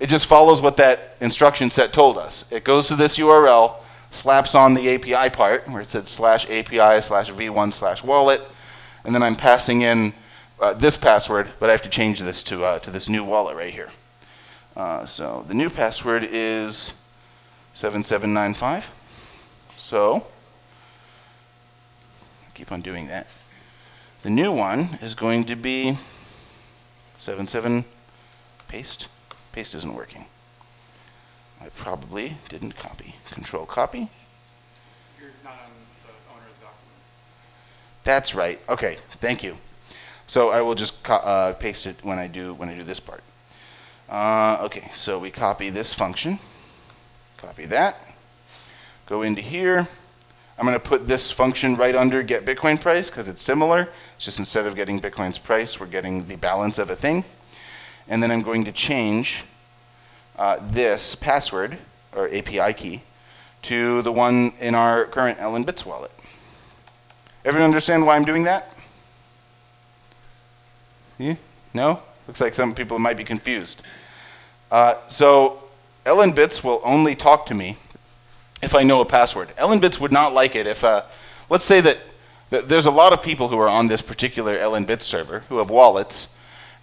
It 0.00 0.08
just 0.08 0.26
follows 0.26 0.60
what 0.60 0.76
that 0.78 1.16
instruction 1.20 1.70
set 1.70 1.92
told 1.92 2.18
us. 2.18 2.50
It 2.50 2.64
goes 2.64 2.88
to 2.88 2.96
this 2.96 3.18
URL, 3.18 3.76
slaps 4.10 4.54
on 4.54 4.74
the 4.74 4.94
API 4.94 5.30
part 5.30 5.68
where 5.68 5.80
it 5.80 5.90
said 5.90 6.08
slash 6.08 6.44
API 6.46 7.00
slash 7.00 7.30
v1 7.30 7.72
slash 7.72 8.02
wallet, 8.02 8.42
and 9.04 9.14
then 9.14 9.22
I'm 9.22 9.36
passing 9.36 9.82
in 9.82 10.12
uh, 10.60 10.72
this 10.72 10.96
password, 10.96 11.50
but 11.58 11.68
I 11.68 11.72
have 11.72 11.82
to 11.82 11.88
change 11.88 12.20
this 12.20 12.42
to, 12.44 12.64
uh, 12.64 12.78
to 12.80 12.90
this 12.90 13.08
new 13.08 13.24
wallet 13.24 13.56
right 13.56 13.72
here. 13.72 13.90
Uh, 14.76 15.04
so 15.04 15.44
the 15.48 15.54
new 15.54 15.70
password 15.70 16.26
is 16.30 16.94
7795. 17.74 18.90
So, 19.76 20.26
keep 22.54 22.70
on 22.72 22.80
doing 22.80 23.06
that. 23.08 23.26
The 24.22 24.30
new 24.30 24.52
one 24.52 24.98
is 25.02 25.14
going 25.14 25.44
to 25.44 25.56
be 25.56 25.96
77 27.22 27.84
paste. 28.66 29.06
Paste 29.52 29.76
isn't 29.76 29.94
working. 29.94 30.24
I 31.60 31.68
probably 31.68 32.36
didn't 32.48 32.74
copy. 32.74 33.14
Control 33.30 33.64
copy. 33.64 34.10
You're 35.20 35.30
not 35.44 35.52
on 35.52 35.70
the 36.02 36.10
owner 36.32 36.40
of 36.40 36.58
the 36.58 36.64
document. 36.64 36.98
That's 38.02 38.34
right. 38.34 38.60
Okay, 38.68 38.96
thank 39.20 39.44
you. 39.44 39.56
So 40.26 40.50
I 40.50 40.62
will 40.62 40.74
just 40.74 41.08
uh, 41.08 41.52
paste 41.52 41.86
it 41.86 41.94
when 42.02 42.18
I 42.18 42.26
do 42.26 42.54
when 42.54 42.68
I 42.68 42.74
do 42.74 42.82
this 42.82 42.98
part. 42.98 43.22
Uh, 44.08 44.58
okay, 44.62 44.90
so 44.92 45.20
we 45.20 45.30
copy 45.30 45.70
this 45.70 45.94
function, 45.94 46.40
copy 47.36 47.66
that, 47.66 48.04
go 49.06 49.22
into 49.22 49.42
here. 49.42 49.86
I'm 50.58 50.66
going 50.66 50.78
to 50.78 50.80
put 50.80 51.08
this 51.08 51.30
function 51.30 51.76
right 51.76 51.94
under 51.94 52.22
get 52.22 52.44
Bitcoin 52.44 52.80
price 52.80 53.10
because 53.10 53.28
it's 53.28 53.42
similar. 53.42 53.88
It's 54.16 54.24
just 54.24 54.38
instead 54.38 54.66
of 54.66 54.76
getting 54.76 55.00
Bitcoin's 55.00 55.38
price, 55.38 55.80
we're 55.80 55.86
getting 55.86 56.26
the 56.26 56.36
balance 56.36 56.78
of 56.78 56.90
a 56.90 56.96
thing. 56.96 57.24
And 58.08 58.22
then 58.22 58.30
I'm 58.30 58.42
going 58.42 58.64
to 58.64 58.72
change 58.72 59.44
uh, 60.36 60.58
this 60.60 61.14
password 61.14 61.78
or 62.14 62.28
API 62.28 62.74
key 62.74 63.02
to 63.62 64.02
the 64.02 64.12
one 64.12 64.52
in 64.60 64.74
our 64.74 65.06
current 65.06 65.38
LNbits 65.38 65.86
wallet. 65.86 66.10
Everyone 67.44 67.66
understand 67.66 68.06
why 68.06 68.16
I'm 68.16 68.24
doing 68.24 68.44
that? 68.44 68.76
Yeah? 71.18 71.36
No? 71.72 72.02
Looks 72.26 72.40
like 72.40 72.54
some 72.54 72.74
people 72.74 72.98
might 72.98 73.16
be 73.16 73.24
confused. 73.24 73.82
Uh, 74.70 74.94
so, 75.08 75.62
LNbits 76.04 76.64
will 76.64 76.80
only 76.84 77.14
talk 77.14 77.46
to 77.46 77.54
me 77.54 77.76
if 78.62 78.74
I 78.74 78.84
know 78.84 79.00
a 79.00 79.04
password. 79.04 79.48
LNbits 79.56 80.00
would 80.00 80.12
not 80.12 80.32
like 80.32 80.54
it 80.54 80.66
if, 80.66 80.84
uh, 80.84 81.02
let's 81.50 81.64
say 81.64 81.80
that, 81.80 81.98
there's 82.50 82.84
a 82.84 82.90
lot 82.90 83.14
of 83.14 83.22
people 83.22 83.48
who 83.48 83.58
are 83.58 83.68
on 83.68 83.86
this 83.86 84.02
particular 84.02 84.58
LNbits 84.58 85.02
server 85.02 85.40
who 85.48 85.56
have 85.56 85.70
wallets, 85.70 86.36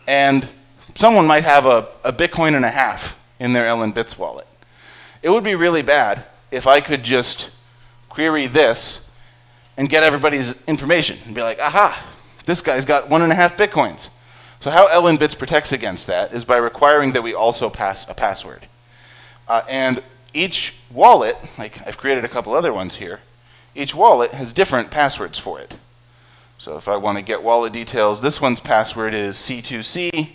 and 0.07 0.49
someone 0.95 1.27
might 1.27 1.43
have 1.43 1.67
a, 1.67 1.88
a 2.03 2.11
Bitcoin 2.11 2.55
and 2.55 2.65
a 2.65 2.71
half 2.71 3.19
in 3.39 3.53
their 3.53 3.65
LNbits 3.65 4.17
wallet. 4.17 4.47
It 5.21 5.30
would 5.30 5.43
be 5.43 5.53
really 5.53 5.84
bad 5.84 6.25
if 6.49 6.65
I 6.65 6.82
could 6.82 7.03
just 7.03 7.51
query 8.09 8.47
this 8.47 9.07
and 9.77 9.88
get 9.88 10.01
everybody's 10.01 10.61
information 10.65 11.19
and 11.25 11.36
be 11.36 11.41
like, 11.41 11.59
aha, 11.59 12.03
this 12.45 12.61
guy's 12.61 12.84
got 12.84 13.07
one 13.07 13.21
and 13.21 13.32
a 13.32 13.36
half 13.36 13.55
bitcoins. 13.55 14.09
So 14.59 14.71
how 14.71 14.88
LNbits 14.88 15.38
protects 15.38 15.71
against 15.71 16.07
that 16.07 16.34
is 16.34 16.43
by 16.43 16.57
requiring 16.57 17.13
that 17.13 17.21
we 17.21 17.34
also 17.34 17.69
pass 17.69 18.09
a 18.09 18.13
password. 18.13 18.65
Uh, 19.47 19.61
and 19.69 20.03
each 20.34 20.75
wallet, 20.91 21.38
like 21.57 21.86
I've 21.88 21.97
created 21.97 22.25
a 22.25 22.30
couple 22.30 22.53
other 22.53 22.73
ones 22.73 22.95
here, 22.95 23.19
each 23.75 23.95
wallet 23.95 24.34
has 24.34 24.53
different 24.53 24.91
passwords 24.91 25.39
for 25.39 25.59
it. 25.59 25.75
So 26.57 26.77
if 26.77 26.88
I 26.88 26.97
want 26.97 27.17
to 27.17 27.23
get 27.23 27.41
wallet 27.41 27.71
details, 27.71 28.21
this 28.21 28.41
one's 28.41 28.59
password 28.59 29.13
is 29.13 29.36
C2C, 29.38 30.32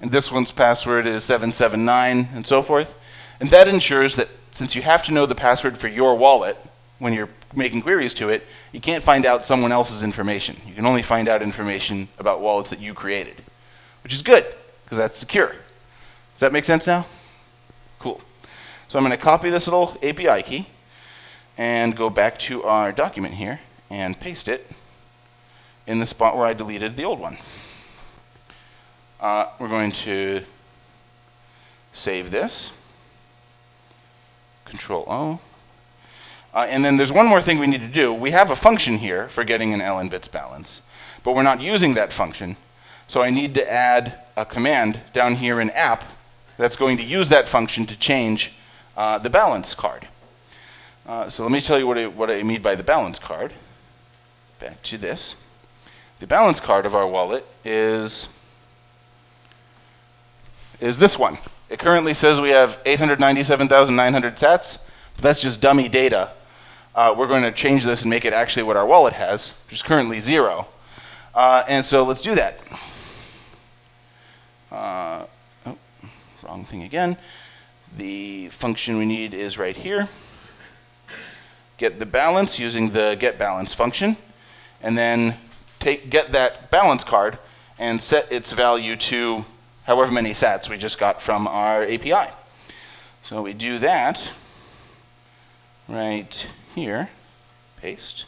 and 0.00 0.10
this 0.10 0.32
one's 0.32 0.52
password 0.52 1.06
is 1.06 1.24
779, 1.24 2.28
and 2.34 2.46
so 2.46 2.62
forth. 2.62 2.94
And 3.40 3.50
that 3.50 3.68
ensures 3.68 4.16
that 4.16 4.28
since 4.52 4.74
you 4.74 4.82
have 4.82 5.02
to 5.04 5.12
know 5.12 5.26
the 5.26 5.34
password 5.34 5.78
for 5.78 5.88
your 5.88 6.14
wallet 6.14 6.56
when 6.98 7.12
you're 7.12 7.28
making 7.54 7.82
queries 7.82 8.14
to 8.14 8.28
it, 8.30 8.46
you 8.72 8.80
can't 8.80 9.04
find 9.04 9.26
out 9.26 9.44
someone 9.44 9.72
else's 9.72 10.02
information. 10.02 10.56
You 10.66 10.74
can 10.74 10.86
only 10.86 11.02
find 11.02 11.28
out 11.28 11.42
information 11.42 12.08
about 12.18 12.40
wallets 12.40 12.70
that 12.70 12.80
you 12.80 12.94
created, 12.94 13.42
which 14.02 14.14
is 14.14 14.22
good 14.22 14.46
because 14.84 14.98
that's 14.98 15.18
secure. 15.18 15.48
Does 15.48 16.40
that 16.40 16.52
make 16.52 16.64
sense 16.64 16.86
now? 16.86 17.06
So 18.88 18.98
I'm 18.98 19.04
going 19.04 19.16
to 19.16 19.22
copy 19.22 19.50
this 19.50 19.66
little 19.66 19.96
API 20.02 20.42
key 20.42 20.66
and 21.56 21.96
go 21.96 22.10
back 22.10 22.38
to 22.40 22.62
our 22.64 22.92
document 22.92 23.34
here 23.34 23.60
and 23.90 24.18
paste 24.18 24.48
it 24.48 24.70
in 25.86 25.98
the 26.00 26.06
spot 26.06 26.36
where 26.36 26.46
I 26.46 26.52
deleted 26.52 26.96
the 26.96 27.04
old 27.04 27.18
one. 27.18 27.38
Uh, 29.20 29.46
we're 29.58 29.68
going 29.68 29.92
to 29.92 30.42
save 31.92 32.30
this. 32.30 32.70
Control 34.64 35.04
O. 35.08 35.40
Uh, 36.52 36.66
and 36.68 36.84
then 36.84 36.96
there's 36.96 37.12
one 37.12 37.26
more 37.26 37.42
thing 37.42 37.58
we 37.58 37.66
need 37.66 37.80
to 37.80 37.88
do. 37.88 38.12
We 38.12 38.30
have 38.30 38.50
a 38.50 38.56
function 38.56 38.98
here 38.98 39.28
for 39.28 39.44
getting 39.44 39.72
an 39.72 39.80
ln 39.80 40.08
bits 40.08 40.28
balance, 40.28 40.82
but 41.22 41.34
we're 41.34 41.42
not 41.42 41.60
using 41.60 41.94
that 41.94 42.12
function. 42.12 42.56
So 43.08 43.22
I 43.22 43.30
need 43.30 43.54
to 43.54 43.70
add 43.70 44.20
a 44.36 44.44
command 44.44 45.00
down 45.12 45.36
here 45.36 45.60
in 45.60 45.70
app 45.70 46.04
that's 46.56 46.76
going 46.76 46.96
to 46.98 47.02
use 47.02 47.28
that 47.30 47.48
function 47.48 47.86
to 47.86 47.96
change 47.96 48.52
uh, 48.96 49.18
the 49.18 49.30
balance 49.30 49.74
card. 49.74 50.08
Uh, 51.06 51.28
so 51.28 51.42
let 51.42 51.52
me 51.52 51.60
tell 51.60 51.78
you 51.78 51.86
what 51.86 51.98
I, 51.98 52.06
what 52.06 52.30
I 52.30 52.42
mean 52.42 52.62
by 52.62 52.74
the 52.74 52.82
balance 52.82 53.18
card. 53.18 53.52
Back 54.58 54.82
to 54.84 54.98
this. 54.98 55.36
The 56.18 56.26
balance 56.26 56.60
card 56.60 56.86
of 56.86 56.94
our 56.94 57.06
wallet 57.06 57.50
is 57.64 58.28
is 60.80 60.98
this 60.98 61.18
one. 61.18 61.38
It 61.70 61.78
currently 61.78 62.14
says 62.14 62.40
we 62.40 62.50
have 62.50 62.78
897,900 62.84 64.36
sats, 64.36 64.86
but 65.14 65.22
that's 65.22 65.40
just 65.40 65.60
dummy 65.60 65.88
data. 65.88 66.30
Uh, 66.94 67.14
we're 67.16 67.26
going 67.26 67.42
to 67.42 67.52
change 67.52 67.84
this 67.84 68.02
and 68.02 68.10
make 68.10 68.24
it 68.24 68.32
actually 68.32 68.62
what 68.62 68.76
our 68.76 68.86
wallet 68.86 69.14
has, 69.14 69.58
which 69.66 69.74
is 69.74 69.82
currently 69.82 70.20
zero. 70.20 70.68
Uh, 71.34 71.62
and 71.68 71.84
so 71.84 72.04
let's 72.04 72.20
do 72.20 72.34
that. 72.34 72.60
Uh, 74.70 75.26
oh, 75.66 75.76
wrong 76.42 76.64
thing 76.64 76.82
again. 76.82 77.16
The 77.96 78.48
function 78.48 78.98
we 78.98 79.06
need 79.06 79.34
is 79.34 79.56
right 79.56 79.76
here. 79.76 80.08
Get 81.76 81.98
the 81.98 82.06
balance 82.06 82.58
using 82.58 82.90
the 82.90 83.16
get 83.18 83.38
balance 83.38 83.72
function, 83.72 84.16
and 84.82 84.98
then 84.98 85.36
take 85.78 86.10
get 86.10 86.32
that 86.32 86.70
balance 86.70 87.04
card 87.04 87.38
and 87.78 88.02
set 88.02 88.30
its 88.32 88.52
value 88.52 88.96
to 88.96 89.44
however 89.84 90.10
many 90.10 90.30
sats 90.30 90.68
we 90.68 90.76
just 90.76 90.98
got 90.98 91.22
from 91.22 91.46
our 91.46 91.84
API. 91.84 92.32
So 93.22 93.42
we 93.42 93.52
do 93.52 93.78
that 93.78 94.30
right 95.88 96.50
here, 96.74 97.10
paste. 97.76 98.26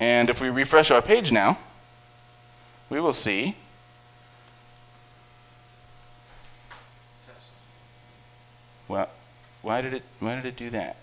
And 0.00 0.30
if 0.30 0.40
we 0.40 0.48
refresh 0.48 0.90
our 0.90 1.02
page 1.02 1.32
now, 1.32 1.58
we 2.88 3.00
will 3.00 3.12
see 3.12 3.56
well, 8.86 9.10
why 9.62 9.80
did 9.80 9.92
it 9.92 10.02
why 10.20 10.36
did 10.36 10.46
it 10.46 10.56
do 10.56 10.70
that? 10.70 10.96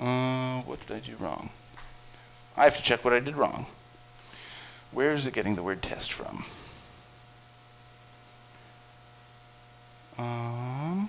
Uh, 0.00 0.62
what 0.62 0.80
did 0.86 0.96
I 0.96 1.00
do 1.00 1.14
wrong? 1.16 1.50
I 2.56 2.64
have 2.64 2.76
to 2.76 2.82
check 2.82 3.04
what 3.04 3.14
I 3.14 3.20
did 3.20 3.36
wrong. 3.36 3.66
Where 4.90 5.12
is 5.12 5.26
it 5.26 5.32
getting 5.32 5.54
the 5.54 5.62
word 5.62 5.82
test 5.82 6.12
from? 6.12 6.44
Um, 10.18 11.08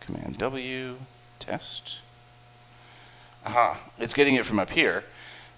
Command 0.00 0.38
W, 0.38 0.96
test. 1.38 1.98
Aha, 3.46 3.80
it's 3.98 4.14
getting 4.14 4.34
it 4.34 4.44
from 4.44 4.58
up 4.58 4.70
here, 4.70 5.04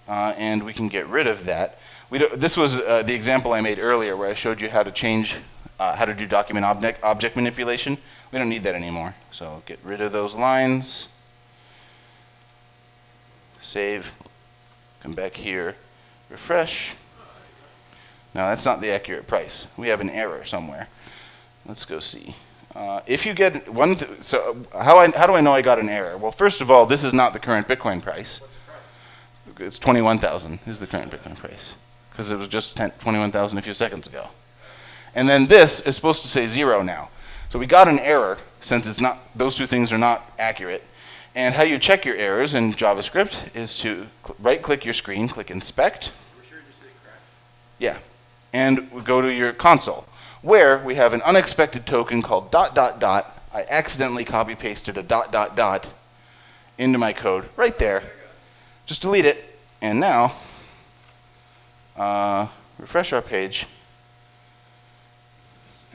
uh, 0.07 0.33
and 0.37 0.63
we 0.63 0.73
can 0.73 0.87
get 0.87 1.07
rid 1.07 1.27
of 1.27 1.45
that. 1.45 1.79
This 2.09 2.57
was 2.57 2.75
uh, 2.75 3.03
the 3.03 3.13
example 3.13 3.53
I 3.53 3.61
made 3.61 3.79
earlier 3.79 4.15
where 4.15 4.29
I 4.29 4.33
showed 4.33 4.61
you 4.61 4.69
how 4.69 4.83
to 4.83 4.91
change, 4.91 5.35
uh, 5.79 5.95
how 5.95 6.05
to 6.05 6.13
do 6.13 6.25
document 6.25 6.65
object, 6.65 7.03
object 7.03 7.35
manipulation. 7.35 7.97
We 8.31 8.39
don't 8.39 8.49
need 8.49 8.63
that 8.63 8.75
anymore, 8.75 9.15
so 9.31 9.63
get 9.65 9.79
rid 9.83 10.01
of 10.01 10.11
those 10.11 10.35
lines. 10.35 11.07
Save, 13.61 14.13
come 15.01 15.13
back 15.13 15.35
here, 15.35 15.75
refresh. 16.29 16.95
Now 18.33 18.49
that's 18.49 18.65
not 18.65 18.81
the 18.81 18.91
accurate 18.91 19.27
price. 19.27 19.67
We 19.77 19.87
have 19.87 20.01
an 20.01 20.09
error 20.09 20.43
somewhere. 20.45 20.87
Let's 21.65 21.85
go 21.85 21.99
see. 21.99 22.35
Uh, 22.77 23.01
if 23.07 23.25
you 23.25 23.33
get 23.33 23.67
one, 23.73 23.95
th 23.95 24.07
so 24.21 24.55
how, 24.71 24.99
I, 24.99 25.09
how 25.17 25.25
do 25.25 25.33
I 25.33 25.41
know 25.41 25.51
I 25.51 25.63
got 25.63 25.79
an 25.79 25.89
error? 25.89 26.15
Well, 26.15 26.31
first 26.31 26.61
of 26.61 26.69
all, 26.69 26.85
this 26.85 27.03
is 27.03 27.11
not 27.11 27.33
the 27.33 27.39
current 27.39 27.67
Bitcoin 27.67 28.03
price. 28.03 28.39
What's 28.39 28.53
the 28.53 29.53
price? 29.53 29.67
It's 29.67 29.79
21,000 29.79 30.59
is 30.67 30.79
the 30.79 30.85
current 30.85 31.11
Bitcoin 31.11 31.35
price 31.35 31.73
because 32.11 32.29
it 32.29 32.37
was 32.37 32.47
just 32.47 32.77
21,000 32.77 33.57
a 33.57 33.61
few 33.63 33.73
seconds 33.73 34.05
ago. 34.05 34.27
And 35.15 35.27
then 35.27 35.47
this 35.47 35.79
is 35.81 35.95
supposed 35.95 36.21
to 36.21 36.27
say 36.27 36.45
zero 36.45 36.83
now. 36.83 37.09
So 37.49 37.57
we 37.57 37.65
got 37.65 37.87
an 37.87 37.97
error 37.97 38.37
since 38.61 38.85
it's 38.85 39.01
not, 39.01 39.35
those 39.35 39.55
two 39.55 39.65
things 39.65 39.91
are 39.91 39.97
not 39.97 40.31
accurate. 40.37 40.83
And 41.33 41.55
how 41.55 41.63
you 41.63 41.79
check 41.79 42.05
your 42.05 42.15
errors 42.15 42.53
in 42.53 42.73
JavaScript 42.73 43.55
is 43.55 43.75
to 43.79 44.05
cl 44.23 44.35
right 44.37 44.61
click 44.61 44.85
your 44.85 44.93
screen, 44.93 45.27
click 45.27 45.49
inspect, 45.49 46.11
We're 46.37 46.43
sure 46.43 46.57
you 46.59 46.73
say 46.73 46.91
crash? 47.03 47.21
yeah, 47.79 47.97
and 48.53 49.03
go 49.03 49.19
to 49.21 49.33
your 49.33 49.51
console 49.53 50.05
where 50.41 50.77
we 50.77 50.95
have 50.95 51.13
an 51.13 51.21
unexpected 51.23 51.85
token 51.85 52.21
called 52.21 52.51
dot 52.51 52.75
dot 52.75 52.99
dot. 52.99 53.41
I 53.53 53.65
accidentally 53.69 54.23
copy 54.23 54.55
pasted 54.55 54.97
a 54.97 55.03
dot 55.03 55.31
dot 55.31 55.55
dot 55.55 55.91
into 56.77 56.97
my 56.97 57.13
code 57.13 57.49
right 57.55 57.77
there. 57.77 58.03
Just 58.85 59.01
delete 59.01 59.25
it, 59.25 59.59
and 59.81 59.99
now 59.99 60.33
uh, 61.97 62.47
refresh 62.77 63.11
our 63.11 63.21
page, 63.21 63.65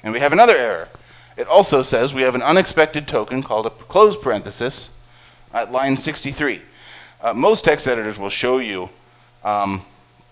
and 0.03 0.13
we 0.13 0.21
have 0.21 0.33
another 0.33 0.57
error. 0.57 0.89
It 1.37 1.47
also 1.47 1.83
says 1.83 2.13
we 2.13 2.23
have 2.23 2.35
an 2.35 2.43
unexpected 2.43 3.09
token 3.09 3.43
called 3.43 3.67
a 3.67 3.71
close 3.71 4.19
parenthesis 4.19 4.97
at 5.55 5.73
line 5.73 5.97
63. 5.97 6.63
Uh, 7.21 7.33
most 7.33 7.65
text 7.65 7.89
editors 7.89 8.19
will 8.19 8.29
show 8.29 8.59
you 8.59 8.91
um, 9.45 9.83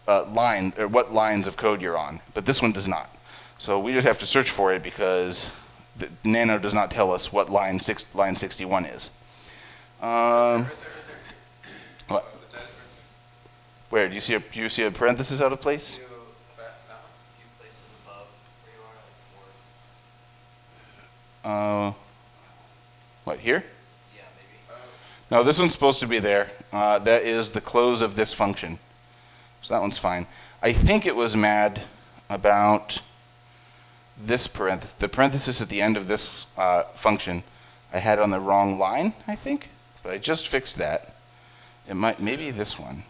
uh, 0.06 0.24
line 0.24 0.72
or 0.76 0.88
what 0.88 1.12
lines 1.12 1.46
of 1.46 1.56
code 1.56 1.80
you're 1.80 1.96
on, 1.96 2.20
but 2.34 2.44
this 2.44 2.60
one 2.60 2.72
does 2.72 2.88
not. 2.88 3.08
So 3.60 3.78
we 3.78 3.92
just 3.92 4.06
have 4.06 4.18
to 4.20 4.26
search 4.26 4.50
for 4.50 4.72
it 4.72 4.82
because 4.82 5.50
the 5.94 6.08
Nano 6.24 6.58
does 6.58 6.72
not 6.72 6.90
tell 6.90 7.12
us 7.12 7.30
what 7.30 7.50
line 7.50 7.78
six, 7.78 8.06
line 8.14 8.34
61 8.34 8.86
is. 8.86 9.10
Um, 10.00 10.64
what? 12.08 12.24
Where 13.90 14.08
do 14.08 14.14
you 14.14 14.22
see 14.22 14.32
a 14.32 14.40
do 14.40 14.60
you 14.60 14.70
see 14.70 14.84
a 14.84 14.90
parenthesis 14.90 15.42
out 15.42 15.52
of 15.52 15.60
place? 15.60 15.98
You, 15.98 16.04
that, 16.56 16.72
that 16.88 17.02
one, 17.02 17.10
a 17.12 17.36
few 17.36 17.48
places 17.60 17.82
above 18.06 18.28
where 18.62 18.72
you 18.72 18.80
are, 18.82 18.96
like 21.44 21.58
four. 21.84 21.88
Uh, 21.88 21.92
what 23.24 23.40
here? 23.40 23.62
Yeah, 24.16 24.22
maybe. 24.36 24.80
No, 25.30 25.42
this 25.42 25.58
one's 25.58 25.72
supposed 25.72 26.00
to 26.00 26.06
be 26.06 26.18
there. 26.18 26.50
Uh, 26.72 26.98
that 27.00 27.24
is 27.24 27.50
the 27.50 27.60
close 27.60 28.00
of 28.00 28.16
this 28.16 28.32
function. 28.32 28.78
So 29.60 29.74
that 29.74 29.82
one's 29.82 29.98
fine. 29.98 30.26
I 30.62 30.72
think 30.72 31.04
it 31.04 31.14
was 31.14 31.36
mad 31.36 31.82
about 32.30 33.02
this 34.24 34.46
parenthesis, 34.46 34.92
the 34.94 35.08
parenthesis 35.08 35.60
at 35.60 35.68
the 35.68 35.80
end 35.80 35.96
of 35.96 36.08
this 36.08 36.46
uh, 36.56 36.84
function. 36.94 37.42
I 37.92 37.98
had 37.98 38.18
on 38.18 38.30
the 38.30 38.40
wrong 38.40 38.78
line, 38.78 39.14
I 39.26 39.34
think, 39.34 39.70
but 40.02 40.12
I 40.12 40.18
just 40.18 40.48
fixed 40.48 40.78
that. 40.78 41.14
It 41.88 41.94
might, 41.94 42.20
maybe 42.20 42.50
this 42.50 42.78
one. 42.78 43.02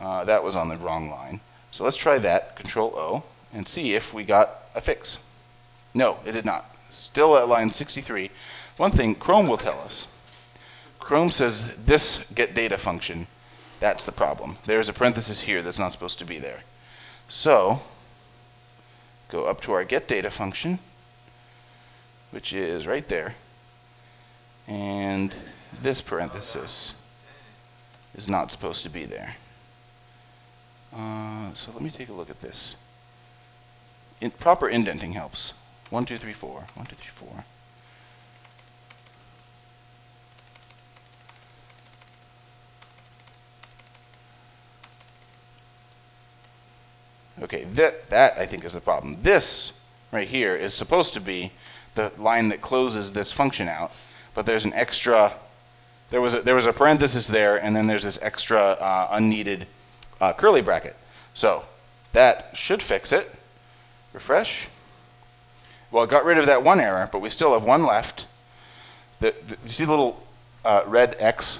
Uh, 0.00 0.24
that 0.24 0.44
was 0.44 0.54
on 0.54 0.68
the 0.68 0.76
wrong 0.76 1.10
line. 1.10 1.40
So 1.72 1.84
let's 1.84 1.96
try 1.96 2.18
that, 2.18 2.54
Control 2.54 2.94
O, 2.96 3.24
and 3.52 3.66
see 3.66 3.94
if 3.94 4.14
we 4.14 4.22
got 4.24 4.50
a 4.74 4.80
fix. 4.80 5.18
No, 5.92 6.18
it 6.24 6.32
did 6.32 6.44
not. 6.44 6.76
Still 6.90 7.36
at 7.36 7.48
line 7.48 7.70
63. 7.70 8.30
One 8.76 8.92
thing 8.92 9.16
Chrome 9.16 9.48
will 9.48 9.56
tell 9.56 9.80
us. 9.80 10.06
Chrome 11.00 11.30
says 11.30 11.64
this 11.76 12.24
get 12.34 12.54
data 12.54 12.78
function, 12.78 13.26
that's 13.80 14.04
the 14.04 14.12
problem. 14.12 14.58
There's 14.66 14.88
a 14.88 14.92
parenthesis 14.92 15.42
here 15.42 15.62
that's 15.62 15.78
not 15.78 15.92
supposed 15.92 16.18
to 16.18 16.24
be 16.24 16.38
there. 16.38 16.62
So, 17.28 17.80
go 19.28 19.44
up 19.44 19.60
to 19.62 19.72
our 19.72 19.84
get 19.84 20.08
data 20.08 20.30
function, 20.30 20.78
which 22.30 22.52
is 22.52 22.86
right 22.86 23.06
there. 23.08 23.34
And 24.66 25.34
this 25.80 26.00
parenthesis 26.00 26.94
is 28.14 28.28
not 28.28 28.50
supposed 28.50 28.82
to 28.82 28.90
be 28.90 29.04
there. 29.04 29.36
Uh, 30.94 31.52
so 31.54 31.70
let 31.72 31.82
me 31.82 31.90
take 31.90 32.08
a 32.08 32.12
look 32.12 32.30
at 32.30 32.40
this. 32.40 32.76
In, 34.20 34.30
proper 34.30 34.68
indenting 34.68 35.12
helps. 35.12 35.52
One, 35.90 36.04
two, 36.04 36.18
three, 36.18 36.32
four. 36.32 36.66
One, 36.74 36.86
two, 36.86 36.96
three, 36.96 37.10
four. 37.10 37.44
Okay, 47.42 47.64
that, 47.74 48.08
that 48.10 48.36
I 48.36 48.46
think 48.46 48.64
is 48.64 48.72
the 48.72 48.80
problem. 48.80 49.18
This 49.22 49.72
right 50.10 50.26
here 50.26 50.56
is 50.56 50.74
supposed 50.74 51.12
to 51.14 51.20
be 51.20 51.52
the 51.94 52.12
line 52.18 52.48
that 52.48 52.60
closes 52.60 53.12
this 53.12 53.30
function 53.30 53.68
out, 53.68 53.92
but 54.34 54.46
there's 54.46 54.64
an 54.64 54.72
extra, 54.72 55.38
there 56.10 56.20
was 56.20 56.34
a, 56.34 56.42
there 56.42 56.54
was 56.54 56.66
a 56.66 56.72
parenthesis 56.72 57.28
there, 57.28 57.56
and 57.56 57.76
then 57.76 57.86
there's 57.86 58.04
this 58.04 58.18
extra 58.22 58.58
uh, 58.58 59.08
unneeded 59.12 59.66
uh, 60.20 60.32
curly 60.32 60.62
bracket. 60.62 60.96
So 61.34 61.64
that 62.12 62.50
should 62.54 62.82
fix 62.82 63.12
it. 63.12 63.30
Refresh. 64.12 64.68
Well, 65.90 66.04
it 66.04 66.10
got 66.10 66.24
rid 66.24 66.38
of 66.38 66.46
that 66.46 66.62
one 66.62 66.80
error, 66.80 67.08
but 67.12 67.20
we 67.20 67.30
still 67.30 67.52
have 67.52 67.62
one 67.62 67.84
left. 67.84 68.26
The, 69.20 69.34
the, 69.46 69.56
you 69.62 69.68
see 69.68 69.84
the 69.84 69.90
little 69.90 70.26
uh, 70.64 70.82
red 70.86 71.16
X, 71.18 71.58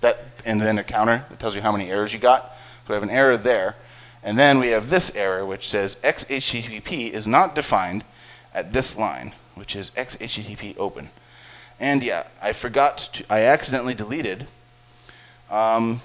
that, 0.00 0.18
and 0.44 0.60
then 0.60 0.78
a 0.78 0.84
counter 0.84 1.24
that 1.28 1.38
tells 1.38 1.54
you 1.54 1.62
how 1.62 1.72
many 1.72 1.90
errors 1.90 2.12
you 2.12 2.18
got. 2.18 2.56
So 2.86 2.90
we 2.90 2.94
have 2.94 3.02
an 3.02 3.10
error 3.10 3.36
there. 3.36 3.76
And 4.22 4.38
then 4.38 4.58
we 4.58 4.68
have 4.68 4.90
this 4.90 5.14
error 5.16 5.46
which 5.46 5.68
says 5.68 5.96
XHTTP 5.96 7.10
is 7.10 7.26
not 7.26 7.54
defined 7.54 8.04
at 8.54 8.72
this 8.72 8.96
line, 8.96 9.32
which 9.54 9.74
is 9.74 9.90
XHTTP 9.90 10.76
open. 10.78 11.10
And 11.78 12.02
yeah, 12.02 12.28
I 12.42 12.52
forgot 12.52 12.98
to, 13.14 13.24
I 13.30 13.40
accidentally 13.40 13.94
deleted, 13.94 14.46
um, 15.50 16.02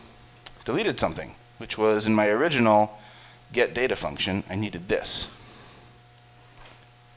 deleted 0.63 0.99
something, 0.99 1.35
which 1.57 1.77
was 1.77 2.07
in 2.07 2.15
my 2.15 2.27
original 2.27 2.97
get 3.51 3.73
data 3.73 3.95
function, 3.95 4.43
I 4.49 4.55
needed 4.55 4.87
this. 4.87 5.27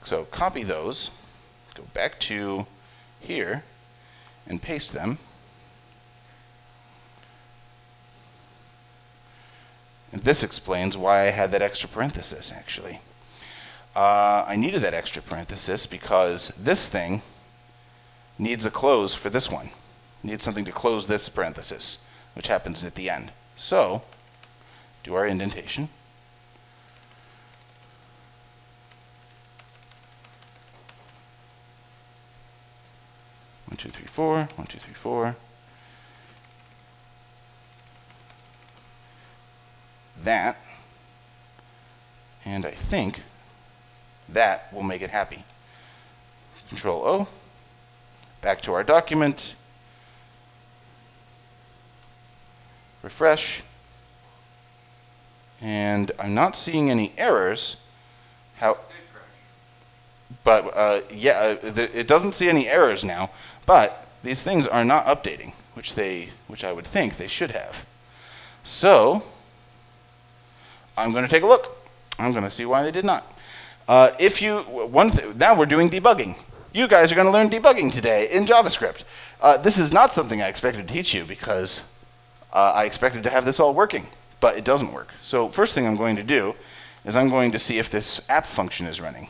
So 0.03 0.25
copy 0.25 0.63
those, 0.63 1.09
go 1.75 1.83
back 1.93 2.19
to 2.21 2.65
here, 3.19 3.63
and 4.47 4.61
paste 4.61 4.93
them. 4.93 5.17
And 10.11 10.23
this 10.23 10.43
explains 10.43 10.97
why 10.97 11.21
I 11.21 11.31
had 11.31 11.51
that 11.51 11.61
extra 11.61 11.87
parenthesis, 11.87 12.51
actually. 12.51 13.01
Uh, 13.95 14.45
I 14.47 14.55
needed 14.55 14.81
that 14.81 14.93
extra 14.93 15.21
parenthesis 15.21 15.85
because 15.85 16.49
this 16.49 16.87
thing 16.87 17.21
needs 18.37 18.65
a 18.65 18.71
close 18.71 19.13
for 19.13 19.29
this 19.29 19.49
one. 19.51 19.69
Needs 20.23 20.43
something 20.43 20.65
to 20.65 20.71
close 20.71 21.07
this 21.07 21.29
parenthesis, 21.29 21.99
which 22.33 22.47
happens 22.47 22.83
at 22.83 22.95
the 22.95 23.09
end. 23.09 23.31
So, 23.55 24.03
do 25.03 25.13
our 25.15 25.25
indentation. 25.25 25.89
One, 33.67 33.77
two, 33.77 33.89
three, 33.89 34.07
four. 34.07 34.49
One, 34.55 34.67
two, 34.67 34.79
three, 34.79 34.93
four. 34.93 35.35
That, 40.23 40.57
and 42.45 42.65
I 42.65 42.71
think 42.71 43.21
that 44.27 44.71
will 44.73 44.83
make 44.83 45.01
it 45.01 45.09
happy. 45.09 45.43
Control 46.69 47.03
O, 47.05 47.27
back 48.41 48.61
to 48.61 48.73
our 48.73 48.83
document, 48.83 49.55
refresh, 53.01 53.63
and 55.61 56.11
I'm 56.19 56.33
not 56.33 56.55
seeing 56.55 56.89
any 56.89 57.13
errors. 57.17 57.77
How, 58.57 58.77
but 60.43 60.71
uh, 60.75 61.01
yeah, 61.11 61.57
uh, 61.63 61.71
it 61.75 62.07
doesn't 62.07 62.33
see 62.33 62.49
any 62.49 62.67
errors 62.67 63.03
now, 63.03 63.31
but 63.65 64.07
these 64.23 64.43
things 64.43 64.67
are 64.67 64.85
not 64.85 65.05
updating, 65.05 65.53
which 65.73 65.95
they, 65.95 66.29
which 66.47 66.63
I 66.63 66.71
would 66.71 66.85
think 66.85 67.17
they 67.17 67.27
should 67.27 67.51
have. 67.51 67.85
So, 68.63 69.23
I'm 70.99 71.13
going 71.13 71.23
to 71.23 71.29
take 71.29 71.43
a 71.43 71.47
look. 71.47 71.77
I'm 72.19 72.33
going 72.33 72.43
to 72.43 72.51
see 72.51 72.65
why 72.65 72.83
they 72.83 72.91
did 72.91 73.05
not. 73.05 73.37
Uh, 73.87 74.11
if 74.19 74.41
you, 74.41 74.59
one 74.59 75.11
now 75.37 75.57
we're 75.57 75.65
doing 75.65 75.89
debugging. 75.89 76.37
You 76.73 76.87
guys 76.89 77.11
are 77.11 77.15
going 77.15 77.25
to 77.25 77.31
learn 77.31 77.49
debugging 77.49 77.91
today 77.91 78.29
in 78.29 78.45
JavaScript. 78.45 79.05
Uh, 79.41 79.57
this 79.57 79.79
is 79.79 79.93
not 79.93 80.13
something 80.13 80.41
I 80.41 80.47
expected 80.47 80.87
to 80.87 80.93
teach 80.93 81.13
you 81.13 81.23
because 81.23 81.83
uh, 82.51 82.73
I 82.75 82.83
expected 82.83 83.23
to 83.23 83.29
have 83.29 83.45
this 83.45 83.61
all 83.61 83.73
working, 83.73 84.07
but 84.41 84.57
it 84.57 84.65
doesn't 84.65 84.91
work. 84.91 85.13
So 85.21 85.47
first 85.47 85.73
thing 85.73 85.87
I'm 85.87 85.95
going 85.95 86.17
to 86.17 86.23
do 86.23 86.53
is 87.05 87.15
I'm 87.15 87.29
going 87.29 87.53
to 87.53 87.59
see 87.59 87.79
if 87.79 87.89
this 87.89 88.19
app 88.29 88.45
function 88.45 88.85
is 88.85 88.99
running. 88.99 89.29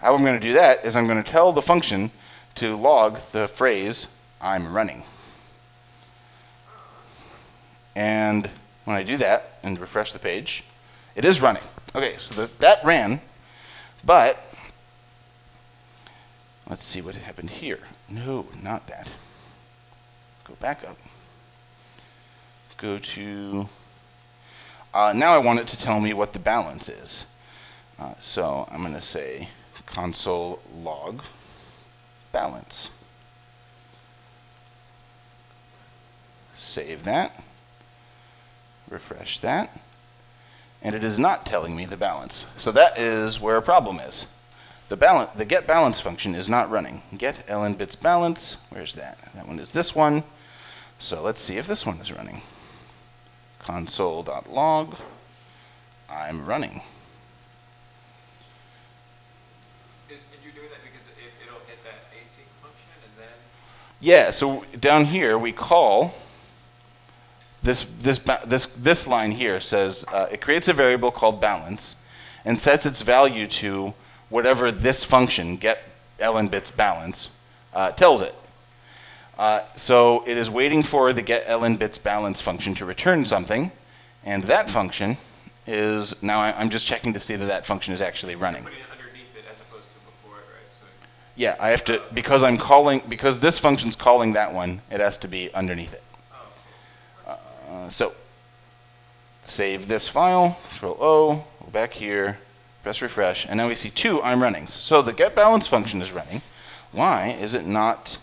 How 0.00 0.14
I'm 0.14 0.22
going 0.22 0.38
to 0.38 0.46
do 0.46 0.54
that 0.54 0.84
is 0.84 0.96
I'm 0.96 1.06
going 1.06 1.22
to 1.22 1.30
tell 1.30 1.52
the 1.52 1.62
function 1.62 2.10
to 2.56 2.74
log 2.74 3.20
the 3.32 3.46
phrase 3.46 4.08
I'm 4.40 4.72
running. 4.72 5.04
And 7.94 8.50
when 8.84 8.96
I 8.96 9.04
do 9.04 9.16
that 9.18 9.58
and 9.62 9.78
refresh 9.78 10.12
the 10.12 10.18
page, 10.18 10.64
it 11.14 11.24
is 11.24 11.40
running. 11.40 11.62
Okay, 11.94 12.14
so 12.18 12.34
the, 12.34 12.50
that 12.60 12.84
ran, 12.84 13.20
but 14.04 14.44
let's 16.68 16.84
see 16.84 17.00
what 17.00 17.14
happened 17.14 17.50
here. 17.50 17.80
No, 18.08 18.46
not 18.62 18.86
that. 18.88 19.12
Go 20.44 20.54
back 20.60 20.84
up. 20.84 20.96
Go 22.76 22.98
to, 22.98 23.68
uh, 24.94 25.12
now 25.14 25.34
I 25.34 25.38
want 25.38 25.58
it 25.58 25.66
to 25.68 25.76
tell 25.76 26.00
me 26.00 26.12
what 26.12 26.32
the 26.32 26.38
balance 26.38 26.88
is. 26.88 27.26
Uh, 27.98 28.14
so 28.18 28.66
I'm 28.70 28.80
going 28.80 28.94
to 28.94 29.00
say 29.00 29.48
console 29.86 30.60
log 30.74 31.22
balance. 32.32 32.90
Save 36.56 37.04
that. 37.04 37.42
Refresh 38.88 39.40
that. 39.40 39.78
And 40.82 40.94
it 40.94 41.04
is 41.04 41.18
not 41.18 41.44
telling 41.44 41.76
me 41.76 41.84
the 41.84 41.96
balance. 41.96 42.46
So 42.56 42.72
that 42.72 42.98
is 42.98 43.40
where 43.40 43.56
a 43.56 43.62
problem 43.62 44.00
is. 44.00 44.26
The, 44.90 44.96
balance, 44.96 45.30
the 45.36 45.44
get 45.44 45.66
balance 45.66 46.00
function 46.00 46.34
is 46.34 46.48
not 46.48 46.68
running. 46.68 47.02
Get 47.16 47.46
ln 47.46 47.74
bits 47.74 47.94
balance, 47.94 48.56
where's 48.70 48.94
that? 48.96 49.18
That 49.34 49.46
one 49.46 49.60
is 49.60 49.70
this 49.70 49.94
one. 49.94 50.24
So 50.98 51.22
let's 51.22 51.40
see 51.40 51.58
if 51.58 51.66
this 51.66 51.86
one 51.86 51.98
is 51.98 52.12
running. 52.12 52.42
Console.log, 53.60 54.96
I'm 56.10 56.44
running. 56.44 56.82
Is, 60.10 60.20
and 60.32 60.42
you're 60.42 60.52
doing 60.52 60.70
that 60.70 60.82
because 60.82 61.06
it, 61.06 61.32
it'll 61.46 61.60
hit 61.68 61.78
that 61.84 62.10
async 62.18 62.48
function 62.60 62.90
and 63.04 63.12
then 63.16 63.32
Yeah, 64.00 64.30
so 64.30 64.64
down 64.80 65.04
here 65.04 65.38
we 65.38 65.52
call 65.52 66.14
this 67.62 67.84
this 68.00 68.18
this 68.46 68.66
this 68.66 69.06
line 69.06 69.32
here 69.32 69.60
says 69.60 70.04
uh, 70.12 70.26
it 70.30 70.40
creates 70.40 70.68
a 70.68 70.72
variable 70.72 71.10
called 71.10 71.40
balance 71.40 71.96
and 72.44 72.58
sets 72.58 72.86
its 72.86 73.02
value 73.02 73.46
to 73.46 73.92
whatever 74.30 74.72
this 74.72 75.04
function 75.04 75.56
get 75.56 75.82
ln 76.18 76.50
bits 76.50 76.70
balance 76.70 77.28
uh, 77.74 77.90
tells 77.92 78.22
it. 78.22 78.34
Uh, 79.38 79.62
so 79.74 80.22
it 80.26 80.36
is 80.36 80.50
waiting 80.50 80.82
for 80.82 81.12
the 81.12 81.22
get 81.22 81.46
ln 81.46 81.76
bits 81.76 81.98
balance 81.98 82.40
function 82.40 82.74
to 82.74 82.84
return 82.84 83.24
something, 83.24 83.72
and 84.24 84.44
that 84.44 84.70
function 84.70 85.16
is 85.66 86.20
now 86.22 86.40
I, 86.40 86.58
I'm 86.58 86.70
just 86.70 86.86
checking 86.86 87.12
to 87.12 87.20
see 87.20 87.36
that 87.36 87.46
that 87.46 87.66
function 87.66 87.92
is 87.92 88.00
actually 88.00 88.36
running. 88.36 88.62
it 88.64 88.72
it 89.36 89.44
as 89.50 89.60
opposed 89.60 89.88
to 89.88 89.98
before 90.00 90.36
right? 90.36 90.72
So 90.72 90.86
Yeah, 91.36 91.56
I 91.60 91.68
have 91.68 91.84
to 91.84 92.02
because 92.12 92.42
I'm 92.42 92.56
calling 92.56 93.02
because 93.08 93.40
this 93.40 93.58
function's 93.58 93.96
calling 93.96 94.32
that 94.32 94.54
one. 94.54 94.80
It 94.90 95.00
has 95.00 95.16
to 95.18 95.28
be 95.28 95.52
underneath 95.52 95.92
it. 95.92 96.02
Uh, 97.70 97.88
so 97.88 98.12
save 99.44 99.86
this 99.86 100.08
file. 100.08 100.58
Control 100.68 100.96
O. 101.00 101.44
Go 101.60 101.70
back 101.72 101.92
here. 101.92 102.38
Press 102.82 103.02
refresh, 103.02 103.46
and 103.46 103.58
now 103.58 103.68
we 103.68 103.74
see 103.74 103.90
two 103.90 104.22
I'm 104.22 104.42
running. 104.42 104.66
So 104.66 105.02
the 105.02 105.12
get 105.12 105.34
balance 105.34 105.66
function 105.66 106.00
is 106.00 106.12
running. 106.12 106.40
Why 106.92 107.36
is 107.38 107.52
it 107.54 107.66
not 107.66 108.16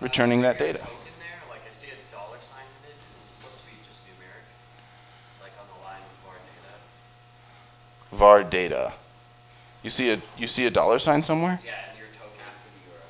returning 0.00 0.40
that 0.40 0.58
data? 0.58 0.78
Token 0.78 0.94
there, 1.18 1.50
like 1.50 1.60
I 1.68 1.72
see 1.72 1.88
a 1.88 2.14
dollar 2.14 2.38
sign 2.40 2.64
in 2.82 2.90
it, 2.90 2.96
is 3.06 3.14
it 3.22 3.28
supposed 3.28 3.60
to 3.60 3.66
be 3.66 3.72
just 3.86 4.02
numeric? 4.06 4.42
Like 5.42 5.52
on 5.60 5.66
the 5.68 5.84
line 5.86 6.00
with 8.10 8.18
var 8.18 8.42
data? 8.42 8.88
var 8.90 8.90
data. 8.90 8.94
You 9.82 9.90
see 9.90 10.10
a 10.10 10.22
you 10.38 10.46
see 10.46 10.64
a 10.64 10.70
dollar 10.70 10.98
sign 10.98 11.22
somewhere? 11.22 11.60
Yeah, 11.62 11.72
and 11.90 11.98
your 11.98 12.08
token 12.08 12.40
after 12.40 12.70
the 12.70 12.90
URL. 12.90 13.04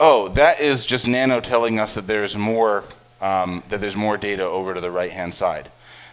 Oh, 0.00 0.28
that 0.28 0.58
is 0.58 0.86
just 0.86 1.06
Nano 1.06 1.40
telling 1.40 1.78
us 1.78 1.94
that 1.94 2.06
there's 2.06 2.34
more 2.34 2.84
um, 3.24 3.62
that 3.70 3.80
there's 3.80 3.96
more 3.96 4.18
data 4.18 4.44
over 4.44 4.74
to 4.74 4.80
the 4.82 4.90
right 4.90 5.10
hand 5.10 5.34
side. 5.34 5.70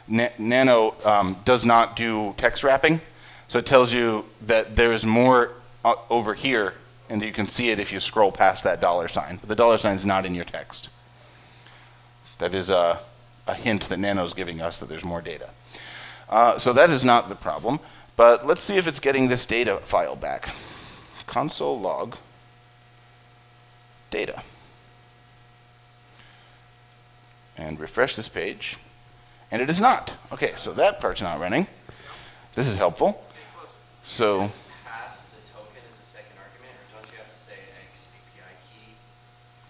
Na- 0.07 0.29
Nano 0.37 0.95
um, 1.03 1.35
does 1.43 1.65
not 1.65 1.97
do 1.97 2.33
text 2.37 2.63
wrapping, 2.63 3.01
so 3.49 3.59
it 3.59 3.65
tells 3.65 3.91
you 3.93 4.25
that 4.41 4.77
there 4.77 4.93
is 4.93 5.05
more 5.05 5.51
uh, 5.83 5.95
over 6.09 6.33
here, 6.33 6.75
and 7.09 7.21
you 7.21 7.33
can 7.33 7.49
see 7.49 7.69
it 7.69 7.79
if 7.79 7.91
you 7.91 7.99
scroll 7.99 8.31
past 8.31 8.63
that 8.63 8.79
dollar 8.79 9.09
sign. 9.09 9.37
But 9.37 9.49
the 9.49 9.55
dollar 9.55 9.77
sign 9.77 9.95
is 9.95 10.05
not 10.05 10.25
in 10.25 10.33
your 10.33 10.45
text. 10.45 10.89
That 12.37 12.53
is 12.55 12.69
a, 12.69 13.01
a 13.45 13.55
hint 13.55 13.89
that 13.89 13.99
Nano's 13.99 14.33
giving 14.33 14.61
us 14.61 14.79
that 14.79 14.87
there's 14.87 15.03
more 15.03 15.21
data. 15.21 15.49
Uh, 16.29 16.57
so 16.57 16.71
that 16.71 16.89
is 16.89 17.03
not 17.03 17.27
the 17.27 17.35
problem. 17.35 17.79
But 18.15 18.47
let's 18.47 18.61
see 18.61 18.77
if 18.77 18.87
it's 18.87 19.01
getting 19.01 19.27
this 19.27 19.45
data 19.45 19.77
file 19.77 20.15
back. 20.15 20.55
Console 21.27 21.79
log 21.79 22.15
data. 24.09 24.43
And 27.61 27.79
refresh 27.79 28.15
this 28.15 28.27
page. 28.27 28.77
And 29.51 29.61
it 29.61 29.69
is 29.69 29.79
not. 29.79 30.15
Okay, 30.31 30.53
so 30.55 30.71
that 30.73 30.99
part's 30.99 31.21
not 31.21 31.39
running. 31.39 31.67
This 32.55 32.67
is 32.67 32.75
helpful. 32.75 33.23
So, 34.03 34.41
Just 34.41 34.67
pass 34.83 35.25
the 35.27 35.53
token 35.53 35.77
as 35.91 35.99
a 36.01 36.05
second 36.05 36.31
argument, 36.39 36.73
or 36.89 36.95
don't 36.97 37.11
you 37.11 37.17
have 37.19 37.31
to 37.31 37.39
say 37.39 37.53
X 37.93 38.09
API 38.09 38.55
key? 38.67 38.93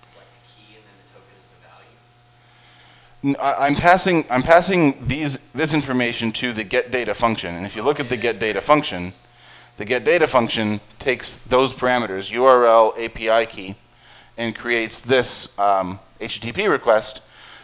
It's 0.03 0.15
like 0.15 0.25
the 0.25 0.47
key 0.49 0.75
and 0.77 0.83
then 0.85 0.95
the 1.05 1.11
token 1.13 1.35
is 1.37 1.47
the 1.47 1.59
value? 1.67 3.35
n- 3.35 3.61
I- 3.61 3.67
I'm 3.67 3.75
passing, 3.75 4.25
I'm 4.31 4.41
passing 4.41 5.05
these, 5.05 5.39
this 5.53 5.73
information 5.73 6.31
to 6.33 6.53
the 6.53 6.63
get 6.63 6.91
data 6.91 7.13
function. 7.13 7.53
And 7.55 7.65
if 7.65 7.75
you 7.75 7.83
look 7.83 7.99
at 7.99 8.07
the 8.07 8.17
get 8.17 8.39
data 8.39 8.61
function, 8.61 9.11
the 9.75 9.83
get 9.83 10.05
data 10.05 10.27
function 10.27 10.79
takes 10.97 11.33
those 11.35 11.73
parameters, 11.73 12.31
URL, 12.31 12.93
API 12.97 13.45
key, 13.47 13.75
and 14.37 14.55
creates 14.55 15.01
this 15.01 15.59
um, 15.59 15.99
HTTP 16.21 16.69
request 16.69 17.21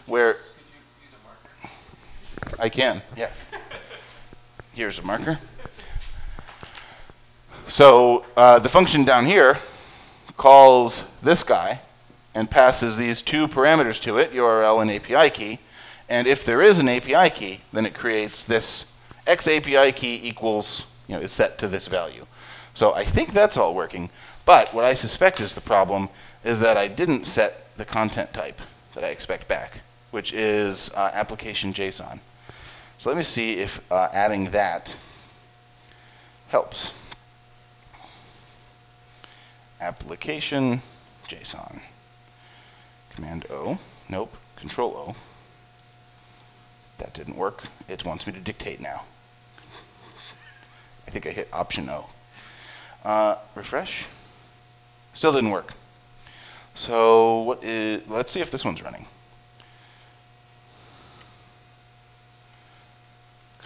where 0.07 0.33
could 0.33 0.41
you 0.71 1.05
use 1.05 1.13
a 1.13 2.47
marker? 2.47 2.61
I 2.63 2.69
can, 2.69 3.01
yes. 3.15 3.45
Here's 4.73 4.99
a 4.99 5.03
marker. 5.03 5.39
So 7.67 8.25
uh, 8.35 8.59
the 8.59 8.69
function 8.69 9.03
down 9.03 9.25
here 9.25 9.57
calls 10.37 11.03
this 11.21 11.43
guy 11.43 11.81
and 12.33 12.49
passes 12.49 12.95
these 12.95 13.21
two 13.21 13.47
parameters 13.47 14.01
to 14.03 14.17
it, 14.17 14.31
URL 14.31 14.81
and 14.81 14.89
API 14.89 15.29
key. 15.29 15.59
And 16.07 16.27
if 16.27 16.45
there 16.45 16.61
is 16.61 16.79
an 16.79 16.87
API 16.87 17.29
key, 17.29 17.61
then 17.73 17.85
it 17.85 17.93
creates 17.93 18.45
this 18.45 18.93
X 19.25 19.47
API 19.47 19.91
key 19.91 20.19
equals, 20.23 20.85
you 21.07 21.15
know, 21.15 21.21
is 21.21 21.31
set 21.31 21.57
to 21.57 21.67
this 21.67 21.87
value. 21.87 22.25
So 22.73 22.93
I 22.93 23.03
think 23.03 23.33
that's 23.33 23.57
all 23.57 23.75
working. 23.75 24.09
But 24.45 24.73
what 24.73 24.85
I 24.85 24.93
suspect 24.93 25.41
is 25.41 25.53
the 25.53 25.61
problem 25.61 26.07
is 26.45 26.59
that 26.61 26.77
I 26.77 26.87
didn't 26.87 27.25
set 27.25 27.75
the 27.75 27.83
content 27.83 28.33
type 28.33 28.61
that 28.93 29.03
I 29.03 29.09
expect 29.09 29.47
back, 29.47 29.81
which 30.11 30.33
is 30.33 30.91
uh, 30.95 31.11
application 31.13 31.73
JSON. 31.73 32.19
So 32.97 33.09
let 33.09 33.17
me 33.17 33.23
see 33.23 33.59
if 33.59 33.79
uh, 33.91 34.09
adding 34.11 34.51
that 34.51 34.95
helps. 36.49 36.91
Application 39.79 40.81
JSON. 41.27 41.81
Command 43.13 43.45
O. 43.49 43.77
Nope. 44.09 44.35
Control 44.55 44.95
O. 44.95 45.15
That 46.97 47.13
didn't 47.13 47.35
work. 47.35 47.63
It 47.87 48.03
wants 48.03 48.25
me 48.25 48.33
to 48.33 48.39
dictate 48.39 48.81
now. 48.81 49.03
I 51.07 51.11
think 51.11 51.27
I 51.27 51.29
hit 51.29 51.47
Option 51.53 51.89
O. 51.89 52.07
Uh, 53.05 53.35
refresh. 53.55 54.05
Still 55.13 55.31
didn't 55.31 55.51
work. 55.51 55.73
So 56.73 57.41
what 57.41 57.63
is? 57.63 58.01
Let's 58.07 58.31
see 58.31 58.41
if 58.41 58.51
this 58.51 58.65
one's 58.65 58.83
running. 58.83 59.05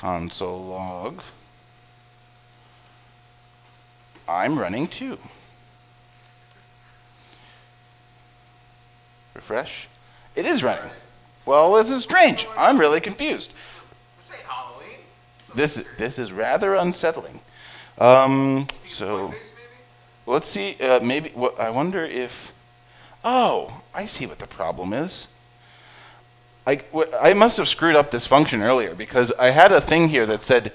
Console 0.01 0.63
log. 0.63 1.21
I'm 4.27 4.57
running 4.57 4.87
too. 4.87 5.19
Refresh. 9.35 9.87
It 10.35 10.47
is 10.47 10.63
running. 10.63 10.89
Well, 11.45 11.75
this 11.75 11.91
is 11.91 12.01
strange. 12.01 12.47
I'm 12.57 12.79
really 12.79 12.99
confused. 12.99 13.53
This 14.27 14.41
Halloween. 14.41 14.97
This 15.53 15.85
this 15.99 16.17
is 16.17 16.31
rather 16.33 16.73
unsettling. 16.73 17.39
Um, 17.99 18.65
so 18.87 19.35
let's 20.25 20.47
see. 20.47 20.77
Uh, 20.81 20.99
maybe 21.01 21.29
what 21.35 21.59
I 21.59 21.69
wonder 21.69 22.03
if. 22.03 22.51
Oh, 23.23 23.81
I 23.93 24.07
see 24.07 24.25
what 24.25 24.39
the 24.39 24.47
problem 24.47 24.93
is. 24.93 25.27
I, 26.65 26.81
I 27.19 27.33
must 27.33 27.57
have 27.57 27.67
screwed 27.67 27.95
up 27.95 28.11
this 28.11 28.27
function 28.27 28.61
earlier 28.61 28.93
because 28.93 29.31
I 29.33 29.49
had 29.49 29.71
a 29.71 29.81
thing 29.81 30.09
here 30.09 30.25
that 30.27 30.43
said 30.43 30.71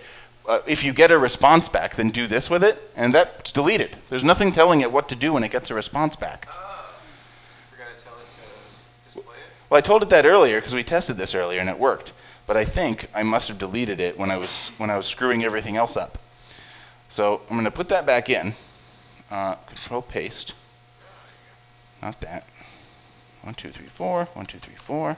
uh, 0.49 0.61
if 0.66 0.84
you 0.84 0.93
get 0.93 1.11
a 1.11 1.18
response 1.18 1.68
back, 1.68 1.97
then 1.97 2.11
do 2.11 2.26
this 2.26 2.49
with 2.49 2.62
it, 2.62 2.91
and 2.97 3.14
that's 3.14 3.53
deleted. 3.53 3.97
There's 4.09 4.24
nothing 4.24 4.53
telling 4.53 4.80
it 4.80 4.93
what 4.93 5.09
to 5.09 5.16
do 5.16 5.32
when 5.32 5.45
it 5.45 5.51
gets 5.51 5.70
a 5.70 5.74
response 5.74 6.16
back. 6.16 6.47
Forgot 6.47 7.99
to 7.99 8.05
tell 8.05 8.14
it 8.14 8.26
to 8.26 9.05
display 9.05 9.34
it. 9.37 9.51
Well, 9.70 9.78
I 9.78 9.80
told 9.80 10.03
it 10.03 10.09
that 10.11 10.26
earlier 10.26 10.59
because 10.59 10.74
we 10.74 10.84
tested 10.84 11.16
this 11.16 11.34
earlier 11.34 11.61
and 11.61 11.68
it 11.68 11.78
worked. 11.78 12.12
But 12.47 12.57
I 12.57 12.64
think 12.64 13.09
I 13.12 13.24
must 13.24 13.49
have 13.49 13.59
deleted 13.59 13.99
it 13.99 14.16
when 14.16 14.30
I 14.30 14.37
was 14.37 14.70
when 14.78 14.89
I 14.89 14.97
was 14.97 15.07
screwing 15.07 15.43
everything 15.43 15.76
else 15.76 15.97
up. 15.97 16.18
So 17.09 17.41
I'm 17.51 17.57
going 17.57 17.64
to 17.64 17.70
put 17.72 17.89
that 17.89 18.07
back 18.07 18.30
in. 18.30 18.55
Uh, 19.30 19.55
control 19.55 20.03
paste. 20.03 20.55
Not 22.01 22.20
that. 22.20 22.47
One, 23.43 23.55
two, 23.55 23.70
three, 23.70 23.87
four. 23.87 24.26
One, 24.34 24.47
two, 24.47 24.59
three, 24.59 24.76
four. 24.76 25.16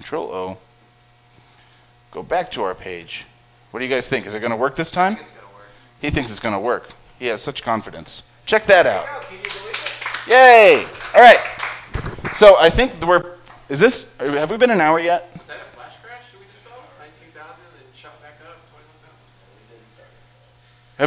Control 0.00 0.32
O. 0.32 0.58
Go 2.10 2.22
back 2.22 2.50
to 2.52 2.62
our 2.62 2.74
page. 2.74 3.26
What 3.70 3.80
do 3.80 3.84
you 3.84 3.90
guys 3.90 4.08
think? 4.08 4.24
Is 4.24 4.34
it 4.34 4.40
going 4.40 4.50
to 4.50 4.56
work 4.56 4.74
this 4.74 4.90
time? 4.90 5.16
Gonna 5.16 5.26
work. 5.26 5.68
He 6.00 6.08
thinks 6.08 6.30
it's 6.30 6.40
going 6.40 6.54
to 6.54 6.58
work. 6.58 6.88
He 7.18 7.26
has 7.26 7.42
such 7.42 7.62
confidence. 7.62 8.22
Check 8.46 8.64
that 8.64 8.86
out. 8.86 9.04
Can 9.24 9.36
you 9.36 9.42
it? 9.44 10.26
Yay! 10.26 10.86
All 11.14 11.20
right. 11.20 11.36
So 12.34 12.56
I 12.58 12.70
think 12.70 12.98
we're. 13.06 13.34
Is 13.68 13.78
this? 13.78 14.16
Have 14.16 14.50
we 14.50 14.56
been 14.56 14.70
an 14.70 14.80
hour 14.80 14.98
yet? 14.98 15.30
Was 15.36 15.46
that 15.48 15.56
a 15.56 15.60
flash 15.60 15.96
crash 15.98 16.32
that 16.32 16.40
we 16.40 16.46
just 16.50 16.64
saw? 16.64 16.70
Nineteen 16.98 17.28
thousand 17.34 17.66
and 17.76 17.94
shot 17.94 18.20
back 18.22 18.38
up, 18.48 18.56
twenty-one 18.72 18.96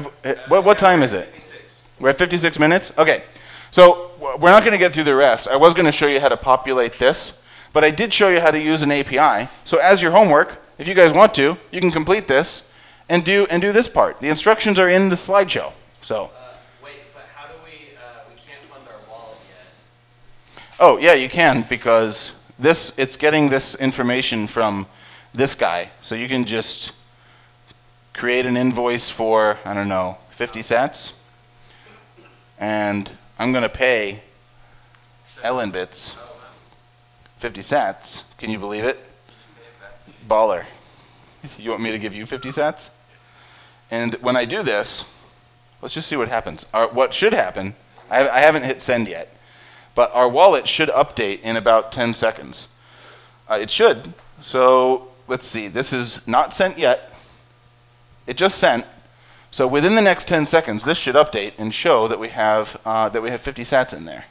thousand? 0.05 0.21
Have, 0.23 0.37
eh, 0.37 0.49
what, 0.49 0.63
what 0.63 0.77
time 0.77 1.01
is 1.01 1.13
it? 1.13 1.25
Fifty-six. 1.29 1.89
We're 1.99 2.09
at 2.09 2.19
56 2.19 2.59
minutes? 2.59 2.93
Okay. 2.99 3.23
So 3.71 4.11
we're 4.19 4.51
not 4.51 4.61
going 4.61 4.73
to 4.73 4.77
get 4.77 4.93
through 4.93 5.05
the 5.05 5.15
rest. 5.15 5.47
I 5.47 5.55
was 5.55 5.73
going 5.73 5.87
to 5.87 5.91
show 5.91 6.05
you 6.05 6.19
how 6.19 6.29
to 6.29 6.37
populate 6.37 6.99
this, 6.99 7.42
but 7.73 7.83
I 7.83 7.91
did 7.91 8.13
show 8.13 8.29
you 8.29 8.39
how 8.39 8.51
to 8.51 8.59
use 8.59 8.83
an 8.83 8.91
API. 8.91 9.49
So 9.65 9.77
as 9.79 10.01
your 10.01 10.11
homework, 10.11 10.61
if 10.77 10.87
you 10.87 10.93
guys 10.93 11.11
want 11.11 11.33
to, 11.35 11.57
you 11.71 11.81
can 11.81 11.91
complete 11.91 12.27
this 12.27 12.71
and 13.09 13.25
do 13.25 13.45
and 13.49 13.61
do 13.61 13.71
this 13.71 13.89
part. 13.89 14.19
The 14.21 14.29
instructions 14.29 14.79
are 14.79 14.89
in 14.89 15.09
the 15.09 15.15
slideshow. 15.15 15.73
So, 16.01 16.25
Uh, 16.25 16.55
wait, 16.83 16.93
but 17.13 17.23
how 17.35 17.47
do 17.47 17.53
we, 17.65 17.95
uh, 17.97 18.21
we 18.29 18.35
can't 18.35 18.61
fund 18.71 18.83
our 18.87 18.99
wallet 19.09 19.37
yet. 19.49 20.77
oh 20.79 20.97
yeah, 20.97 21.13
you 21.13 21.29
can 21.29 21.65
because 21.67 22.33
this 22.57 22.93
it's 22.97 23.17
getting 23.17 23.49
this 23.49 23.75
information 23.75 24.47
from 24.47 24.85
this 25.33 25.55
guy. 25.55 25.89
So 26.01 26.15
you 26.15 26.27
can 26.29 26.45
just 26.45 26.91
create 28.13 28.45
an 28.45 28.55
invoice 28.55 29.09
for 29.09 29.57
I 29.65 29.73
don't 29.73 29.89
know 29.89 30.17
50 30.29 30.61
cents, 30.61 31.13
and 32.59 33.11
I'm 33.39 33.51
going 33.51 33.63
to 33.63 33.69
pay 33.69 34.21
LNbits 35.41 36.15
50 37.43 37.61
cents. 37.61 38.23
Can 38.37 38.49
you 38.49 38.57
believe 38.57 38.85
it? 38.85 38.97
Baller. 40.29 40.63
You 41.59 41.71
want 41.71 41.83
me 41.83 41.91
to 41.91 41.99
give 41.99 42.15
you 42.15 42.25
50 42.25 42.53
cents? 42.53 42.89
And 43.91 44.13
when 44.21 44.37
I 44.37 44.45
do 44.45 44.63
this, 44.63 45.03
let's 45.81 45.93
just 45.93 46.07
see 46.07 46.15
what 46.15 46.29
happens. 46.29 46.65
Our, 46.73 46.87
what 46.87 47.13
should 47.13 47.33
happen, 47.33 47.75
I, 48.09 48.29
I 48.29 48.39
haven't 48.39 48.63
hit 48.63 48.81
send 48.81 49.09
yet, 49.09 49.35
but 49.93 50.09
our 50.15 50.29
wallet 50.29 50.69
should 50.69 50.87
update 50.87 51.41
in 51.41 51.57
about 51.57 51.91
10 51.91 52.13
seconds. 52.13 52.69
Uh, 53.49 53.59
it 53.61 53.69
should. 53.69 54.13
So 54.39 55.09
let's 55.27 55.45
see. 55.45 55.67
This 55.67 55.91
is 55.91 56.25
not 56.25 56.53
sent 56.53 56.77
yet. 56.77 57.11
It 58.25 58.37
just 58.37 58.57
sent. 58.57 58.85
So 59.51 59.67
within 59.67 59.95
the 59.95 60.01
next 60.01 60.29
10 60.29 60.45
seconds, 60.45 60.85
this 60.85 60.97
should 60.97 61.15
update 61.15 61.51
and 61.57 61.73
show 61.73 62.07
that 62.07 62.19
we 62.21 62.29
have 62.29 62.79
uh, 62.85 63.09
that 63.09 63.21
we 63.21 63.31
have 63.31 63.41
50 63.41 63.63
sats 63.63 63.93
in 63.93 64.05
there. 64.05 64.27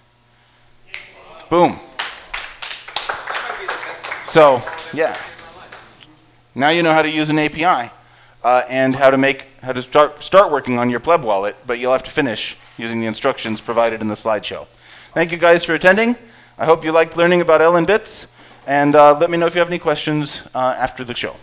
Boom. 1.50 1.78
That 3.08 3.48
might 3.50 3.60
be 3.60 3.66
the 3.66 3.80
best. 3.86 4.06
So 4.32 4.62
yeah. 4.94 5.14
Now 6.54 6.70
you 6.70 6.82
know 6.82 6.94
how 6.94 7.02
to 7.02 7.10
use 7.10 7.28
an 7.28 7.38
API 7.38 7.92
uh, 8.42 8.62
and 8.66 8.96
how 8.96 9.10
to 9.10 9.18
make 9.18 9.48
how 9.60 9.72
to 9.72 9.82
start 9.82 10.22
start 10.24 10.50
working 10.50 10.78
on 10.78 10.88
your 10.88 11.00
pleb 11.00 11.22
wallet, 11.22 11.54
but 11.66 11.78
you'll 11.78 11.92
have 11.92 12.02
to 12.04 12.10
finish 12.10 12.56
using 12.78 12.98
the 12.98 13.04
instructions 13.04 13.60
provided 13.60 14.00
in 14.00 14.08
the 14.08 14.14
slideshow. 14.14 14.66
Thank 15.12 15.32
you 15.32 15.36
guys 15.36 15.66
for 15.66 15.74
attending. 15.74 16.16
I 16.56 16.64
hope 16.64 16.82
you 16.82 16.92
liked 16.92 17.14
learning 17.18 17.42
about 17.42 17.60
LNbits, 17.60 18.28
and 18.66 18.96
uh, 18.96 19.18
let 19.18 19.28
me 19.28 19.36
know 19.36 19.44
if 19.44 19.54
you 19.54 19.58
have 19.58 19.68
any 19.68 19.78
questions 19.78 20.48
uh, 20.54 20.76
after 20.78 21.04
the 21.04 21.14
show. 21.14 21.36